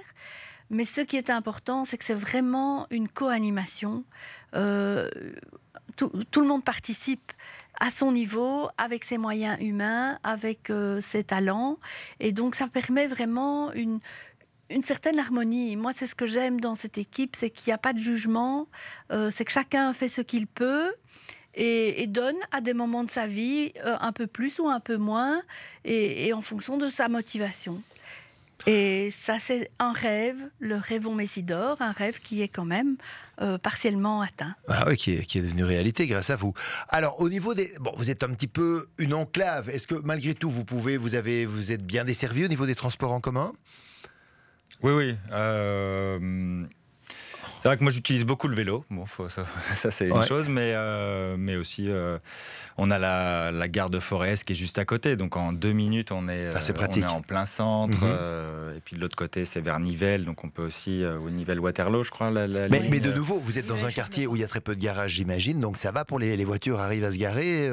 Mais 0.69 0.85
ce 0.85 1.01
qui 1.01 1.17
est 1.17 1.31
important, 1.31 1.85
c'est 1.85 1.97
que 1.97 2.03
c'est 2.03 2.13
vraiment 2.13 2.85
une 2.91 3.07
co-animation. 3.07 4.05
Euh, 4.55 5.09
tout, 5.95 6.11
le 6.41 6.47
monde 6.47 6.63
participe 6.63 7.31
à 7.79 7.89
son 7.89 8.11
niveau, 8.11 8.69
avec 8.77 9.03
ses 9.03 9.17
moyens 9.17 9.57
humains, 9.59 10.19
avec 10.21 10.69
euh, 10.69 11.01
ses 11.01 11.23
talents. 11.23 11.79
Et 12.19 12.31
donc 12.31 12.53
ça 12.53 12.67
permet 12.67 13.07
vraiment 13.07 13.73
une, 13.73 13.99
certaine 14.83 15.17
harmonie. 15.17 15.75
Moi, 15.77 15.93
c'est 15.95 16.07
ce 16.07 16.13
que 16.13 16.27
j'aime 16.27 16.61
dans 16.61 16.75
cette 16.75 16.99
équipe, 16.99 17.35
c'est 17.35 17.49
qu'il 17.49 17.71
n'y 17.71 17.73
a 17.73 17.79
pas 17.79 17.93
de 17.93 17.99
jugement, 17.99 18.67
c'est 19.29 19.45
que 19.45 19.51
chacun 19.51 19.93
fait 19.93 20.07
ce 20.07 20.21
qu'il 20.21 20.45
peut. 20.45 20.91
Et, 21.55 22.01
et 22.01 22.07
donne 22.07 22.37
à 22.51 22.61
des 22.61 22.73
moments 22.73 23.03
de 23.03 23.11
sa 23.11 23.27
vie 23.27 23.73
euh, 23.85 23.95
un 24.01 24.11
peu 24.11 24.27
plus 24.27 24.59
ou 24.59 24.67
un 24.67 24.79
peu 24.79 24.97
moins, 24.97 25.41
et, 25.85 26.27
et 26.27 26.33
en 26.33 26.41
fonction 26.41 26.77
de 26.77 26.87
sa 26.87 27.09
motivation. 27.09 27.81
Et 28.65 29.11
ça, 29.11 29.39
c'est 29.41 29.69
un 29.77 29.91
rêve, 29.91 30.37
le 30.59 30.77
rêve 30.77 31.09
Messidor, 31.09 31.81
un 31.81 31.91
rêve 31.91 32.21
qui 32.21 32.41
est 32.41 32.47
quand 32.47 32.63
même 32.63 32.95
euh, 33.41 33.57
partiellement 33.57 34.21
atteint. 34.21 34.55
Ah 34.69 34.85
oui, 34.87 34.95
qui 34.95 35.11
est, 35.11 35.25
qui 35.25 35.39
est 35.39 35.41
devenu 35.41 35.65
réalité 35.65 36.07
grâce 36.07 36.29
à 36.29 36.37
vous. 36.37 36.53
Alors, 36.87 37.19
au 37.19 37.29
niveau 37.29 37.53
des, 37.53 37.73
bon, 37.81 37.93
vous 37.97 38.09
êtes 38.09 38.23
un 38.23 38.29
petit 38.29 38.47
peu 38.47 38.87
une 38.97 39.13
enclave. 39.13 39.69
Est-ce 39.69 39.85
que 39.85 39.95
malgré 39.95 40.33
tout, 40.33 40.49
vous 40.49 40.63
pouvez, 40.63 40.95
vous 40.95 41.15
avez, 41.15 41.45
vous 41.45 41.73
êtes 41.73 41.83
bien 41.85 42.05
desservi 42.05 42.45
au 42.45 42.47
niveau 42.47 42.65
des 42.65 42.75
transports 42.75 43.11
en 43.11 43.19
commun? 43.19 43.51
Oui, 44.81 44.93
oui. 44.93 45.15
euh, 45.33 46.65
c'est 47.63 47.69
vrai 47.69 47.77
que 47.77 47.83
moi 47.83 47.93
j'utilise 47.93 48.25
beaucoup 48.25 48.49
le 48.49 48.55
vélo. 48.57 48.83
Bon, 48.89 49.05
faut- 49.05 49.29
ça, 49.29 49.45
ça, 49.75 49.89
c'est 49.89 50.09
une 50.09 50.17
Ouais. 50.17 50.27
chose, 50.27 50.49
mais, 50.49 50.73
euh, 50.75 51.37
mais 51.39 51.55
aussi 51.55 51.89
euh, 51.89 52.17
on 52.77 52.91
a 52.91 52.99
la, 52.99 53.51
la 53.53 53.67
gare 53.69 53.89
de 53.89 53.99
Forest 54.01 54.43
qui 54.43 54.51
est 54.51 54.55
juste 54.57 54.77
à 54.79 54.83
côté. 54.85 55.15
Donc 55.15 55.37
en 55.37 55.53
deux 55.53 55.71
minutes, 55.71 56.11
on 56.11 56.27
est, 56.27 56.49
Ah, 56.53 56.57
euh, 56.59 56.73
pratique. 56.73 57.05
on 57.05 57.07
est 57.07 57.11
en 57.11 57.21
plein 57.21 57.45
centre. 57.45 57.97
Mhm. 58.03 58.75
et 58.75 58.81
puis 58.81 58.97
de 58.97 59.01
l'autre 59.01 59.15
côté, 59.15 59.45
c'est 59.45 59.61
vers 59.61 59.79
Nivelles. 59.79 60.25
Donc 60.25 60.43
on 60.43 60.49
peut 60.49 60.63
aussi, 60.63 61.05
au 61.05 61.29
Nivelles-Waterloo, 61.29 62.03
je 62.03 62.11
crois. 62.11 62.29
La, 62.31 62.47
la 62.47 62.67
mais, 62.67 62.79
ligne, 62.79 62.91
mais 62.91 62.99
de 62.99 63.13
nouveau, 63.13 63.37
vous 63.39 63.57
êtes 63.57 63.67
dans 63.67 63.85
un 63.85 63.91
quartier 63.91 64.27
où 64.27 64.35
il 64.35 64.41
y 64.41 64.43
a 64.43 64.47
très 64.49 64.59
peu 64.61 64.75
de 64.75 64.81
garages, 64.81 65.11
j'imagine. 65.11 65.61
Donc 65.61 65.77
ça 65.77 65.91
va 65.91 66.03
pour 66.03 66.19
les, 66.19 66.35
les 66.35 66.45
voitures 66.45 66.81
arrivent 66.81 67.05
à 67.05 67.13
se 67.13 67.17
garer. 67.17 67.69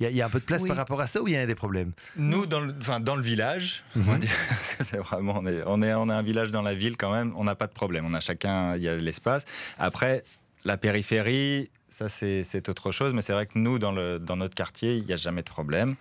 Il 0.00 0.08
y, 0.10 0.14
y 0.14 0.22
a 0.22 0.26
un 0.26 0.28
peu 0.28 0.40
de 0.40 0.44
place 0.44 0.62
Oui. 0.62 0.68
par 0.68 0.76
rapport 0.76 1.00
à 1.00 1.06
ça 1.06 1.22
ou 1.22 1.28
il 1.28 1.32
y 1.34 1.36
a 1.36 1.46
des 1.46 1.54
problèmes? 1.54 1.92
Nous, 2.16 2.46
dans 2.46 2.60
le, 2.60 2.74
enfin, 2.80 3.00
dans 3.00 3.16
le 3.16 3.22
village, 3.22 3.82
on 3.96 4.00
c'est 4.62 4.98
vraiment, 4.98 5.44
est, 5.46 5.62
on 5.66 5.82
est, 5.82 5.94
on 5.94 6.08
est 6.10 6.12
un 6.12 6.22
village 6.22 6.50
dans 6.50 6.62
la 6.62 6.74
ville 6.74 6.96
quand 6.96 7.12
même, 7.12 7.32
on 7.36 7.44
n'a 7.44 7.54
pas 7.54 7.66
de 7.66 7.72
problème. 7.72 8.04
On 8.06 8.12
a 8.14 8.20
chacun, 8.20 8.76
il 8.76 8.82
y 8.82 8.88
a 8.88 8.96
l'espace. 8.96 9.44
Après, 9.78 10.22
la 10.64 10.76
périphérie, 10.76 11.70
ça 11.88 12.08
c'est 12.10 12.68
autre 12.68 12.90
chose, 12.92 13.14
mais 13.14 13.22
c'est 13.22 13.32
vrai 13.32 13.46
que 13.46 13.58
nous, 13.58 13.78
dans, 13.78 13.92
le, 13.92 14.18
dans 14.18 14.36
notre 14.36 14.54
quartier, 14.54 14.96
il 14.96 15.06
n'y 15.06 15.12
a 15.14 15.16
jamais 15.16 15.40
de 15.42 15.48
problème. 15.48 15.94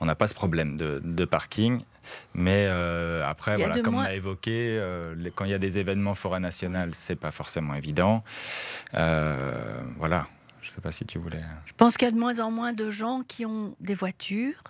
On 0.00 0.06
n'a 0.06 0.16
pas 0.16 0.26
ce 0.26 0.34
problème 0.34 0.76
de, 0.76 1.00
de 1.04 1.24
parking. 1.24 1.80
Mais 2.34 2.66
euh, 2.68 3.22
après, 3.24 3.56
voilà, 3.56 3.78
comme 3.80 3.94
moins- 3.94 4.04
on 4.04 4.06
a 4.06 4.14
évoqué, 4.14 4.76
euh, 4.80 5.14
les- 5.16 5.30
quand 5.30 5.44
il 5.44 5.52
y 5.52 5.54
a 5.54 5.58
des 5.58 5.78
événements 5.78 6.16
forêt 6.16 6.40
nationale, 6.40 6.90
c'est 6.94 7.14
pas 7.14 7.30
forcément 7.30 7.74
évident. 7.74 8.24
Euh, 8.94 9.80
voilà. 9.98 10.26
Je 10.68 10.74
sais 10.74 10.80
pas 10.80 10.92
si 10.92 11.04
tu 11.06 11.18
voulais. 11.18 11.42
Je 11.64 11.72
pense 11.72 11.96
qu'il 11.96 12.06
y 12.06 12.08
a 12.08 12.12
de 12.12 12.18
moins 12.18 12.40
en 12.40 12.50
moins 12.50 12.72
de 12.72 12.90
gens 12.90 13.22
qui 13.26 13.46
ont 13.46 13.74
des 13.80 13.94
voitures. 13.94 14.62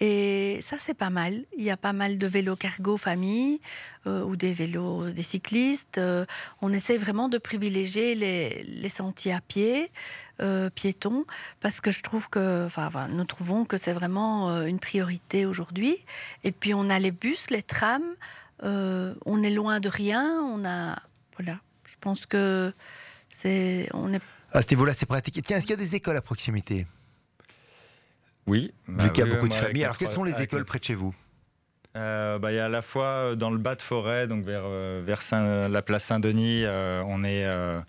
Et 0.00 0.58
ça, 0.62 0.78
c'est 0.80 0.94
pas 0.94 1.10
mal. 1.10 1.44
Il 1.56 1.62
y 1.62 1.70
a 1.70 1.76
pas 1.76 1.92
mal 1.92 2.18
de 2.18 2.26
vélos 2.26 2.56
cargo 2.56 2.96
famille 2.96 3.60
euh, 4.06 4.24
ou 4.24 4.34
des 4.34 4.52
vélos 4.52 5.12
des 5.12 5.22
cyclistes. 5.22 5.98
Euh, 5.98 6.24
on 6.60 6.72
essaie 6.72 6.96
vraiment 6.96 7.28
de 7.28 7.38
privilégier 7.38 8.16
les, 8.16 8.88
sentiers 8.88 9.32
à 9.32 9.40
pied, 9.40 9.92
euh, 10.40 10.70
piétons, 10.70 11.24
parce 11.60 11.80
que 11.80 11.92
je 11.92 12.02
trouve 12.02 12.28
que, 12.28 12.66
enfin, 12.66 13.06
nous 13.10 13.24
trouvons 13.24 13.64
que 13.64 13.76
c'est 13.76 13.92
vraiment 13.92 14.50
euh, 14.50 14.64
une 14.64 14.80
priorité 14.80 15.46
aujourd'hui. 15.46 15.96
Et 16.42 16.50
puis 16.50 16.74
on 16.74 16.90
a 16.90 16.98
les 16.98 17.12
bus, 17.12 17.50
les 17.50 17.62
trams. 17.62 18.02
euh, 18.64 19.14
on 19.24 19.42
est 19.44 19.50
loin 19.50 19.78
de 19.78 19.88
rien. 19.88 20.40
On 20.42 20.64
a, 20.64 20.98
voilà. 21.36 21.60
Je 21.84 21.94
pense 22.00 22.26
que 22.26 22.72
c'est, 23.28 23.88
on 23.94 24.12
est 24.12 24.22
À 24.52 24.62
ce 24.62 24.68
niveau-là, 24.70 24.92
c'est 24.92 25.06
pratique. 25.06 25.40
Tiens, 25.42 25.56
est-ce 25.56 25.66
qu'il 25.66 25.72
y 25.72 25.78
a 25.80 25.82
des 25.82 25.94
écoles 25.94 26.16
à 26.16 26.22
proximité? 26.22 26.86
Oui. 28.46 28.72
bah 28.88 29.04
Vu 29.04 29.10
qu'il 29.12 29.24
y 29.24 29.26
a 29.26 29.30
oui, 29.30 29.34
beaucoup 29.36 29.48
de 29.48 29.54
familles. 29.54 29.74
les 29.78 29.84
Alors, 29.84 29.96
quelles 29.96 30.10
sont 30.10 30.24
les 30.24 30.42
écoles 30.42 30.60
les- 30.60 30.64
près 30.64 30.78
de 30.78 30.84
chez 30.84 30.94
vous? 30.94 31.14
Euh, 31.96 32.38
bah, 32.38 32.52
Il 32.52 32.56
y 32.56 32.58
a 32.58 32.64
à 32.66 32.68
la 32.70 32.80
fois 32.82 33.04
euh, 33.04 33.34
dans 33.34 33.50
le 33.50 33.58
bas 33.58 33.74
de 33.74 33.82
forêt, 33.82 34.26
donc 34.26 34.44
vers, 34.44 34.62
euh, 34.64 35.02
vers 35.04 35.20
Saint- 35.20 35.68
la 35.68 35.82
place 35.82 36.04
Saint-Denis, 36.04 36.62
euh, 36.64 37.02
on 37.06 37.22
est 37.22 37.44
euh, 37.44 37.80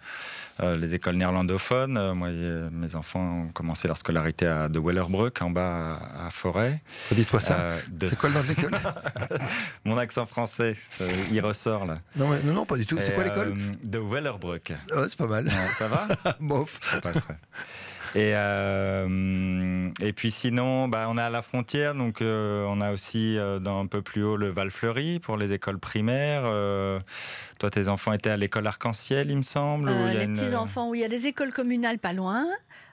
les 0.77 0.93
écoles 0.93 1.15
néerlandophones. 1.15 2.11
Moi, 2.13 2.29
mes 2.71 2.95
enfants 2.95 3.43
ont 3.45 3.47
commencé 3.47 3.87
leur 3.87 3.97
scolarité 3.97 4.45
à 4.45 4.67
de 4.69 4.77
Wellerbroek, 4.79 5.41
en 5.41 5.49
bas 5.49 5.99
à, 6.19 6.27
à 6.27 6.29
Forêt. 6.29 6.81
Dites-moi 7.11 7.39
ça. 7.41 7.71
De- 7.89 8.09
C'est 8.09 8.17
quoi 8.17 8.29
le 8.29 8.35
nom 8.35 8.41
de 8.43 8.47
l'école? 8.49 8.71
Mon 9.85 9.97
accent 9.97 10.25
français, 10.25 10.75
ça- 10.79 11.05
il 11.31 11.39
ressort 11.41 11.85
là. 11.85 11.95
non, 12.17 12.27
mais- 12.27 12.43
non, 12.43 12.53
non, 12.53 12.65
pas 12.65 12.75
du 12.77 12.85
tout. 12.85 12.97
C'est 12.99 13.13
quoi 13.13 13.23
l'école? 13.23 13.55
De 13.83 13.99
Wellerbroek. 13.99 14.73
Oh, 14.95 15.05
C'est 15.07 15.17
pas 15.17 15.27
mal. 15.27 15.49
Ça 15.77 15.87
va? 15.87 16.07
Bof. 16.39 16.77
Ça 16.83 16.99
passerait. 17.01 17.37
Et, 18.15 18.33
euh, 18.35 19.89
et 20.01 20.13
puis 20.13 20.29
sinon, 20.31 20.87
bah, 20.87 21.07
on 21.09 21.17
est 21.17 21.21
à 21.21 21.29
la 21.31 21.41
frontière, 21.41 21.95
donc 21.95 22.21
euh, 22.21 22.65
on 22.69 22.79
a 22.81 22.91
aussi 22.91 23.37
euh, 23.37 23.59
dans 23.59 23.79
un 23.79 23.87
peu 23.87 24.01
plus 24.01 24.23
haut 24.23 24.37
le 24.37 24.49
Val-Fleury 24.49 25.19
pour 25.19 25.35
les 25.37 25.51
écoles 25.53 25.79
primaires. 25.79 26.43
Euh, 26.45 26.99
toi, 27.59 27.69
tes 27.71 27.87
enfants 27.89 28.13
étaient 28.13 28.29
à 28.29 28.37
l'école 28.37 28.67
Arc-en-Ciel, 28.67 29.31
il 29.31 29.37
me 29.37 29.41
semble. 29.41 29.89
où 29.89 29.91
Euh, 29.91 30.07
il 30.09 30.13
y 30.13 30.17
a 30.17 30.19
les 30.19 30.25
une- 30.25 30.35
petits 30.37 30.55
enfants, 30.55 30.89
où 30.89 30.95
il 30.95 31.01
y 31.01 31.03
a 31.05 31.09
des 31.09 31.25
écoles 31.27 31.51
communales 31.51 31.97
pas 31.97 32.13
loin, 32.13 32.45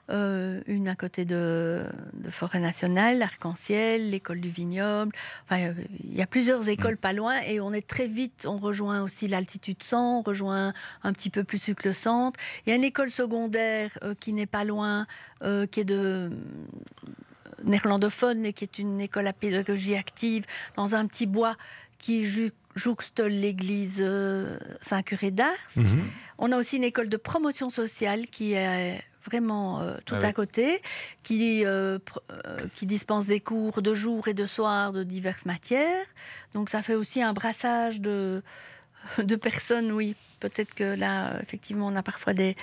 euh, 0.09 0.61
une 0.67 0.87
à 0.87 0.95
côté 0.95 1.23
de, 1.25 1.85
de 2.13 2.29
Forêt 2.29 2.59
Nationale, 2.59 3.19
l'Arc-en-Ciel, 3.19 4.09
l'école 4.09 4.41
du 4.41 4.49
Vignoble. 4.49 5.11
Enfin, 5.45 5.73
il 6.03 6.13
y 6.13 6.21
a 6.21 6.27
plusieurs 6.27 6.67
écoles 6.67 6.97
pas 6.97 7.13
loin 7.13 7.39
et 7.41 7.59
on 7.61 7.71
est 7.71 7.87
très 7.87 8.07
vite, 8.07 8.45
on 8.47 8.57
rejoint 8.57 9.03
aussi 9.03 9.27
l'altitude 9.27 9.81
100, 9.83 10.19
on 10.19 10.21
rejoint 10.21 10.73
un 11.03 11.13
petit 11.13 11.29
peu 11.29 11.43
plus 11.43 11.73
que 11.75 11.87
le 11.87 11.93
centre. 11.93 12.39
Il 12.65 12.69
y 12.69 12.73
a 12.73 12.75
une 12.75 12.83
école 12.83 13.11
secondaire 13.11 13.91
euh, 14.03 14.13
qui 14.19 14.33
n'est 14.33 14.45
pas 14.47 14.63
loin, 14.65 15.05
euh, 15.43 15.65
qui 15.65 15.79
est 15.81 15.85
de 15.85 16.29
néerlandophone 17.63 18.45
et 18.45 18.53
qui 18.53 18.63
est 18.63 18.79
une 18.79 18.99
école 18.99 19.27
à 19.27 19.33
pédagogie 19.33 19.95
active 19.95 20.45
dans 20.75 20.95
un 20.95 21.05
petit 21.05 21.27
bois 21.27 21.55
qui 21.99 22.25
ju- 22.25 22.51
jouxte 22.75 23.19
l'église 23.19 24.03
Saint-Curé 24.81 25.31
d'Ars. 25.31 25.47
Mhm. 25.75 26.03
On 26.39 26.51
a 26.51 26.57
aussi 26.57 26.77
une 26.77 26.83
école 26.83 27.09
de 27.09 27.17
promotion 27.17 27.69
sociale 27.69 28.27
qui 28.27 28.53
est 28.53 28.99
vraiment 29.25 29.81
euh, 29.81 29.95
tout 30.05 30.15
Ah 30.15 30.19
oui. 30.21 30.27
à 30.27 30.33
côté, 30.33 30.81
qui, 31.23 31.65
euh, 31.65 31.97
pr- 31.99 32.19
euh, 32.45 32.67
qui 32.73 32.85
dispense 32.85 33.27
des 33.27 33.39
cours 33.39 33.81
de 33.81 33.93
jour 33.93 34.27
et 34.27 34.33
de 34.33 34.45
soir 34.45 34.91
de 34.93 35.03
diverses 35.03 35.45
matières. 35.45 36.05
Donc 36.53 36.69
ça 36.69 36.81
fait 36.81 36.95
aussi 36.95 37.21
un 37.21 37.33
brassage 37.33 38.01
de, 38.01 38.41
de 39.17 39.35
personnes, 39.35 39.91
oui. 39.91 40.15
Peut-être 40.39 40.73
que 40.73 40.95
là, 40.95 41.33
effectivement, 41.41 41.87
on 41.87 41.95
a 41.95 42.01
parfois 42.03 42.33
des, 42.33 42.55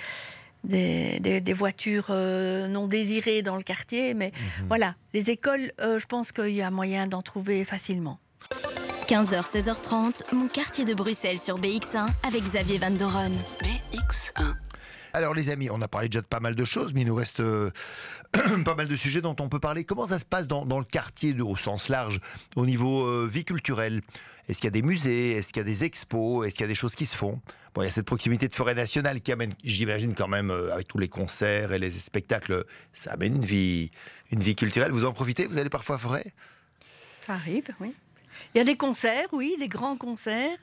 des, 0.65 1.19
des- 1.21 1.39
des 1.41 1.53
voitures 1.53 2.07
euh, 2.09 2.67
non 2.67 2.87
désirées 2.87 3.41
dans 3.41 3.55
le 3.55 3.63
quartier, 3.63 4.13
mais 4.13 4.31
Mhm. 4.59 4.67
voilà, 4.67 4.95
les 5.13 5.29
écoles, 5.29 5.71
euh, 5.79 5.97
je 5.99 6.05
pense 6.05 6.31
qu'il 6.33 6.49
y 6.51 6.61
a 6.61 6.69
moyen 6.71 7.07
d'en 7.07 7.21
trouver 7.21 7.63
facilement. 7.63 8.19
15h, 9.07 9.41
16h30, 9.49 10.33
mon 10.33 10.47
quartier 10.47 10.85
de 10.85 10.93
Bruxelles 10.93 11.39
sur 11.39 11.57
BX1 11.59 12.07
avec 12.27 12.43
Xavier 12.43 12.77
Van 12.77 12.91
Doren. 12.91 13.33
BX1. 13.63 14.53
Alors 15.13 15.33
les 15.33 15.49
amis, 15.49 15.69
on 15.69 15.81
a 15.81 15.87
parlé 15.87 16.09
déjà 16.09 16.21
de 16.21 16.27
pas 16.27 16.39
mal 16.39 16.55
de 16.55 16.65
choses, 16.65 16.93
mais 16.93 17.01
il 17.01 17.07
nous 17.07 17.15
reste 17.15 17.39
euh, 17.39 17.71
pas 18.65 18.75
mal 18.75 18.87
de 18.87 18.95
sujets 18.95 19.21
dont 19.21 19.35
on 19.39 19.49
peut 19.49 19.59
parler. 19.59 19.83
Comment 19.83 20.07
ça 20.07 20.19
se 20.19 20.25
passe 20.25 20.47
dans, 20.47 20.63
le 20.63 20.83
quartier 20.83 21.35
au 21.41 21.57
sens 21.57 21.89
large, 21.89 22.19
au 22.55 22.65
niveau 22.65 23.05
euh, 23.05 23.27
vie 23.31 23.45
culturelle? 23.45 24.01
Est-ce 24.47 24.59
qu'il 24.59 24.67
y 24.67 24.69
a 24.69 24.71
des 24.71 24.81
musées? 24.81 25.31
Est-ce 25.31 25.53
qu'il 25.53 25.61
y 25.61 25.65
a 25.65 25.67
des 25.67 25.83
expos? 25.83 26.45
Est-ce 26.45 26.55
qu'il 26.55 26.63
y 26.63 26.65
a 26.65 26.67
des 26.67 26.75
choses 26.75 26.95
qui 26.95 27.05
se 27.05 27.15
font? 27.15 27.39
Bon, 27.73 27.81
il 27.81 27.85
y 27.85 27.87
a 27.87 27.91
cette 27.91 28.05
proximité 28.05 28.47
de 28.47 28.55
forêt 28.55 28.73
nationale 28.73 29.21
qui 29.21 29.31
amène, 29.31 29.53
j'imagine 29.63 30.15
quand 30.15 30.27
même, 30.27 30.51
euh, 30.51 30.73
avec 30.73 30.87
tous 30.87 30.97
les 30.97 31.09
concerts 31.09 31.71
et 31.71 31.79
les 31.79 31.91
spectacles, 31.91 32.65
ça 32.93 33.13
amène 33.13 33.35
une 33.35 33.45
vie, 33.45 33.91
une 34.31 34.41
vie 34.41 34.55
culturelle. 34.55 34.91
Vous 34.91 35.05
en 35.05 35.13
profitez? 35.13 35.47
Vous 35.47 35.57
allez 35.57 35.69
parfois 35.69 35.95
à 35.95 35.99
forêt? 35.99 36.25
Ça 37.25 37.33
arrive, 37.33 37.69
oui. 37.79 37.93
Il 38.53 38.57
y 38.57 38.61
a 38.61 38.63
des 38.63 38.77
concerts, 38.77 39.27
oui, 39.33 39.55
des 39.59 39.67
grands 39.67 39.97
concerts 39.97 40.57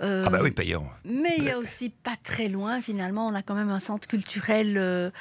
euh, 0.00 0.24
ah 0.26 0.30
bah 0.30 0.40
oui, 0.42 0.50
payant. 0.50 0.90
Mais 1.04 1.34
il 1.38 1.44
y 1.44 1.50
a 1.50 1.58
aussi 1.58 1.90
pas 1.90 2.16
très 2.22 2.48
loin, 2.48 2.80
finalement, 2.80 3.28
on 3.28 3.34
a 3.34 3.42
quand 3.42 3.54
même 3.54 3.68
un 3.68 3.80
centre 3.80 4.08
culturel 4.08 5.12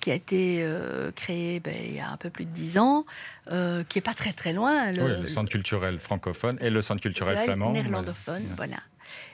qui 0.00 0.10
a 0.10 0.14
été 0.14 0.66
créé 1.14 1.60
ben, 1.60 1.74
il 1.84 1.94
y 1.94 2.00
a 2.00 2.10
un 2.10 2.16
peu 2.16 2.30
plus 2.30 2.44
de 2.44 2.50
dix 2.50 2.78
ans, 2.78 3.04
qui 3.46 3.98
est 3.98 4.04
pas 4.04 4.14
très 4.14 4.32
très 4.32 4.52
loin. 4.52 4.90
Le, 4.92 5.02
oui, 5.02 5.20
le 5.20 5.26
centre 5.26 5.50
culturel 5.50 6.00
francophone 6.00 6.58
et 6.60 6.70
le 6.70 6.82
centre 6.82 7.02
culturel 7.02 7.38
flamand. 7.38 7.72
Néerlandophone, 7.72 8.44
voilà. 8.56 8.78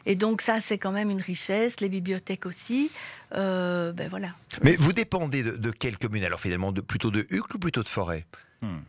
Et 0.05 0.17
donc 0.17 0.43
ça, 0.43 0.61
c'est 0.61 0.79
quand 0.79 0.93
même 0.93 1.11
une 1.11 1.23
richesse, 1.23 1.81
les 1.81 1.89
bibliothèques 1.89 2.45
aussi. 2.47 2.91
ben 3.33 4.09
voilà. 4.11 4.35
Mais 4.63 4.77
vous 4.77 4.93
dépendez 4.93 5.43
de, 5.43 5.71
quelle 5.71 5.97
commune? 5.97 6.25
Alors 6.25 6.41
finalement 6.41 6.73
de, 6.73 6.81
Plutôt 6.81 7.11
de 7.11 7.27
Hucle 7.31 7.57
ou 7.57 7.59
plutôt 7.59 7.83
de 7.83 7.89
Forêt? 7.89 8.27
Hmm. 8.63 8.81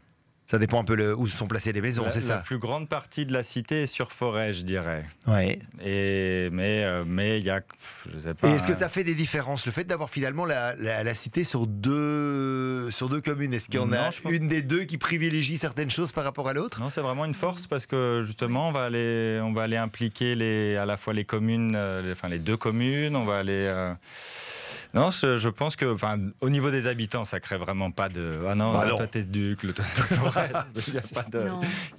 Ça 0.51 0.57
dépend 0.57 0.81
un 0.81 0.83
peu 0.83 0.95
le, 0.95 1.15
où 1.15 1.27
sont 1.27 1.47
placées 1.47 1.71
les 1.71 1.79
maisons, 1.79 2.07
c'est 2.09 2.19
ça 2.19 2.35
La 2.35 2.41
plus 2.41 2.57
grande 2.57 2.89
partie 2.89 3.25
de 3.25 3.31
la 3.31 3.41
cité 3.41 3.83
est 3.83 3.87
sur 3.87 4.11
forêt, 4.11 4.51
je 4.51 4.63
dirais. 4.63 5.05
Ouais. 5.25 5.57
Et, 5.81 6.49
mais 6.51 6.83
euh, 6.83 7.05
mais 7.07 7.39
il 7.39 7.45
y 7.45 7.49
a. 7.49 7.61
Je 8.13 8.19
sais 8.19 8.33
pas. 8.33 8.49
est-ce 8.49 8.67
que 8.67 8.73
ça 8.73 8.89
fait 8.89 9.05
des 9.05 9.15
différences 9.15 9.65
Le 9.65 9.71
fait 9.71 9.85
d'avoir 9.85 10.09
finalement 10.09 10.43
la, 10.43 10.75
la, 10.75 11.15
cité 11.15 11.45
sur 11.45 11.67
deux, 11.67 12.91
sur 12.91 13.07
deux 13.07 13.21
communes, 13.21 13.53
est-ce 13.53 13.69
qu'il 13.69 13.79
y 13.79 13.81
en 13.81 13.93
a 13.93 14.09
une 14.29 14.49
des 14.49 14.61
deux 14.61 14.83
qui 14.83 14.97
privilégie 14.97 15.57
certaines 15.57 15.89
choses 15.89 16.11
par 16.11 16.25
rapport 16.25 16.49
à 16.49 16.53
l'autre? 16.53 16.81
Non, 16.81 16.89
c'est 16.89 16.99
vraiment 16.99 17.23
une 17.23 17.33
force 17.33 17.65
parce 17.65 17.85
que 17.85 18.23
justement, 18.25 18.67
on 18.67 18.71
va 18.73 18.83
aller, 18.83 19.39
on 19.41 19.53
va 19.53 19.63
aller 19.63 19.77
impliquer 19.77 20.35
les, 20.35 20.75
à 20.75 20.85
la 20.85 20.97
fois 20.97 21.13
les 21.13 21.23
communes, 21.23 21.75
euh, 21.77 22.11
enfin 22.11 22.27
les 22.27 22.39
deux 22.39 22.57
communes, 22.57 23.15
on 23.15 23.23
va 23.23 23.37
aller. 23.37 23.67
Euh, 23.69 23.93
non, 24.93 25.09
je, 25.11 25.49
pense 25.49 25.75
que, 25.75 25.85
enfin, 25.85 26.19
au 26.41 26.49
niveau 26.49 26.69
des 26.69 26.87
habitants, 26.87 27.23
ça 27.23 27.39
crée 27.39 27.57
vraiment 27.57 27.91
pas 27.91 28.09
de. 28.09 28.39
Ah 28.47 28.55
non, 28.55 28.73
bah 28.73 28.89
toi 28.89 29.07
t'es 29.07 29.23
duc, 29.23 29.63
le 29.63 29.73
toi 29.73 29.85
Il 30.87 30.93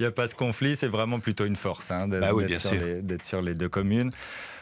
n'y 0.00 0.06
a, 0.06 0.10
pas 0.10 0.28
ce 0.28 0.34
conflit, 0.34 0.76
c'est 0.76 0.88
vraiment 0.88 1.18
plutôt 1.18 1.46
une 1.46 1.56
force 1.56 1.90
hein, 1.90 2.06
bah 2.08 2.30
d'être 3.00 3.22
sur, 3.22 3.40
les 3.40 3.54
deux 3.54 3.68
communes. 3.68 4.10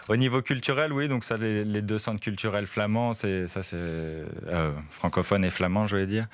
Au 0.09 0.16
niveau 0.16 0.43
culturel, 0.43 0.93
oui, 0.93 1.09
donc 1.09 1.24
ça, 1.24 1.37
les, 1.37 1.83
deux 1.83 1.99
centres 1.99 2.20
culturels 2.20 2.66
flamands, 2.66 3.14
c'est 3.14 3.47
ça, 3.47 3.62
c'est 3.62 3.76
euh, 3.76 4.72
francophone 4.91 5.45
et 5.45 5.51
flamand, 5.51 5.87
je 5.87 5.97
vais 5.97 6.07
dire. 6.07 6.26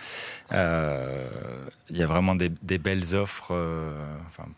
Euh, 0.53 1.29
il 1.91 1.97
y 1.97 2.03
a 2.03 2.07
vraiment 2.07 2.35
des, 2.35 2.51
belles 2.79 3.15
offres. 3.15 3.49
Euh, 3.51 3.91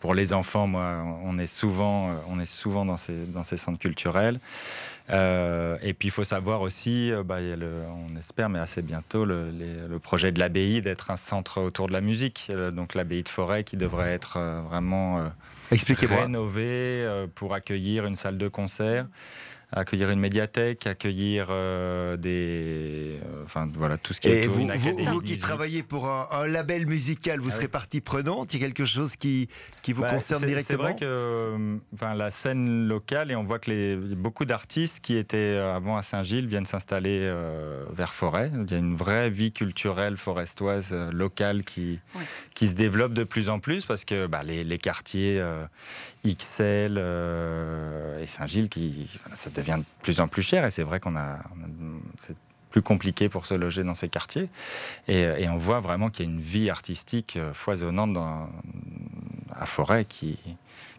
pour 0.01 0.15
les 0.15 0.33
enfants, 0.33 0.67
moi, 0.67 1.03
on 1.25 1.39
est 1.39 1.49
souvent, 1.49 2.15
on 2.29 2.39
est 2.39 2.47
souvent 2.47 2.85
dans 2.85 2.97
ces 2.97 3.27
dans 3.27 3.45
ces 3.45 3.57
centres 3.57 3.79
culturels. 3.79 4.39
Euh, 5.11 5.79
et 5.83 5.95
puis 5.95 6.09
il 6.09 6.11
faut 6.11 6.25
savoir 6.25 6.61
aussi, 6.61 7.13
euh, 7.13 7.23
bah, 7.23 7.41
le, 7.41 7.83
on 7.89 8.17
espère, 8.17 8.49
mais 8.49 8.59
assez 8.59 8.83
bientôt, 8.83 9.25
le, 9.25 9.51
le 9.51 9.99
projet 9.99 10.33
de 10.33 10.39
l'abbaye 10.39 10.83
d'être 10.83 11.11
un 11.11 11.17
centre 11.17 11.61
autour 11.61 11.89
de 11.89 11.93
la 11.93 12.01
musique. 12.01 12.49
Euh, 12.51 12.71
donc 12.71 12.95
l'abbaye 12.95 13.23
de 13.23 13.29
Forêt 13.29 13.65
qui 13.65 13.77
devrait 13.77 14.13
être 14.13 14.39
vraiment 14.69 15.31
rénovée 15.71 17.07
pour 17.35 17.55
accueillir 17.55 18.07
une 18.07 18.17
salle 18.17 18.39
de 18.39 18.49
concert 18.49 19.07
accueillir 19.71 20.11
une 20.11 20.21
médiathèque, 20.21 20.87
accueillir 20.87 21.49
euh, 21.51 22.17
des, 22.17 23.21
euh, 23.23 23.45
enfin 23.45 23.69
voilà 23.75 23.99
tout 23.99 24.15
ce 24.15 24.21
qui 24.21 24.29
est 24.29 24.47
vous, 24.47 24.67
vous, 24.67 25.05
vous 25.05 25.21
qui 25.21 25.39
travaillez 25.39 25.83
pour 25.83 26.09
un, 26.09 26.47
label 26.47 26.87
musical, 26.87 27.41
vous 27.41 27.51
ah 27.51 27.57
serez 27.57 27.69
partie 27.69 28.01
prenante? 28.01 28.55
Il 28.55 28.61
y 28.61 28.65
a 28.65 28.67
quelque 28.67 28.87
chose 28.87 29.17
qui 29.17 29.49
qui 29.83 29.93
vous 29.93 30.03
bah, 30.03 30.11
concerne 30.11 30.45
directement. 30.47 30.79
C'est 30.79 30.91
vrai 30.93 30.97
que, 30.97 31.05
euh, 31.05 31.77
enfin 31.93 32.15
la 32.15 32.31
scène 32.31 32.89
locale 32.89 33.31
et 33.31 33.37
on 33.37 33.45
voit 33.45 33.59
que 33.59 33.71
les 33.71 33.97
beaucoup 33.97 34.47
d'artistes 34.47 35.01
qui 35.01 35.17
étaient 35.17 35.57
avant 35.57 35.99
à 35.99 36.03
Saint-Gilles 36.03 36.47
viennent 36.47 36.67
s'installer 36.67 37.31
vers 37.91 38.15
Forêt. 38.15 38.51
Il 38.55 38.71
y 38.71 38.75
a 38.75 38.79
une 38.79 38.97
vraie 38.97 39.29
vie 39.29 39.53
culturelle 39.53 40.17
forestoise 40.17 40.95
locale 41.13 41.63
qui 41.65 42.01
qui 42.55 42.69
se 42.69 42.75
développe 42.75 43.13
de 43.13 43.25
plus 43.25 43.51
en 43.51 43.59
plus 43.59 43.85
parce 43.85 44.05
que 44.05 44.27
bah, 44.27 44.43
les, 44.43 44.65
les, 44.65 44.79
quartiers 44.79 45.43
XL 46.27 46.99
et 48.21 48.27
Saint-Gilles 48.27 48.69
qui 48.69 49.09
ça 49.35 49.51
devient 49.51 49.77
de 49.79 49.85
plus 50.03 50.21
en 50.21 50.29
plus 50.29 50.43
cher 50.43 50.65
et 50.65 50.71
c'est 50.71 50.83
vrai 50.83 51.01
qu'on 51.01 51.17
a, 51.17 51.39
c'est 52.19 52.37
plus 52.71 52.83
compliqué 52.83 53.29
pour 53.29 53.47
se 53.47 53.55
loger 53.55 53.83
dans 53.83 53.95
ces 53.95 54.09
quartiers 54.09 54.49
et, 55.09 55.49
on 55.49 55.57
voit 55.57 55.81
vraiment 55.81 56.09
qu'il 56.11 56.27
y 56.27 56.29
a 56.29 56.33
une 56.33 56.41
vie 56.41 56.71
artistique 56.71 57.37
euh, 57.37 57.53
foisonnante 57.55 58.13
dans, 58.13 58.49
à 59.53 59.67
Forêt 59.67 60.05
qui, 60.05 60.39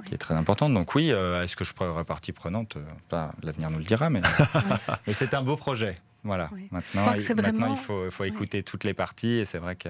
qui 0.06 0.16
est 0.16 0.18
très 0.18 0.34
importante. 0.34 0.74
Donc 0.74 0.96
oui, 0.96 1.12
euh, 1.12 1.44
est-ce 1.44 1.56
que 1.56 1.64
je 1.64 1.74
pourrais 1.74 2.04
partie 2.04 2.32
prenante? 2.32 2.78
Euh, 2.78 3.28
L'avenir 3.44 3.70
nous 3.70 3.78
le 3.78 3.84
dira, 3.84 4.10
mais, 4.10 4.22
mais 5.08 5.14
c'est 5.14 5.34
un 5.34 5.44
beau 5.44 5.56
projet. 5.56 5.96
Voilà. 6.24 6.50
Maintenant, 6.72 7.14
maintenant, 7.38 7.76
il 7.76 7.80
faut, 7.80 8.10
faut 8.10 8.26
écouter 8.26 8.64
toutes 8.64 8.84
les 8.84 8.94
parties 8.94 9.38
et 9.38 9.46
c'est 9.46 9.60
vrai 9.60 9.76
que 9.76 9.90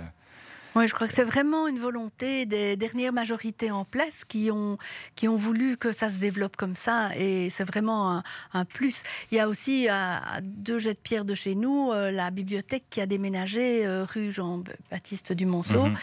oui, 0.76 0.88
je 0.88 0.94
crois 0.94 1.08
que 1.08 1.14
c'est 1.14 1.24
vraiment 1.24 1.68
une 1.68 1.80
volonté 1.80 2.46
des 2.46 2.76
dernières 2.76 3.14
majorités 3.14 3.72
en 3.72 3.86
place 3.86 4.24
qui 4.24 4.52
ont, 4.52 4.78
qui 5.16 5.28
ont 5.28 5.36
voulu 5.36 5.78
que 5.78 5.92
ça 5.92 6.10
se 6.10 6.18
développe 6.18 6.56
comme 6.58 6.76
ça 6.76 7.16
et 7.16 7.50
c'est 7.50 7.64
vraiment 7.64 8.22
un, 8.54 8.66
plus. 8.66 9.04
Il 9.32 9.36
y 9.36 9.40
a 9.40 9.48
aussi 9.48 9.88
à, 9.90 10.40
deux 10.42 10.80
jets 10.80 10.94
de 10.94 11.00
pierre 11.00 11.26
de 11.26 11.34
chez 11.34 11.56
nous 11.56 11.92
euh, 11.92 12.12
la 12.12 12.30
bibliothèque 12.30 12.84
qui 12.90 13.02
a 13.02 13.06
déménagé 13.06 13.86
euh, 13.86 14.06
rue 14.06 14.32
Jean-Baptiste 14.32 15.34
du 15.34 15.46
Monceau. 15.46 15.86
Mhm. 15.86 15.98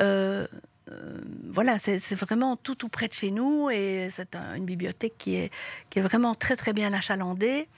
Euh, 0.00 0.46
voilà, 1.52 1.78
c'est 1.78 2.14
vraiment 2.16 2.56
tout 2.56 2.74
tout 2.74 2.88
près 2.88 3.06
de 3.06 3.12
chez 3.12 3.30
nous 3.30 3.70
et 3.70 4.08
c'est 4.10 4.34
une 4.34 4.64
bibliothèque 4.64 5.14
qui 5.18 5.36
est, 5.36 5.52
qui 5.88 6.00
est 6.00 6.02
vraiment 6.02 6.34
très 6.34 6.56
très 6.56 6.72
bien 6.72 6.92
achalandée. 6.92 7.68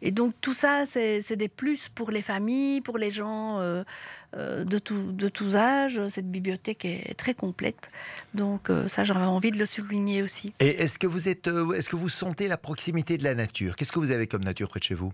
Et 0.00 0.12
donc 0.12 0.34
tout 0.40 0.54
ça, 0.54 0.84
c'est 0.86 1.36
des 1.36 1.48
plus 1.48 1.88
pour 1.88 2.10
les 2.10 2.22
familles, 2.22 2.80
pour 2.80 2.98
les 2.98 3.10
gens 3.10 3.58
euh, 3.58 3.82
euh, 4.36 4.64
de, 4.64 4.78
tout, 4.78 5.10
de 5.12 5.28
tous 5.28 5.56
âges. 5.56 6.00
Cette 6.08 6.30
bibliothèque 6.30 6.84
est 6.84 7.14
très 7.14 7.34
complète. 7.34 7.90
Donc 8.34 8.70
euh, 8.70 8.86
ça, 8.86 9.02
j'avais 9.02 9.24
envie 9.24 9.50
de 9.50 9.58
le 9.58 9.66
souligner 9.66 10.22
aussi. 10.22 10.54
Et 10.60 10.68
est-ce 10.68 10.98
que 10.98 11.06
vous 11.06 11.28
êtes, 11.28 11.48
est-ce 11.48 11.88
que 11.88 11.96
vous 11.96 12.08
sentez 12.08 12.46
la 12.46 12.56
proximité 12.56 13.18
de 13.18 13.24
la 13.24 13.34
nature? 13.34 13.74
Qu'est-ce 13.74 13.92
que 13.92 13.98
vous 13.98 14.12
avez 14.12 14.26
comme 14.26 14.44
nature 14.44 14.68
près 14.68 14.80
de 14.80 14.84
chez 14.84 14.94
vous? 14.94 15.12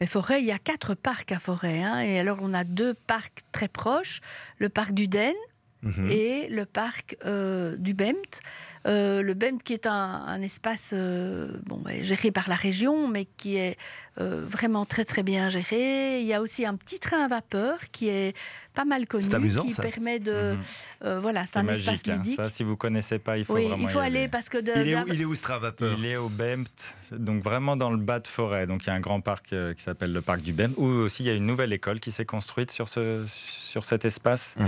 Mais 0.00 0.06
Forêt, 0.06 0.40
il 0.40 0.46
y 0.46 0.52
a 0.52 0.58
quatre 0.58 0.94
parcs 0.94 1.30
à 1.30 1.38
Forêt. 1.38 1.80
Hein, 1.80 2.00
et 2.00 2.18
alors, 2.18 2.38
on 2.42 2.54
a 2.54 2.64
deux 2.64 2.94
parcs 2.94 3.42
très 3.52 3.68
proches. 3.68 4.20
Le 4.58 4.68
parc 4.68 4.92
du 4.92 5.06
Den, 5.06 5.34
Mhm. 5.82 6.10
et 6.10 6.48
le 6.48 6.64
parc 6.64 7.16
euh, 7.26 7.76
du 7.76 7.92
Bemt. 7.92 8.40
Euh, 8.86 9.22
le 9.22 9.34
Bemt 9.34 9.62
qui 9.62 9.72
est 9.74 9.86
un, 9.86 10.42
espace 10.42 10.90
euh, 10.92 11.52
bon, 11.66 11.80
bah, 11.80 11.90
géré 12.02 12.32
par 12.32 12.48
la 12.48 12.54
région, 12.54 13.08
mais 13.08 13.26
qui 13.36 13.56
est 13.56 13.76
vraiment 14.16 14.84
très 14.84 15.04
très 15.04 15.22
bien 15.22 15.48
géré. 15.48 16.20
Il 16.20 16.26
y 16.26 16.34
a 16.34 16.42
aussi 16.42 16.66
un 16.66 16.74
petit 16.74 16.98
train 16.98 17.24
à 17.24 17.28
vapeur 17.28 17.78
qui 17.92 18.08
est 18.08 18.36
pas 18.74 18.84
mal 18.84 19.06
connu, 19.06 19.26
qui 19.26 19.74
permet 19.74 20.18
de... 20.18 20.54
Mhm. 21.02 21.18
voilà, 21.18 21.44
c'est 21.46 21.58
un 21.58 21.68
espace 21.68 22.02
hein. 22.08 22.16
ludique. 22.16 22.36
Ça, 22.36 22.50
si 22.50 22.62
vous 22.62 22.76
connaissez 22.76 23.18
pas, 23.18 23.38
il 23.38 23.44
faut 23.44 23.54
oui, 23.54 23.68
il 23.78 23.88
faut 23.88 24.00
aller, 24.00 24.28
parce 24.28 24.48
que... 24.48 24.58
il, 24.58 24.88
est 24.88 24.96
où, 24.96 25.04
il 25.08 25.20
est 25.20 25.24
où 25.24 25.34
ce 25.34 25.42
train 25.42 25.54
à 25.54 25.58
vapeur 25.60 25.94
Il 25.98 26.04
est 26.04 26.16
au 26.16 26.28
Bemt, 26.28 26.96
donc 27.12 27.42
vraiment 27.42 27.76
dans 27.76 27.90
le 27.90 27.96
bas 27.96 28.20
de 28.20 28.28
forêt. 28.28 28.66
Donc 28.66 28.84
il 28.84 28.88
y 28.88 28.90
a 28.90 28.94
un 28.94 29.00
grand 29.00 29.20
parc 29.20 29.46
qui 29.46 29.82
s'appelle 29.82 30.12
le 30.12 30.20
parc 30.20 30.42
du 30.42 30.52
Bemt, 30.52 30.74
où 30.76 30.86
aussi 30.86 31.22
il 31.22 31.26
y 31.26 31.30
a 31.30 31.34
une 31.34 31.46
nouvelle 31.46 31.72
école 31.72 32.00
qui 32.00 32.12
s'est 32.12 32.26
construite 32.26 32.70
sur, 32.70 32.88
ce, 32.88 33.24
sur 33.26 33.84
cet 33.84 34.04
espace. 34.04 34.56
Mhm. 34.58 34.66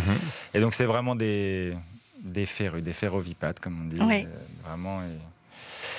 Et 0.55 0.61
donc 0.61 0.73
c'est 0.73 0.87
vraiment 0.87 1.17
des, 1.17 1.75
des 2.25 2.47
férus, 2.47 2.83
des 2.83 2.93
ferrovipates, 2.93 3.61
comme 3.61 3.83
on 3.83 3.85
dit. 3.85 4.01
Euh, 4.01 4.25
vraiment. 4.67 5.01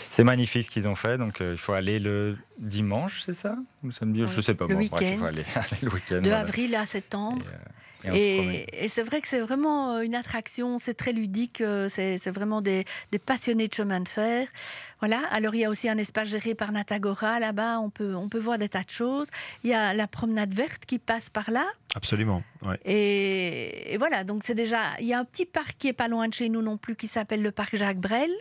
C'est 0.09 0.23
magnifique 0.23 0.63
ce 0.65 0.69
qu'ils 0.69 0.87
ont 0.87 0.95
fait, 0.95 1.17
donc 1.17 1.41
euh, 1.41 1.51
il 1.53 1.57
faut 1.57 1.73
aller 1.73 1.99
le 1.99 2.37
dimanche, 2.57 3.21
c'est 3.25 3.33
ça? 3.33 3.57
Ou 3.83 3.91
samedi? 3.91 4.23
Je 4.25 4.41
sais 4.41 4.55
pas. 4.55 4.65
Le 4.65 4.75
week-end. 4.75 4.97
il 5.01 5.17
faut 5.17 5.25
aller, 5.25 5.43
le 5.81 5.89
week-end. 5.89 6.21
De 6.21 6.31
avril 6.31 6.73
à 6.75 6.85
septembre. 6.85 7.45
Euh, 7.45 7.57
et, 8.13 8.87
c'est 8.87 9.03
vrai 9.03 9.21
que 9.21 9.27
c'est 9.27 9.39
vraiment 9.39 9.95
euh, 9.95 10.01
une 10.01 10.15
attraction, 10.15 10.79
c'est 10.79 10.93
très 10.93 11.11
ludique, 11.11 11.61
euh, 11.61 11.87
c'est 11.89 12.29
vraiment 12.29 12.61
des, 12.61 12.85
passionnés 13.25 13.67
de 13.67 13.73
chemin 13.73 13.99
de 13.99 14.09
fer. 14.09 14.47
Voilà. 14.99 15.21
Alors 15.31 15.55
il 15.55 15.61
y 15.61 15.65
a 15.65 15.69
aussi 15.69 15.89
un 15.89 15.97
espace 15.97 16.29
géré 16.29 16.55
par 16.55 16.71
Natagora 16.71 17.39
là-bas, 17.39 17.79
on 17.79 17.89
peut, 17.89 18.15
on 18.15 18.29
peut 18.29 18.39
voir 18.39 18.57
des 18.57 18.69
tas 18.69 18.83
de 18.83 18.89
choses. 18.89 19.27
Il 19.63 19.69
y 19.69 19.73
a 19.73 19.93
la 19.93 20.07
promenade 20.07 20.53
verte 20.53 20.85
qui 20.85 20.99
passe 20.99 21.29
par 21.29 21.51
là. 21.51 21.65
Absolument. 21.95 22.43
Et, 22.83 23.95
voilà, 23.99 24.23
donc 24.23 24.43
c'est 24.43 24.55
déjà. 24.55 24.79
Il 24.99 25.05
y 25.05 25.13
a 25.13 25.19
un 25.19 25.25
petit 25.25 25.45
parc 25.45 25.77
qui 25.77 25.87
est 25.87 25.93
pas 25.93 26.07
loin 26.07 26.27
de 26.27 26.33
chez 26.33 26.49
nous 26.49 26.61
non 26.61 26.77
plus 26.77 26.95
qui 26.95 27.07
s'appelle 27.07 27.41
le 27.41 27.51
parc 27.51 27.75
Jacques 27.75 27.99
Brel, 27.99 28.31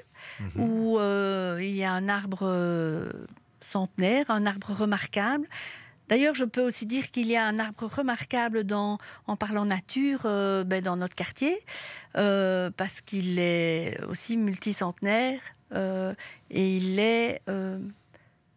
mhm. 0.40 0.62
où 0.62 0.98
euh, 0.98 1.58
il 1.60 1.74
y 1.74 1.84
a 1.84 1.92
un 1.92 2.08
arbre 2.08 2.44
centenaire, 3.60 4.30
un 4.30 4.46
arbre 4.46 4.72
remarquable. 4.72 5.46
D'ailleurs, 6.08 6.34
je 6.34 6.44
peux 6.44 6.62
aussi 6.62 6.86
dire 6.86 7.10
qu'il 7.10 7.26
y 7.26 7.36
a 7.36 7.44
un 7.46 7.58
arbre 7.58 7.86
remarquable 7.86 8.64
en 8.72 9.36
parlant 9.36 9.64
nature 9.64 10.22
euh, 10.24 10.64
ben, 10.64 10.82
dans 10.82 10.96
notre 10.96 11.14
quartier, 11.14 11.58
euh, 12.16 12.70
parce 12.76 13.00
qu'il 13.00 13.38
est 13.38 13.98
aussi 14.08 14.36
multicentenaire 14.36 15.40
euh, 15.72 16.14
et 16.50 16.76
il 16.76 16.98
est, 16.98 17.40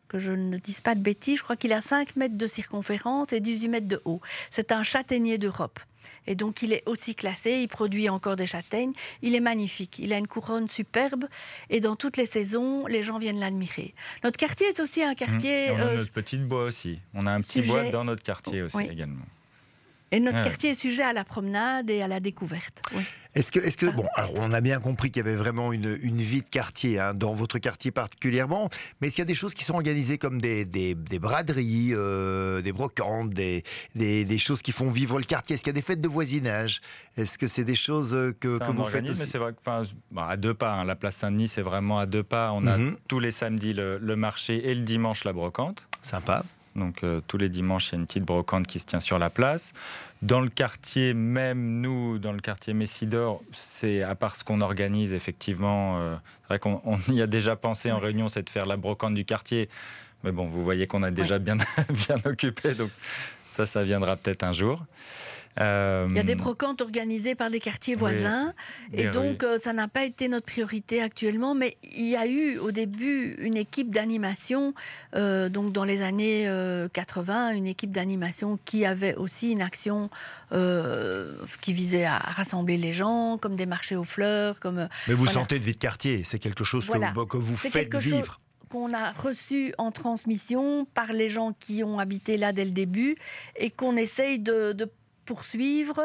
que 0.08 0.20
je 0.20 0.32
ne 0.32 0.58
dise 0.58 0.82
pas 0.82 0.96
de 0.96 1.02
bêtises, 1.02 1.38
je 1.38 1.44
crois 1.44 1.56
qu'il 1.56 1.74
a 1.74 1.82
5 1.82 2.16
mètres 2.16 2.38
de 2.38 2.48
circonférence 2.48 3.34
et 3.34 3.40
18 3.40 3.68
mètres 3.68 3.88
de 3.88 4.02
haut. 4.06 4.22
C'est 4.50 4.72
un 4.72 4.84
châtaignier 4.84 5.38
d'Europe. 5.38 5.80
Et 6.26 6.36
donc 6.36 6.62
il 6.62 6.74
est 6.74 6.84
aussi 6.86 7.16
classé, 7.16 7.60
il 7.62 7.68
produit 7.68 8.10
encore 8.10 8.36
des 8.36 8.48
châtaignes, 8.48 8.94
il 9.22 9.36
est 9.36 9.40
magnifique, 9.40 10.00
il 10.00 10.14
a 10.14 10.18
une 10.18 10.28
couronne 10.28 10.70
superbe 10.70 11.26
et 11.70 11.80
dans 11.80 11.96
toutes 11.96 12.18
les 12.18 12.26
saisons, 12.26 12.86
les 12.88 13.04
gens 13.04 13.20
viennent 13.20 13.40
l'admirer. 13.40 13.94
Notre 14.24 14.38
quartier 14.38 14.68
est 14.68 14.80
aussi 14.80 15.04
un 15.04 15.16
quartier... 15.16 15.70
Mmh. 15.70 15.76
On 15.76 15.80
a 15.80 15.86
euh, 15.86 15.98
notre 15.98 16.12
petit 16.12 16.38
bois 16.38 16.64
aussi, 16.64 17.00
on 17.14 17.28
a 17.28 17.32
un 17.32 17.42
petit 17.42 17.62
bois 17.62 17.90
dans 17.90 18.04
notre 18.04 18.24
quartier 18.24 18.62
aussi 18.62 18.84
également. 18.84 19.26
Et 20.12 20.20
notre 20.22 20.38
Ah 20.38 20.42
ouais. 20.42 20.48
quartier 20.48 20.70
est 20.72 20.74
sujet 20.80 21.04
à 21.04 21.12
la 21.14 21.24
promenade 21.26 21.90
et 21.90 22.02
à 22.02 22.08
la 22.08 22.20
découverte. 22.20 22.82
Oui. 22.96 23.04
Est-ce 23.36 23.52
que, 23.52 23.60
est-ce 23.60 23.78
que, 23.78 23.86
Ah. 23.88 23.92
bon, 23.92 24.08
alors 24.16 24.32
on 24.38 24.52
a 24.52 24.62
bien 24.62 24.80
compris 24.80 25.12
qu'il 25.12 25.24
y 25.24 25.28
avait 25.28 25.36
vraiment 25.36 25.72
une, 25.74 26.00
une 26.02 26.18
vie 26.22 26.42
de 26.42 26.48
quartier, 26.50 27.00
hein, 27.00 27.14
dans 27.14 27.34
votre 27.34 27.60
quartier 27.60 27.92
particulièrement, 27.92 28.70
mais 29.00 29.08
est-ce 29.08 29.16
qu'il 29.18 29.22
y 29.22 29.28
a 29.28 29.28
des 29.28 29.36
choses 29.36 29.54
qui 29.54 29.64
sont 29.64 29.76
organisées 29.76 30.18
comme 30.18 30.42
des, 30.42 30.66
des, 30.66 30.96
des 30.96 31.20
braderies, 31.20 31.90
euh, 31.94 32.62
des 32.62 32.72
brocantes, 32.72 33.30
des, 33.32 33.64
des, 33.96 34.26
des 34.26 34.38
choses 34.40 34.62
qui 34.64 34.72
font 34.72 34.90
vivre 34.90 35.18
le 35.20 35.24
quartier? 35.26 35.54
Est-ce 35.54 35.64
qu'il 35.64 35.70
y 35.72 35.76
a 35.76 35.80
des 35.80 35.82
fêtes 35.86 36.02
de 36.02 36.08
voisinage? 36.08 36.82
Est-ce 37.18 37.38
que 37.38 37.46
c'est 37.48 37.66
des 37.66 37.76
choses 37.76 38.16
euh, 38.16 38.32
que, 38.40 38.58
que 38.58 38.72
vous 38.72 38.86
faites 38.86 39.08
aussi? 39.10 39.28
c'est 39.30 39.38
vrai 39.38 39.52
que, 39.52 39.58
enfin, 39.60 39.84
bon, 40.10 40.22
à 40.22 40.38
deux 40.38 40.54
pas. 40.56 40.74
hein, 40.74 40.86
la 40.86 40.96
place 40.96 41.18
Saint-Denis, 41.18 41.50
c'est 41.50 41.62
vraiment 41.62 42.00
à 42.00 42.06
deux 42.08 42.24
pas. 42.24 42.54
On 42.54 42.66
a 42.66 42.78
Mhm. 42.78 42.98
tous 43.08 43.20
les 43.20 43.32
samedis 43.32 43.74
le, 43.74 44.00
le 44.00 44.16
marché 44.16 44.68
et 44.70 44.74
le 44.74 44.82
dimanche 44.82 45.26
la 45.26 45.34
brocante. 45.34 45.88
Sympa. 46.02 46.44
Donc 46.78 47.04
euh, 47.04 47.22
tous 47.28 47.38
les 47.38 47.50
dimanches, 47.50 47.90
il 47.90 47.92
y 47.94 47.96
a 47.96 48.00
une 48.00 48.06
petite 48.06 48.24
brocante 48.24 48.68
qui 48.68 48.80
se 48.80 48.86
tient 48.86 49.00
sur 49.00 49.20
la 49.20 49.30
place. 49.30 49.74
Dans 50.22 50.40
le 50.40 50.50
quartier 50.50 51.14
même, 51.14 51.82
nous, 51.82 52.20
dans 52.20 52.32
le 52.32 52.40
quartier 52.40 52.74
Messidor, 52.74 53.42
c'est 53.52 54.04
à 54.04 54.16
part 54.16 54.36
ce 54.36 54.44
qu'on 54.44 54.62
organise, 54.62 55.14
effectivement, 55.14 56.00
euh, 56.00 56.16
c'est 56.42 56.48
vrai 56.48 56.60
qu'on 56.60 56.82
on 56.86 57.00
y 57.12 57.22
a 57.22 57.28
déjà 57.28 57.56
pensé 57.56 57.92
en 57.92 58.00
réunion, 58.00 58.30
c'est 58.30 58.44
de 58.44 58.50
faire 58.50 58.66
la 58.66 58.78
brocante 58.78 59.16
du 59.16 59.26
quartier. 59.26 59.70
Mais 60.24 60.32
bon, 60.32 60.48
vous 60.48 60.64
voyez 60.64 60.88
qu'on 60.88 61.04
a 61.04 61.12
déjà 61.12 61.40
bien, 61.40 61.58
bien 61.90 62.18
occupé, 62.26 62.74
donc 62.74 62.90
ça, 63.52 63.66
ça 63.66 63.84
viendra 63.84 64.16
peut-être 64.16 64.44
un 64.44 64.54
jour. 64.54 64.84
Euh, 65.60 66.08
Il 66.10 66.16
y 66.16 66.20
a 66.20 66.24
des 66.24 66.36
brocantes 66.36 66.82
organisées 66.82 67.36
par 67.36 67.50
des 67.50 67.60
quartiers 67.60 67.96
voisins. 67.96 68.54
Et 68.94 69.08
donc, 69.08 69.44
euh, 69.44 69.58
ça 69.60 69.74
n'a 69.74 69.88
pas 69.88 70.04
été 70.06 70.28
notre 70.28 70.46
priorité 70.46 71.02
actuellement, 71.02 71.56
mais 71.56 71.78
il 71.84 72.06
y 72.08 72.16
a 72.16 72.28
eu 72.28 72.58
au 72.60 72.72
début 72.72 73.36
une 73.40 73.58
équipe 73.58 73.92
d'animation, 73.92 74.74
euh, 75.16 75.50
donc 75.50 75.74
dans 75.74 75.84
les 75.84 76.02
années 76.04 76.48
euh, 76.48 76.88
80, 76.90 77.52
une 77.52 77.68
équipe 77.68 77.92
d'animation 77.92 78.60
qui 78.66 78.86
avait 78.86 79.16
aussi 79.16 79.52
une 79.52 79.62
action 79.62 80.10
qui 81.62 81.74
visait 81.74 82.06
à 82.06 82.18
rassembler 82.18 82.78
les 82.78 82.94
gens, 82.94 83.38
comme 83.38 83.56
des 83.56 83.66
marchés 83.66 83.96
aux 83.96 84.04
fleurs, 84.04 84.60
comme 84.60 84.88
Mais 85.08 85.14
vous 85.14 85.24
Voilà. 85.26 85.32
sentez 85.34 85.60
de 85.60 85.66
vie 85.66 85.74
de 85.74 85.78
quartier, 85.78 86.24
c'est 86.24 86.40
quelque 86.40 86.64
chose 86.64 86.88
que 86.90 86.98
vous- 86.98 87.26
que, 87.26 87.38
vous 87.38 87.58
C'est 87.58 87.70
faites 87.70 87.90
quelque 87.90 88.00
chose- 88.00 88.14
vivre. 88.14 88.40
qu'on 88.70 88.94
a 88.94 89.12
reçu 89.14 89.74
en 89.78 89.92
transmission 89.92 90.86
par 90.94 91.14
les 91.14 91.30
gens 91.30 91.54
qui 91.58 91.84
ont 91.84 92.00
habité 92.00 92.36
là 92.38 92.52
dès 92.54 92.66
le 92.66 92.72
début 92.72 93.16
et 93.58 93.70
qu'on 93.72 93.96
essaye 93.96 94.40
de, 94.40 94.74
de 94.74 94.90
poursuivre, 95.28 96.00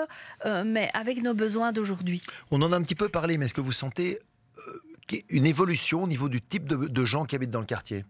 euh, 0.45 0.65
mais 0.67 0.91
avec 0.93 1.23
nos 1.23 1.33
besoins 1.35 1.73
d'aujourd'hui. 1.73 2.21
On 2.51 2.61
en 2.61 2.73
a 2.73 2.77
un 2.77 2.83
petit 2.83 2.95
peu 2.97 3.09
parlé, 3.09 3.39
mais 3.39 3.47
est-ce 3.47 3.55
que 3.55 3.63
vous 3.63 3.73
sentez 3.73 4.19
euh, 4.59 5.17
une 5.31 5.47
évolution 5.47 6.03
au 6.03 6.09
niveau 6.09 6.29
du 6.29 6.43
type 6.43 6.67
de, 6.69 6.77
de 6.89 7.05
gens 7.07 7.25
qui 7.25 7.35
habitent 7.37 7.51
dans 7.51 7.61
le 7.61 7.67
quartier? 7.67 8.05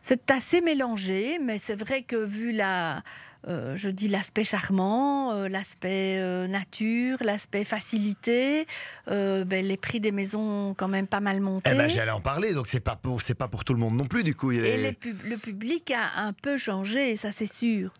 C'est 0.00 0.30
assez 0.30 0.60
mélangé, 0.60 1.38
mais 1.40 1.56
c'est 1.56 1.76
vrai 1.76 2.02
que 2.02 2.16
vu 2.16 2.52
la, 2.52 3.02
euh, 3.48 3.74
je 3.74 3.88
dis 3.88 4.06
l'aspect 4.08 4.44
charmant, 4.44 5.32
euh, 5.32 5.48
l'aspect 5.48 6.18
euh, 6.18 6.46
nature, 6.46 7.16
l'aspect 7.22 7.64
facilité, 7.64 8.66
ben, 9.06 9.46
les 9.48 9.76
prix 9.78 10.00
des 10.00 10.12
maisons 10.12 10.70
ont 10.70 10.74
quand 10.74 10.88
même 10.88 11.06
pas 11.06 11.20
mal 11.20 11.40
monté. 11.40 11.70
Eh 11.72 11.76
ben, 11.78 11.88
j'allais 11.88 12.10
en 12.10 12.20
parler, 12.20 12.52
donc 12.52 12.66
c'est 12.66 12.80
pas 12.80 12.96
pour 12.96 13.22
c'est 13.22 13.34
pas 13.34 13.48
pour 13.48 13.64
tout 13.64 13.72
le 13.72 13.80
monde 13.80 13.96
non 13.96 14.04
plus 14.04 14.24
du 14.24 14.34
coup. 14.34 14.52
il 14.52 14.62
et 14.64 14.74
est- 14.74 14.82
les 14.82 14.92
pub- 14.92 15.22
le 15.24 15.38
public 15.38 15.90
a 15.96 16.20
un 16.20 16.34
peu 16.34 16.58
changé, 16.58 17.16
ça 17.16 17.32
c'est 17.32 17.50
sûr. 17.50 17.90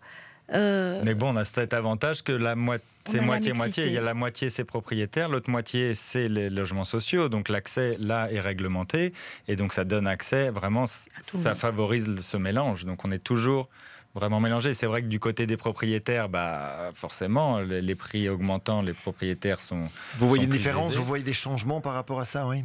Euh, 0.53 1.01
Mais 1.05 1.15
bon, 1.15 1.33
on 1.33 1.35
a 1.37 1.45
cet 1.45 1.73
avantage 1.73 2.23
que 2.23 2.31
la 2.31 2.55
moi- 2.55 2.77
On 3.07 3.11
c'est 3.11 3.19
moitié-moitié. 3.21 3.85
Il 3.87 3.93
y 3.93 3.97
a 3.97 4.01
la 4.01 4.13
moitié, 4.13 4.49
c'est 4.49 4.63
propriétaire, 4.63 5.29
l'autre 5.29 5.49
moitié, 5.49 5.93
c'est 5.95 6.27
les 6.27 6.49
logements 6.49 6.85
sociaux. 6.85 7.29
Donc 7.29 7.49
l'accès, 7.49 7.97
là, 7.99 8.31
est 8.31 8.39
réglementé. 8.39 9.13
Et 9.47 9.55
donc 9.55 9.73
ça 9.73 9.83
donne 9.85 10.07
accès, 10.07 10.49
vraiment, 10.49 10.85
ça 10.87 11.49
monde. 11.49 11.57
favorise 11.57 12.19
ce 12.21 12.37
mélange. 12.37 12.85
Donc 12.85 13.05
on 13.05 13.11
est 13.11 13.23
toujours 13.23 13.69
vraiment 14.15 14.39
mélangé. 14.39 14.73
C'est 14.73 14.85
vrai 14.87 15.01
que 15.01 15.07
du 15.07 15.19
côté 15.19 15.45
des 15.45 15.57
propriétaires, 15.57 16.29
bah, 16.29 16.91
forcément, 16.95 17.59
les, 17.59 17.81
les 17.81 17.95
prix 17.95 18.29
augmentant, 18.29 18.81
les 18.81 18.93
propriétaires 18.93 19.61
sont... 19.61 19.81
Vous 20.17 20.27
voyez 20.29 20.43
sont 20.45 20.49
une 20.51 20.55
différence, 20.57 20.91
aisés. 20.91 20.99
vous 20.99 21.05
voyez 21.05 21.23
des 21.23 21.33
changements 21.33 21.81
par 21.81 21.93
rapport 21.93 22.19
à 22.19 22.25
ça, 22.25 22.47
oui? 22.47 22.63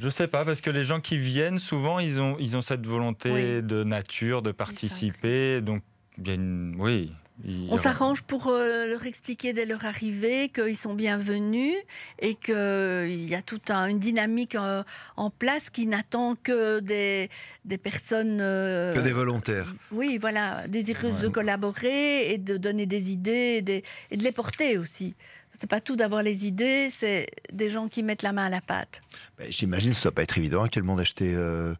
Je 0.00 0.08
sais 0.08 0.28
pas, 0.28 0.44
parce 0.44 0.60
que 0.60 0.70
les 0.70 0.84
gens 0.84 1.00
qui 1.00 1.18
viennent, 1.18 1.58
souvent, 1.58 1.98
ils 2.00 2.20
ont, 2.20 2.36
ils 2.38 2.56
ont 2.56 2.62
cette 2.62 2.86
volonté 2.86 3.30
Oui. 3.32 3.62
de 3.62 3.82
nature, 3.82 4.42
de 4.42 4.52
participer. 4.52 5.60
Donc, 5.60 5.82
y 6.26 6.30
a 6.30 6.34
une... 6.34 6.74
Oui. 6.78 7.12
il- 7.44 7.68
On 7.70 7.76
s'arrange 7.76 8.22
pour 8.22 8.48
euh, 8.48 8.86
leur 8.88 9.06
expliquer 9.06 9.52
dès 9.52 9.64
leur 9.64 9.84
arrivée 9.84 10.48
qu'ils 10.48 10.76
sont 10.76 10.94
bienvenus 10.94 11.74
et 12.18 12.34
qu'il 12.34 13.28
y 13.28 13.34
a 13.34 13.42
toute 13.42 13.70
un- 13.70 13.86
une 13.86 13.98
dynamique 14.00 14.54
euh, 14.56 14.82
en 15.16 15.30
place 15.30 15.70
qui 15.70 15.86
n'attend 15.86 16.34
que 16.34 16.80
des, 16.80 17.30
des 17.64 17.78
personnes. 17.78 18.38
euh, 18.40 18.94
Que 18.94 19.00
des 19.00 19.12
volontaires. 19.12 19.72
Oui, 19.92 20.18
voilà, 20.20 20.66
désireuses 20.68 21.14
Ouais. 21.16 21.22
de 21.22 21.28
collaborer 21.28 22.32
et 22.32 22.38
de 22.38 22.56
donner 22.56 22.86
des 22.86 23.12
idées 23.12 23.56
et, 23.58 23.62
des- 23.62 23.82
et 24.10 24.16
de 24.16 24.24
les 24.24 24.32
porter 24.32 24.78
aussi. 24.78 25.14
C'est 25.60 25.68
pas 25.70 25.80
tout 25.80 25.96
d'avoir 25.96 26.22
les 26.22 26.46
idées, 26.46 26.88
c'est 26.88 27.26
des 27.52 27.68
gens 27.68 27.88
qui 27.88 28.04
mettent 28.04 28.22
la 28.22 28.32
main 28.32 28.44
à 28.44 28.50
la 28.50 28.60
pâte. 28.60 29.00
Ben, 29.38 29.50
J'imagine 29.50 29.90
que 29.90 29.96
ça 29.96 30.02
doit 30.04 30.12
pas 30.12 30.22
être 30.22 30.38
évident 30.38 30.62
actuellement 30.62 30.94
d'acheter 30.94 31.32
euh, 31.34 31.74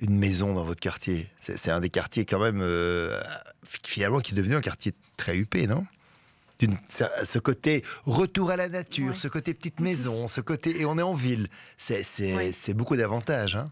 une 0.00 0.18
maison 0.18 0.54
dans 0.54 0.64
votre 0.64 0.80
quartier. 0.80 1.28
C'est 1.36 1.70
un 1.70 1.80
des 1.80 1.90
quartiers 1.90 2.24
quand 2.24 2.38
même 2.40 2.60
euh, 2.62 3.20
finalement 3.86 4.20
qui 4.20 4.32
est 4.32 4.36
devenu 4.36 4.54
un 4.56 4.60
quartier 4.60 4.92
très 5.16 5.36
huppé, 5.36 5.66
non? 5.66 5.84
Ce 6.88 7.38
côté 7.38 7.84
retour 8.06 8.50
à 8.50 8.56
la 8.56 8.68
nature, 8.68 9.08
Ouais. 9.08 9.14
ce 9.14 9.28
côté 9.28 9.52
petite 9.54 9.80
maison, 9.80 10.26
ce 10.26 10.40
côté 10.40 10.80
et 10.80 10.84
on 10.86 10.96
est 10.98 11.02
en 11.02 11.12
ville, 11.14 11.48
c'est 11.76 12.34
Ouais. 12.34 12.52
beaucoup 12.74 12.96
d'avantages. 12.96 13.56
hein. 13.56 13.66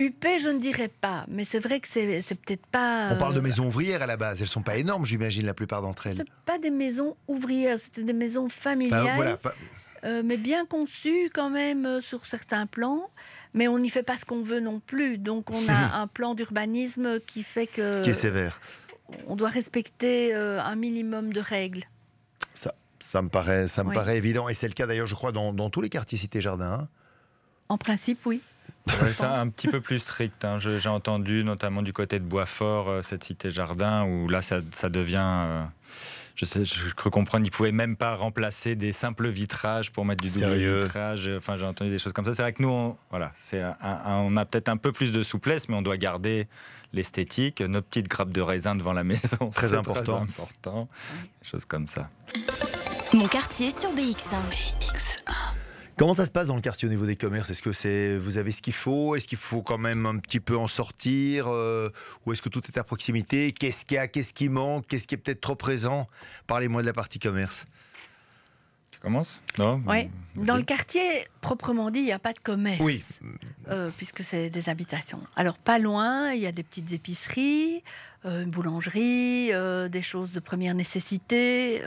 Huppé, 0.00 0.38
je 0.40 0.48
ne 0.48 0.58
dirais 0.58 0.88
pas, 0.88 1.24
mais 1.28 1.44
c'est 1.44 1.60
vrai 1.60 1.78
que 1.80 1.88
c'est 1.88 2.22
peut-être 2.34 2.66
pas. 2.66 3.10
On 3.12 3.16
parle 3.16 3.34
de 3.34 3.38
euh, 3.38 3.42
maisons 3.42 3.66
ouvrières 3.66 4.02
à 4.02 4.06
la 4.06 4.16
base, 4.16 4.40
elles 4.42 4.48
sont 4.48 4.62
pas 4.62 4.76
énormes, 4.76 5.04
j'imagine 5.04 5.46
la 5.46 5.54
plupart 5.54 5.82
d'entre 5.82 6.06
elles. 6.08 6.24
pas 6.44 6.58
des 6.58 6.70
maisons 6.70 7.16
ouvrières, 7.28 7.78
c'était 7.78 8.02
des 8.02 8.12
maisons 8.12 8.48
familiales. 8.48 9.02
Enfin, 9.02 9.14
voilà, 9.14 9.38
Euh, 10.04 10.22
mais 10.24 10.36
bien 10.36 10.66
conçu 10.66 11.30
quand 11.32 11.48
même 11.50 11.86
euh, 11.86 12.00
sur 12.00 12.26
certains 12.26 12.66
plans. 12.66 13.08
Mais 13.54 13.68
on 13.68 13.78
n'y 13.78 13.88
fait 13.88 14.02
pas 14.02 14.16
ce 14.16 14.24
qu'on 14.24 14.42
veut 14.42 14.60
non 14.60 14.80
plus. 14.80 15.16
Donc 15.18 15.50
on 15.50 15.68
a 15.68 15.72
un 16.00 16.06
plan 16.06 16.34
d'urbanisme 16.34 17.20
qui 17.20 17.42
fait 17.42 17.66
que 17.66 18.02
qui 18.02 18.10
est 18.10 18.14
sévère. 18.14 18.60
on 19.26 19.36
doit 19.36 19.48
respecter 19.48 20.34
euh, 20.34 20.60
un 20.62 20.74
minimum 20.76 21.32
de 21.32 21.40
règles. 21.40 21.84
Ça, 22.52 22.74
ça 23.00 23.22
me 23.22 23.28
paraît, 23.28 23.66
ça 23.68 23.82
me 23.82 23.88
Oui. 23.90 23.94
paraît 23.94 24.18
évident 24.18 24.48
et 24.48 24.54
c'est 24.54 24.68
le 24.68 24.74
cas 24.74 24.86
d'ailleurs, 24.86 25.06
je 25.06 25.14
crois, 25.14 25.32
dans, 25.32 25.52
dans 25.52 25.70
tous 25.70 25.80
les 25.80 25.88
quartiers 25.88 26.18
cité 26.18 26.40
jardin. 26.40 26.72
hein. 26.80 26.88
En 27.70 27.78
principe, 27.78 28.24
oui. 28.26 28.42
Ouais, 29.00 29.12
c'est 29.16 29.24
un 29.24 29.48
petit 29.48 29.68
peu 29.68 29.80
plus 29.80 29.98
strict. 30.00 30.44
hein. 30.44 30.58
J'ai 30.58 30.88
entendu, 30.90 31.42
notamment 31.44 31.80
du 31.80 31.94
côté 31.94 32.18
de 32.18 32.24
Boisfort, 32.24 33.02
cette 33.02 33.24
cité 33.24 33.50
jardin, 33.50 34.04
où 34.04 34.28
là, 34.28 34.42
ça, 34.42 34.60
ça 34.72 34.90
devient. 34.90 35.16
euh, 35.24 35.64
je, 36.44 36.48
sais, 36.48 36.64
je 36.64 36.94
cru 36.94 37.10
comprendre, 37.10 37.44
ils 37.46 37.50
pouvaient 37.50 37.72
même 37.72 37.96
pas 37.96 38.14
remplacer 38.16 38.76
des 38.76 38.92
simples 38.92 39.28
vitrages 39.28 39.90
pour 39.90 40.04
mettre 40.04 40.22
du 40.22 40.28
double 40.28 40.40
Sérieux 40.40 40.80
vitrage. 40.82 41.30
Enfin, 41.36 41.56
j'ai 41.58 41.64
entendu 41.66 41.90
des 41.90 41.98
choses 41.98 42.12
comme 42.12 42.24
ça. 42.24 42.34
C'est 42.34 42.42
vrai 42.42 42.52
que 42.52 42.62
nous, 42.62 42.68
on, 42.70 42.96
voilà, 43.10 43.32
c'est 43.34 43.60
un- 43.60 43.74
un- 43.82 44.18
on 44.20 44.36
a 44.36 44.44
peut-être 44.44 44.68
un 44.68 44.76
peu 44.76 44.92
plus 44.92 45.12
de 45.12 45.22
souplesse, 45.22 45.68
mais 45.68 45.74
on 45.76 45.82
doit 45.82 45.96
garder 45.96 46.46
l'esthétique, 46.92 47.60
nos 47.60 47.82
petites 47.82 48.08
grappes 48.08 48.30
de 48.30 48.40
raisin 48.40 48.76
devant 48.76 48.92
la 48.92 49.04
maison. 49.04 49.50
Très 49.50 49.68
c'est 49.68 49.74
important. 49.76 50.22
important. 50.22 50.88
Des 51.42 51.48
choses 51.48 51.64
comme 51.64 51.88
ça. 51.88 52.08
Mon 53.12 53.26
quartier 53.28 53.70
sur 53.70 53.90
BX1. 53.94 54.36
Comment 55.96 56.14
ça 56.14 56.26
se 56.26 56.32
passe 56.32 56.48
dans 56.48 56.56
le 56.56 56.60
quartier 56.60 56.88
au 56.88 56.90
niveau 56.90 57.06
des 57.06 57.14
commerces? 57.14 57.50
Est-ce 57.50 57.62
que 57.62 57.72
c'est 57.72 58.18
vous 58.18 58.36
avez 58.36 58.50
ce 58.50 58.62
qu'il 58.62 58.72
faut? 58.72 59.14
Est-ce 59.14 59.28
qu'il 59.28 59.38
faut 59.38 59.62
quand 59.62 59.78
même 59.78 60.06
un 60.06 60.18
petit 60.18 60.40
peu 60.40 60.56
en 60.56 60.66
sortir 60.66 61.46
euh, 61.46 61.88
Ou 62.26 62.32
est-ce 62.32 62.42
que 62.42 62.48
tout 62.48 62.62
est 62.66 62.76
à 62.76 62.82
proximité? 62.82 63.52
Qu'est-ce 63.52 63.84
qu'il 63.84 63.94
y 63.94 63.98
a? 63.98 64.08
Qu'est-ce 64.08 64.34
qui 64.34 64.48
manque? 64.48 64.88
Qu'est-ce 64.88 65.06
qui 65.06 65.14
est 65.14 65.18
peut-être 65.18 65.40
trop 65.40 65.54
présent 65.54 66.08
Parlez-moi 66.48 66.82
de 66.82 66.86
la 66.86 66.92
partie 66.92 67.20
commerce? 67.20 67.64
Non. 69.58 69.78
Vas-y. 69.78 70.10
Dans 70.36 70.56
le 70.56 70.64
quartier, 70.64 71.26
proprement 71.40 71.90
dit, 71.90 72.00
il 72.00 72.06
n'y 72.06 72.12
a 72.12 72.18
pas 72.18 72.32
de 72.32 72.40
commerce. 72.40 72.80
Oui. 72.80 73.02
euh, 73.68 73.90
puisque 73.96 74.24
c'est 74.24 74.50
des 74.50 74.68
habitations. 74.68 75.20
Alors 75.36 75.58
pas 75.58 75.78
loin, 75.78 76.32
il 76.32 76.40
y 76.40 76.46
a 76.46 76.52
des 76.52 76.64
petites 76.64 76.92
épiceries, 76.92 77.82
euh, 78.24 78.42
une 78.42 78.50
boulangerie, 78.50 79.50
euh, 79.52 79.88
des 79.88 80.02
choses 80.02 80.32
de 80.32 80.40
première 80.40 80.74
nécessité. 80.74 81.82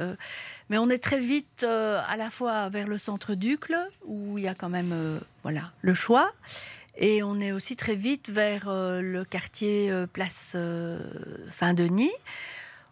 mais 0.70 0.78
on 0.78 0.90
est 0.90 0.98
très 0.98 1.20
vite 1.20 1.64
à 1.64 2.16
la 2.18 2.30
fois 2.30 2.70
vers 2.70 2.88
le 2.88 2.98
centre 2.98 3.36
d'Ucle, 3.36 3.78
où 4.06 4.38
il 4.38 4.46
y 4.46 4.48
a 4.48 4.56
quand 4.56 4.70
même 4.70 4.94
voilà, 5.44 5.72
le 5.82 5.94
choix. 5.94 6.32
Et 7.00 7.22
on 7.22 7.40
est 7.40 7.52
aussi 7.52 7.76
très 7.76 7.96
vite 7.96 8.30
vers 8.30 8.66
le 8.68 9.24
quartier 9.24 9.92
Place 10.14 10.56
Saint-Denis, 11.50 12.12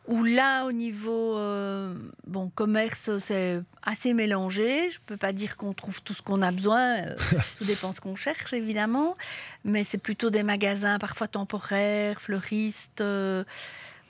où 0.08 0.24
là, 0.24 0.66
au 0.66 0.72
niveau 0.72 1.38
euh, 1.38 1.94
bon 2.28 2.50
commerce, 2.50 3.18
c'est 3.20 3.62
assez 3.84 4.14
mélangé. 4.14 4.90
Je 4.90 5.00
peux 5.06 5.18
pas 5.18 5.34
dire 5.34 5.58
qu'on 5.58 5.74
trouve 5.74 6.02
tout 6.04 6.14
ce 6.14 6.22
qu'on 6.22 6.42
a 6.42 6.52
besoin. 6.52 6.98
euh, 6.98 7.16
tout 7.58 7.66
dépend 7.66 7.92
ce 7.94 8.02
qu'on 8.02 8.16
cherche, 8.16 8.54
évidemment. 8.54 9.16
Mais 9.64 9.84
c'est 9.84 9.98
plutôt 9.98 10.30
des 10.30 10.44
magasins, 10.44 11.00
parfois 11.00 11.28
temporaires, 11.28 12.22
fleuristes. 12.22 13.02
euh, 13.02 13.44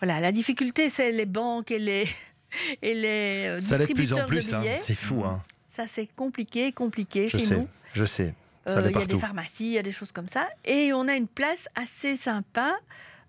voilà, 0.02 0.20
la 0.20 0.32
difficulté, 0.32 0.90
c'est 0.90 1.12
les 1.12 1.26
banques 1.26 1.72
et 1.72 1.80
les 1.80 2.08
et 2.82 2.94
les 2.94 3.58
Ça 3.62 3.78
l'est 3.78 3.88
de 3.88 3.94
plus 3.94 4.12
en 4.14 4.18
distributeurs 4.18 4.28
plus. 4.28 4.54
hein. 4.54 4.76
C'est 4.78 4.96
fou. 4.96 5.24
Hein. 5.24 5.42
Ça, 5.70 5.86
c'est 5.88 6.08
compliqué, 6.16 6.72
compliqué 6.72 7.28
Je 7.30 7.38
chez 7.38 7.46
sais. 7.46 7.56
nous. 7.58 7.68
Je 7.94 8.06
sais. 8.06 8.34
Il 8.68 8.74
y 8.74 8.76
a 8.98 9.06
des 9.06 9.20
pharmacies, 9.20 9.66
il 9.68 9.72
y 9.74 9.78
a 9.78 9.84
des 9.84 9.92
choses 9.92 10.12
comme 10.12 10.28
ça. 10.28 10.50
Et 10.66 10.92
on 10.92 11.08
a 11.08 11.16
une 11.16 11.28
place 11.28 11.68
assez 11.76 12.16
sympa 12.16 12.74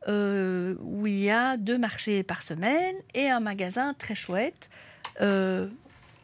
où 0.06 1.06
il 1.06 1.18
y 1.18 1.30
a 1.30 1.56
deux 1.56 1.78
marchés 1.78 2.22
par 2.22 2.42
semaine 2.42 2.96
et 3.14 3.28
un 3.28 3.40
magasin 3.40 3.94
très 3.94 4.14
chouette. 4.14 4.70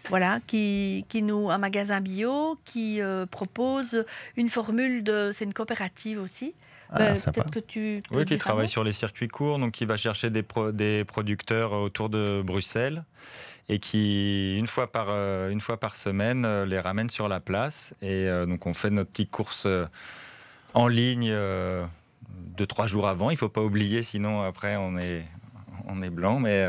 Voilà, 0.08 0.40
qui, 0.48 1.06
qui, 1.08 1.22
nous, 1.22 1.50
un 1.50 1.58
magasin 1.58 2.00
bio 2.00 2.58
qui 2.64 3.00
propose 3.30 4.04
une 4.36 4.48
formule 4.48 5.04
de, 5.04 5.30
c'est 5.32 5.44
une 5.44 5.54
coopérative 5.54 6.20
aussi, 6.20 6.54
ah, 6.90 7.14
bah, 7.34 7.44
que 7.50 7.58
tu 7.60 8.00
oui, 8.10 8.24
qui 8.24 8.36
travaille 8.36 8.68
sur 8.68 8.84
les 8.84 8.92
circuits 8.92 9.28
courts, 9.28 9.58
donc 9.58 9.72
qui 9.72 9.86
va 9.86 9.96
chercher 9.96 10.28
des, 10.28 10.44
des 10.72 11.04
producteurs 11.04 11.72
autour 11.72 12.10
de 12.10 12.42
Bruxelles 12.42 13.04
et 13.68 13.78
qui, 13.78 14.58
une 14.58 14.66
fois 14.66 14.90
par, 14.92 15.06
euh, 15.08 15.50
une 15.50 15.60
fois 15.60 15.78
par 15.78 15.96
semaine, 15.96 16.44
euh, 16.44 16.66
les 16.66 16.78
ramène 16.78 17.08
sur 17.08 17.28
la 17.28 17.40
place. 17.40 17.94
Et 18.02 18.28
euh, 18.28 18.44
donc, 18.44 18.66
on 18.66 18.74
fait 18.74 18.90
notre 18.90 19.10
petite 19.10 19.30
course 19.30 19.66
en 20.74 20.86
ligne 20.86 21.34
deux, 22.56 22.66
trois 22.66 22.86
jours 22.86 23.08
avant. 23.08 23.30
Il 23.30 23.34
ne 23.34 23.38
faut 23.38 23.48
pas 23.48 23.62
oublier, 23.62 24.02
sinon, 24.02 24.42
après, 24.42 24.76
on 24.76 24.98
est, 24.98 25.24
on 25.86 26.02
est 26.02 26.10
blanc. 26.10 26.40
Mais, 26.40 26.66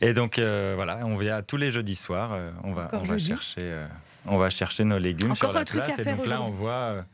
et 0.00 0.14
donc, 0.14 0.38
voilà, 0.38 1.00
on 1.04 1.16
vient 1.16 1.42
tous 1.42 1.56
les 1.56 1.70
jeudis 1.70 1.96
soirs. 1.96 2.36
on 2.64 2.72
va, 2.72 2.88
on 2.92 3.02
va 3.02 3.18
chercher. 3.18 3.84
on 4.26 4.38
va 4.38 4.50
chercher 4.50 4.84
nos 4.84 4.98
légumes 4.98 5.34
sur 5.34 5.52
la 5.52 5.64
place. 5.64 5.98
Et 5.98 6.04
donc 6.04 6.26
là, 6.26 6.42
on 6.42 6.50
voit 6.50 7.04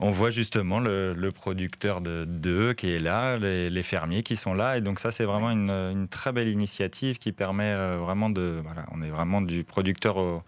on 0.00 0.10
voit 0.10 0.30
justement 0.30 0.80
le, 0.80 1.30
producteur 1.30 2.00
de 2.00 2.24
d'œufs 2.24 2.74
qui 2.74 2.90
est 2.90 2.98
là, 2.98 3.36
les, 3.36 3.82
fermiers 3.82 4.22
qui 4.22 4.34
sont 4.34 4.54
là. 4.54 4.78
Et 4.78 4.80
donc 4.80 4.98
ça, 4.98 5.10
c'est 5.10 5.24
vraiment 5.24 5.50
une, 5.50 6.08
très 6.08 6.32
belle 6.32 6.48
initiative 6.48 7.18
qui 7.18 7.32
permet 7.32 7.72
euh, 7.72 7.98
vraiment 7.98 8.30
de... 8.30 8.62
Voilà, 8.64 8.86
on 8.92 9.02
est 9.02 9.10
vraiment 9.10 9.42
du 9.42 9.62
producteur 9.62 10.16
au, 10.16 10.42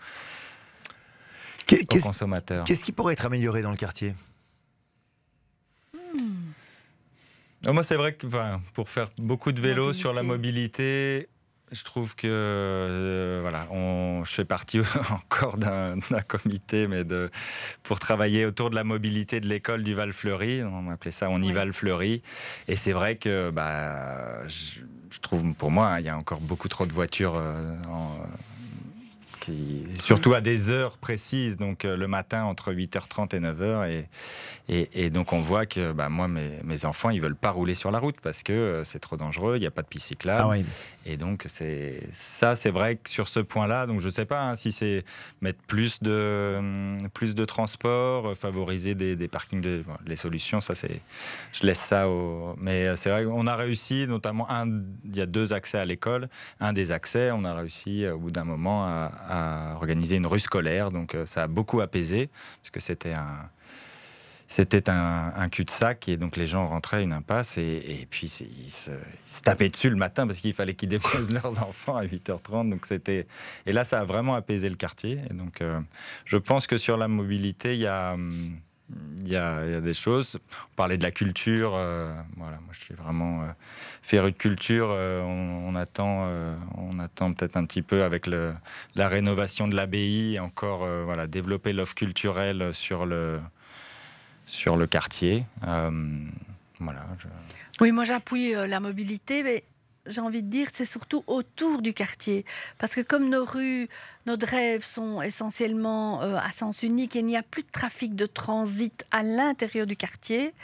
consommateur. 2.00 2.64
Qu'est-ce 2.64 2.84
qui 2.84 2.92
pourrait 2.92 3.12
être 3.12 3.26
amélioré 3.26 3.62
dans 3.62 3.70
le 3.70 3.76
quartier 3.76 4.14
oh, 5.94 5.98
Moi, 7.66 7.84
c'est 7.84 7.96
vrai 7.96 8.12
que 8.14 8.26
pour 8.74 8.88
faire 8.88 9.08
beaucoup 9.18 9.52
de 9.52 9.60
vélos 9.60 9.92
sur 9.92 10.12
la 10.12 10.22
mobilité, 10.22 11.28
je 11.72 11.84
trouve 11.84 12.14
que 12.14 12.26
euh, 12.28 13.38
voilà, 13.40 13.66
on, 13.70 14.24
je 14.24 14.32
fais 14.32 14.44
partie 14.44 14.80
encore 15.10 15.56
d'un 15.56 15.96
comité, 16.26 16.86
mais 16.86 17.04
de, 17.04 17.30
pour 17.82 17.98
travailler 17.98 18.44
autour 18.46 18.68
de 18.70 18.74
la 18.74 18.84
mobilité 18.84 19.40
de 19.40 19.46
l'école 19.46 19.82
du 19.82 19.94
Val-Fleury. 19.94 20.62
On 20.64 20.90
appelait 20.90 21.10
ça 21.10 21.30
On 21.30 21.40
y 21.40 21.52
Val-Fleury. 21.52 22.22
Et 22.68 22.76
c'est 22.76 22.92
vrai 22.92 23.16
que 23.16 23.50
bah, 23.50 24.46
je, 24.48 24.80
trouve, 25.20 25.54
pour 25.54 25.70
moi, 25.70 25.96
il 26.00 26.06
y 26.06 26.10
a 26.10 26.16
encore 26.16 26.40
beaucoup 26.40 26.68
trop 26.68 26.84
de 26.84 26.92
voitures 26.92 27.36
euh, 27.36 27.74
surtout 29.98 30.34
à 30.34 30.40
des 30.40 30.70
heures 30.70 30.98
précises, 30.98 31.56
donc 31.56 31.84
euh, 31.84 31.96
le 31.96 32.06
matin 32.06 32.44
entre 32.44 32.72
8h30 32.72 33.34
et 33.36 33.40
9h. 33.40 34.06
Et, 34.68 35.04
et, 35.04 35.10
donc 35.10 35.32
on 35.32 35.40
voit 35.40 35.66
que 35.66 35.92
bah, 35.92 36.08
moi, 36.08 36.28
mes, 36.28 36.48
mes, 36.64 36.84
enfants, 36.84 37.10
ils 37.10 37.20
veulent 37.20 37.36
pas 37.36 37.50
rouler 37.50 37.74
sur 37.74 37.90
la 37.90 37.98
route 37.98 38.16
parce 38.22 38.42
que 38.42 38.52
euh, 38.52 38.84
c'est 38.84 38.98
trop 38.98 39.16
dangereux, 39.16 39.56
il 39.56 39.60
n'y 39.60 39.66
a 39.66 39.70
pas 39.70 39.82
de 39.82 39.88
piste 39.88 40.08
cyclable. 40.08 40.48
Ah 40.52 40.68
et 41.04 41.16
donc 41.16 41.44
c'est 41.48 42.00
ça, 42.12 42.54
c'est 42.54 42.70
vrai 42.70 42.96
que 42.96 43.10
sur 43.10 43.28
ce 43.28 43.40
point-là, 43.40 43.86
donc 43.86 44.00
je 44.00 44.08
sais 44.08 44.24
pas 44.24 44.50
hein, 44.50 44.56
si 44.56 44.70
c'est 44.70 45.04
mettre 45.40 45.60
plus 45.66 46.00
de 46.00 46.54
hum, 46.58 46.98
plus 47.12 47.34
de 47.34 47.44
transport, 47.44 48.28
euh, 48.28 48.34
favoriser 48.34 48.94
des, 48.94 49.16
des 49.16 49.28
parkings, 49.28 49.60
de, 49.60 49.82
les 50.06 50.16
solutions, 50.16 50.60
ça 50.60 50.74
c'est, 50.74 51.00
je 51.52 51.66
laisse 51.66 51.80
ça 51.80 52.08
au. 52.08 52.54
Mais 52.58 52.96
c'est 52.96 53.10
vrai 53.10 53.24
qu'on 53.24 53.46
a 53.46 53.56
réussi, 53.56 54.06
notamment 54.06 54.48
un, 54.50 54.66
il 55.04 55.16
y 55.16 55.20
a 55.20 55.26
deux 55.26 55.52
accès 55.52 55.78
à 55.78 55.84
l'école, 55.84 56.28
un 56.60 56.72
des 56.72 56.92
accès, 56.92 57.30
on 57.32 57.44
a 57.44 57.54
réussi 57.54 58.06
au 58.06 58.18
bout 58.18 58.30
d'un 58.30 58.44
moment 58.44 58.84
à 58.84 59.12
a 59.32 59.74
organisé 59.76 60.16
une 60.16 60.26
rue 60.26 60.40
scolaire, 60.40 60.90
donc 60.90 61.14
euh, 61.14 61.26
ça 61.26 61.44
a 61.44 61.46
beaucoup 61.46 61.80
apaisé, 61.80 62.30
parce 62.60 62.70
que 62.70 62.80
c'était 62.80 63.12
un, 63.12 63.48
c'était 64.52 64.90
un, 64.90 65.48
cul-de-sac 65.48 66.10
et 66.10 66.18
donc 66.18 66.36
les 66.36 66.46
gens 66.46 66.68
rentraient 66.68 67.02
une 67.02 67.14
impasse 67.14 67.56
et, 67.56 68.06
puis 68.10 68.26
ils 68.26 68.70
se, 68.70 68.90
tapaient 69.42 69.70
dessus 69.70 69.88
le 69.88 69.96
matin 69.96 70.26
parce 70.26 70.40
qu'il 70.40 70.52
fallait 70.52 70.74
qu'ils 70.74 70.90
déposent 70.90 71.30
leurs 71.42 71.62
enfants 71.62 71.96
à 71.96 72.04
8h30. 72.04 72.68
Donc 72.68 72.84
c'était 72.84 73.26
et 73.64 73.72
là 73.72 73.84
ça 73.84 74.00
a 74.00 74.04
vraiment 74.04 74.34
apaisé 74.34 74.68
le 74.68 74.76
quartier. 74.76 75.20
Et 75.30 75.32
donc 75.32 75.62
euh, 75.62 75.80
je 76.26 76.36
pense 76.36 76.66
que 76.66 76.76
sur 76.76 76.98
la 76.98 77.08
mobilité 77.08 77.74
il 77.74 77.80
y 77.80 77.86
a 77.86 78.12
hum, 78.12 78.58
il 79.24 79.28
y, 79.28 79.36
a, 79.36 79.80
des 79.80 79.94
choses. 79.94 80.38
On 80.72 80.76
parlait 80.76 80.98
de 80.98 81.02
la 81.02 81.10
culture. 81.10 81.72
Euh, 81.74 82.12
voilà, 82.36 82.58
moi, 82.58 82.72
je 82.72 82.80
suis 82.80 82.94
vraiment 82.94 83.42
euh, 83.42 83.46
féru 84.02 84.32
de 84.32 84.36
culture. 84.36 84.88
Euh, 84.90 85.22
on, 85.22 85.74
attend, 85.74 86.28
on 86.76 86.98
attend 86.98 87.32
peut-être 87.32 87.56
un 87.56 87.64
petit 87.64 87.82
peu 87.82 88.02
avec 88.02 88.26
la 88.26 89.08
rénovation 89.08 89.68
de 89.68 89.74
l'abbaye, 89.74 90.38
encore 90.40 90.86
voilà, 91.04 91.26
développer 91.26 91.72
l'offre 91.72 91.94
culturelle 91.94 92.74
sur 92.74 93.06
le, 93.06 93.40
sur 94.46 94.76
le 94.76 94.86
quartier. 94.86 95.46
voilà. 95.62 97.06
Oui, 97.80 97.92
moi, 97.92 98.04
j'appuie 98.04 98.52
la 98.52 98.80
mobilité, 98.80 99.64
j'ai 100.06 100.20
envie 100.20 100.42
de 100.42 100.48
dire, 100.48 100.68
c'est 100.72 100.84
surtout 100.84 101.22
autour 101.26 101.82
du 101.82 101.94
quartier. 101.94 102.44
Parce 102.78 102.94
que 102.94 103.00
comme 103.00 103.28
nos 103.28 103.44
rues, 103.44 103.88
nos 104.26 104.36
rêves 104.40 104.84
sont 104.84 105.22
essentiellement 105.22 106.22
euh, 106.22 106.36
à 106.36 106.50
sens 106.50 106.82
unique 106.82 107.16
et 107.16 107.20
il 107.20 107.26
n'y 107.26 107.36
a 107.36 107.42
plus 107.42 107.62
de 107.62 107.70
trafic 107.70 108.14
de 108.14 108.26
transit 108.26 109.04
à 109.10 109.22
l'intérieur 109.22 109.86
du 109.86 109.96
quartier, 109.96 110.54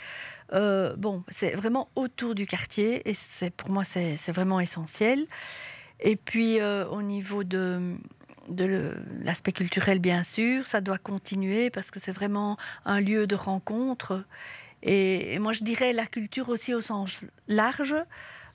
euh, 0.53 0.95
bon, 0.95 1.23
c'est 1.27 1.51
vraiment 1.51 1.89
autour 1.95 2.35
du 2.35 2.45
quartier 2.47 3.07
et 3.07 3.13
c'est 3.13 3.51
pour 3.51 3.69
moi, 3.69 3.83
c'est 3.83 4.31
vraiment 4.31 4.59
essentiel. 4.59 5.25
Et 6.01 6.15
puis, 6.15 6.59
euh, 6.59 6.85
au 6.87 7.01
niveau 7.01 7.43
de 7.43 7.95
l'aspect 9.23 9.51
culturel, 9.51 9.99
bien 9.99 10.23
sûr, 10.23 10.65
ça 10.65 10.81
doit 10.81 10.97
continuer 10.97 11.69
parce 11.69 11.91
que 11.91 11.99
c'est 11.99 12.11
vraiment 12.11 12.57
un 12.85 12.99
lieu 12.99 13.27
de 13.27 13.35
rencontre. 13.35 14.25
et 14.81 15.37
moi, 15.39 15.53
je 15.53 15.63
dirais 15.63 15.93
la 15.93 16.05
culture 16.05 16.49
aussi 16.49 16.73
au 16.73 16.81
sens 16.81 17.21
large. 17.47 17.95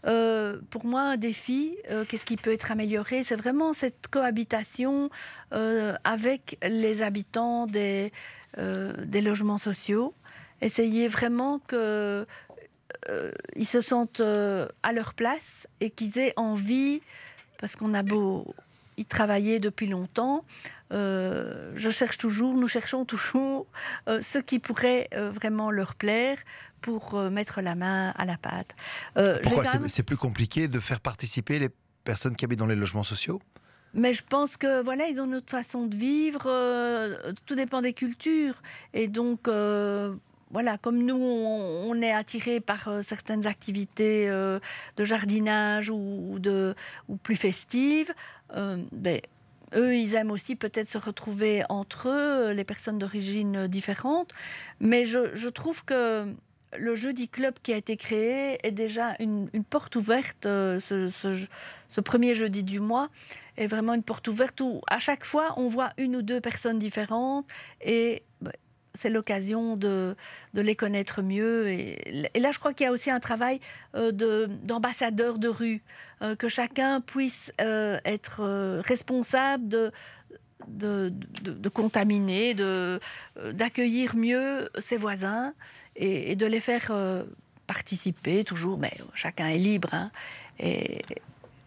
Euh, 0.07 0.61
pour 0.70 0.84
moi, 0.84 1.02
un 1.02 1.16
défi, 1.16 1.76
euh, 1.90 2.05
qu'est-ce 2.05 2.26
qui 2.26 2.36
peut 2.36 2.52
être 2.52 2.70
amélioré? 2.70 3.22
C'est 3.22 3.36
vraiment 3.36 3.72
cette 3.72 4.09
cohabitation 4.09 5.11
euh, 5.52 5.94
avec 6.05 6.59
les 6.66 7.02
habitants 7.02 7.66
des, 7.66 8.12
des 8.57 9.20
logements 9.20 9.59
sociaux. 9.59 10.14
Essayer 10.61 11.09
vraiment 11.09 11.59
qu'ils 11.59 12.26
se 13.66 13.80
sentent 13.80 14.20
à 14.20 14.92
leur 14.92 15.14
place 15.14 15.66
et 15.80 15.90
qu'ils 15.90 16.18
aient 16.18 16.34
envie, 16.36 17.00
parce 17.59 17.76
qu'on 17.76 17.94
a 17.94 18.02
beau 18.02 18.46
y 18.97 19.07
travailler 19.07 19.61
depuis 19.61 19.86
longtemps. 19.86 20.45
je 20.90 21.90
cherche 21.90 22.18
toujours, 22.18 22.55
nous 22.55 22.68
cherchons 22.68 23.05
toujours 23.05 23.66
ce 24.07 24.38
qui 24.38 24.59
pourrait 24.59 25.09
vraiment 25.12 25.70
leur 25.70 25.95
plaire 25.95 26.38
pour 26.84 27.14
euh, 27.14 27.30
mettre 27.30 27.62
la 27.62 27.74
main 27.74 28.11
à 28.11 28.26
la 28.26 28.36
pâte. 28.36 28.76
Euh, 29.16 29.38
Pourquoi 29.42 29.64
c'est 29.88 30.03
plus 30.03 30.18
compliqué 30.18 30.68
de 30.68 30.78
faire 30.80 31.01
participer 31.01 31.59
les 31.59 31.70
personnes 32.05 32.36
qui 32.36 32.45
habitent 32.45 32.59
dans 32.59 32.66
les 32.66 32.76
logements 32.76 33.05
sociaux? 33.05 33.40
Mais 33.95 34.12
je 34.12 34.22
pense 34.22 34.59
que 34.59 34.82
voilà, 34.82 35.09
ils 35.09 35.18
ont 35.18 35.24
une 35.24 35.36
autre 35.36 35.51
façon 35.51 35.86
de 35.86 35.97
vivre. 35.97 36.42
Euh, 36.47 37.32
tout 37.47 37.55
dépend 37.55 37.80
des 37.80 37.95
cultures. 37.95 38.61
Et 38.92 39.09
donc, 39.09 39.49
voilà, 40.51 40.78
comme 40.78 40.99
nous, 40.99 41.16
on, 41.16 42.03
est 42.03 42.12
attiré 42.12 42.61
par 42.61 43.03
certaines 43.03 43.47
activités 43.47 44.28
de 44.28 45.05
jardinage 45.05 45.90
ou, 45.90 46.38
de, 46.38 46.74
ou 47.09 47.16
plus 47.16 47.36
festives, 47.36 48.12
ben, 48.55 49.20
eux, 49.76 49.96
ils 49.96 50.14
aiment 50.14 50.30
aussi 50.30 50.57
peut-être 50.57 50.88
se 50.88 50.98
retrouver 50.98 51.62
entre 51.68 52.09
eux, 52.09 52.52
les 52.52 52.64
personnes 52.64 52.98
d'origine 52.98 53.66
différente. 53.66 54.32
Mais 54.80 55.07
je, 55.07 55.48
trouve 55.48 55.84
que 55.84 56.32
le 56.76 56.94
jeudi 56.94 57.28
club 57.28 57.55
qui 57.62 57.72
a 57.72 57.76
été 57.76 57.96
créé 57.96 58.59
est 58.66 58.72
déjà 58.72 59.14
une, 59.20 59.48
porte 59.68 59.96
ouverte. 59.96 60.46
Euh, 60.46 60.80
ce, 60.80 62.00
premier 62.00 62.34
jeudi 62.34 62.64
du 62.64 62.80
mois 62.80 63.09
est 63.57 63.66
vraiment 63.66 63.94
une 63.94 64.02
porte 64.02 64.28
ouverte 64.28 64.61
où 64.61 64.80
à 64.88 64.98
chaque 64.98 65.24
fois 65.24 65.55
on 65.57 65.68
voit 65.68 65.90
une 65.96 66.16
ou 66.16 66.22
deux 66.22 66.40
personnes 66.40 66.78
différentes 66.78 67.46
et 67.80 68.22
c'est 68.95 69.11
l'occasion 69.11 69.76
de, 69.76 70.16
les 70.55 70.76
connaître 70.76 71.22
mieux. 71.22 71.68
Et, 71.68 72.30
là, 72.36 72.53
je 72.53 72.59
crois 72.59 72.72
qu'il 72.72 72.84
y 72.84 72.88
a 72.88 72.92
aussi 72.92 73.11
un 73.11 73.20
travail 73.20 73.61
euh, 73.97 74.12
d'ambassadeur 74.62 75.38
de, 75.38 75.49
rue, 75.49 75.82
euh, 76.22 76.36
que 76.36 76.49
chacun 76.49 77.01
puisse 77.01 77.53
être 77.59 78.80
responsable 78.80 79.68
de, 79.68 79.92
de, 80.68 81.12
de, 81.42 81.68
contaminer, 81.68 82.55
d'accueillir 83.53 84.16
mieux 84.16 84.68
ses 84.78 84.97
voisins 84.97 85.55
et, 85.97 86.36
de 86.36 86.47
les 86.47 86.61
faire 86.61 86.86
euh, 86.90 87.24
participer 87.66 88.45
toujours, 88.45 88.78
mais 88.78 88.92
chacun 89.14 89.49
est 89.49 89.59
libre. 89.59 89.92
Hein. 89.92 90.11
Et, 90.59 91.03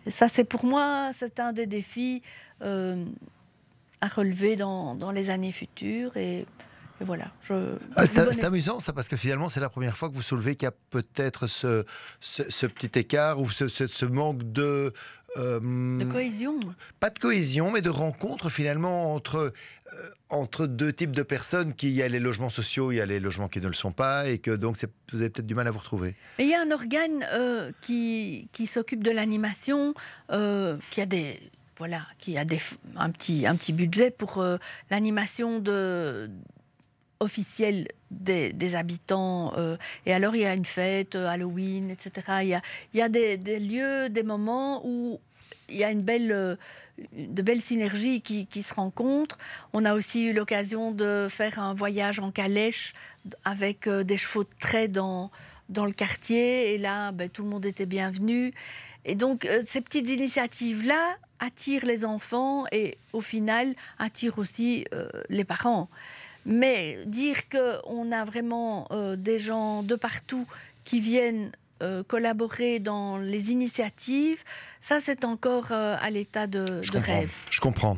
ça, 0.07 0.29
c'est 0.29 0.45
pour 0.45 0.63
moi, 0.63 1.11
c'est 1.13 1.39
un 1.41 1.51
des 1.51 1.65
défis 1.65 2.21
euh, 2.61 3.03
à 3.99 4.07
relever 4.07 4.55
dans, 4.55 5.11
les 5.11 5.29
années 5.29 5.51
futures. 5.51 6.15
Voilà. 7.01 7.31
Ah, 7.95 8.05
c'est 8.07 8.43
amusant 8.43 8.79
ça 8.79 8.93
parce 8.93 9.07
que 9.07 9.17
finalement 9.17 9.49
c'est 9.49 9.59
la 9.59 9.69
première 9.69 9.95
fois 9.97 10.09
que 10.09 10.15
vous 10.15 10.21
soulevez 10.21 10.55
qu'il 10.55 10.65
y 10.65 10.69
a 10.69 10.73
peut-être 10.89 11.47
ce, 11.47 11.85
ce, 12.19 12.65
petit 12.65 12.97
écart 12.99 13.39
ou 13.39 13.49
ce, 13.49 13.67
ce 13.67 14.05
manque 14.05 14.43
de 14.51 14.93
euh, 15.37 15.59
De 15.59 16.05
cohésion. 16.11 16.59
pas 16.99 17.09
de 17.11 17.19
cohésion, 17.19 17.69
mais 17.71 17.81
de 17.81 17.89
rencontre 17.91 18.49
finalement 18.49 19.13
entre, 19.13 19.35
euh, 19.93 20.09
entre 20.29 20.65
deux 20.65 20.91
types 20.91 21.11
de 21.11 21.21
personnes 21.21 21.73
qui, 21.75 21.87
il 21.89 21.93
y 21.93 22.01
a 22.01 22.07
les 22.07 22.19
logements 22.19 22.49
sociaux, 22.49 22.91
il 22.91 22.95
y 22.95 23.01
a 23.01 23.05
les 23.05 23.19
logements 23.19 23.47
qui 23.47 23.61
ne 23.61 23.67
le 23.67 23.73
sont 23.73 23.91
pas, 23.91 24.27
et 24.29 24.39
que 24.39 24.49
donc 24.51 24.77
c'est- 24.77 24.89
vous 25.11 25.19
avez 25.19 25.29
peut-être 25.29 25.45
du 25.45 25.53
mal 25.53 25.67
à 25.67 25.71
vous 25.71 25.77
retrouver. 25.79 26.15
Mais 26.39 26.45
il 26.45 26.49
y 26.49 26.55
a 26.55 26.61
un 26.61 26.71
organe 26.71 27.23
euh, 27.33 27.71
qui, 27.81 28.47
qui 28.53 28.65
s'occupe 28.65 29.03
de 29.03 29.11
l'animation, 29.11 29.93
qui 30.31 31.01
a 31.01 31.05
des 31.05 31.39
voilà, 31.77 32.01
qui 32.17 32.39
a 32.39 32.43
des, 32.45 32.59
un 32.95 33.11
petit 33.11 33.45
un 33.45 33.55
petit 33.55 33.71
budget 33.71 34.09
pour 34.09 34.39
euh, 34.39 34.57
l'animation 34.89 35.59
de 35.59 36.27
officielle 37.19 37.87
des, 38.11 38.75
habitants. 38.75 39.53
euh, 39.57 39.77
et 40.05 40.13
alors 40.13 40.35
il 40.35 40.41
y 40.41 40.45
a 40.45 40.53
une 40.53 40.65
fête, 40.65 41.15
euh, 41.15 41.27
Halloween, 41.27 41.89
etc. 41.89 42.11
Il 42.41 42.47
y 42.49 42.53
a, 42.53 42.61
il 42.93 42.99
y 42.99 43.01
a 43.01 43.09
des, 43.09 43.37
lieux, 43.59 44.09
des 44.09 44.23
moments 44.23 44.81
où 44.85 45.19
il 45.69 45.75
y 45.75 45.83
a 45.83 45.91
une 45.91 46.01
belle, 46.01 46.31
euh, 46.31 46.55
de 47.13 47.41
belles 47.41 47.61
synergies 47.61 48.21
qui, 48.21 48.45
qui 48.47 48.61
se 48.61 48.73
rencontrent. 48.73 49.37
On 49.73 49.85
a 49.85 49.93
aussi 49.93 50.25
eu 50.25 50.33
l'occasion 50.33 50.91
de 50.91 51.27
faire 51.29 51.59
un 51.59 51.73
voyage 51.73 52.19
en 52.19 52.31
calèche 52.31 52.93
avec 53.43 53.89
des 53.89 54.17
chevaux 54.17 54.43
de 54.43 54.49
trait 54.59 54.87
dans, 54.87 55.31
dans 55.69 55.85
le 55.85 55.91
quartier. 55.91 56.73
Et 56.73 56.77
là, 56.77 57.11
ben, 57.11 57.29
tout 57.29 57.43
le 57.43 57.49
monde 57.49 57.65
était 57.65 57.85
bienvenu. 57.85 58.53
Et 59.03 59.15
donc, 59.15 59.47
ces 59.65 59.81
petites 59.81 60.09
initiatives-là 60.09 61.17
attirent 61.39 61.85
les 61.85 62.03
enfants 62.03 62.65
et, 62.71 62.97
au 63.13 63.21
final, 63.21 63.75
attirent 63.99 64.39
aussi 64.39 64.85
les 65.29 65.43
parents. 65.43 65.89
Mais 66.47 66.97
dire 67.05 67.49
qu'on 67.49 68.11
a 68.11 68.23
vraiment 68.23 68.87
euh, 68.91 69.17
des 69.17 69.37
gens 69.37 69.83
de 69.83 69.95
partout 69.95 70.47
qui 70.85 71.01
viennent 71.01 71.51
euh, 71.83 72.03
collaborer 72.03 72.79
dans 72.79 73.17
les 73.17 73.51
initiatives, 73.51 74.43
ça, 74.79 74.99
c'est 75.01 75.25
encore 75.25 75.71
euh, 75.71 75.95
à 76.01 76.09
l'état 76.09 76.47
de, 76.47 76.81
de 76.89 76.97
rêve. 76.97 77.33
Je 77.51 77.59
comprends. 77.59 77.97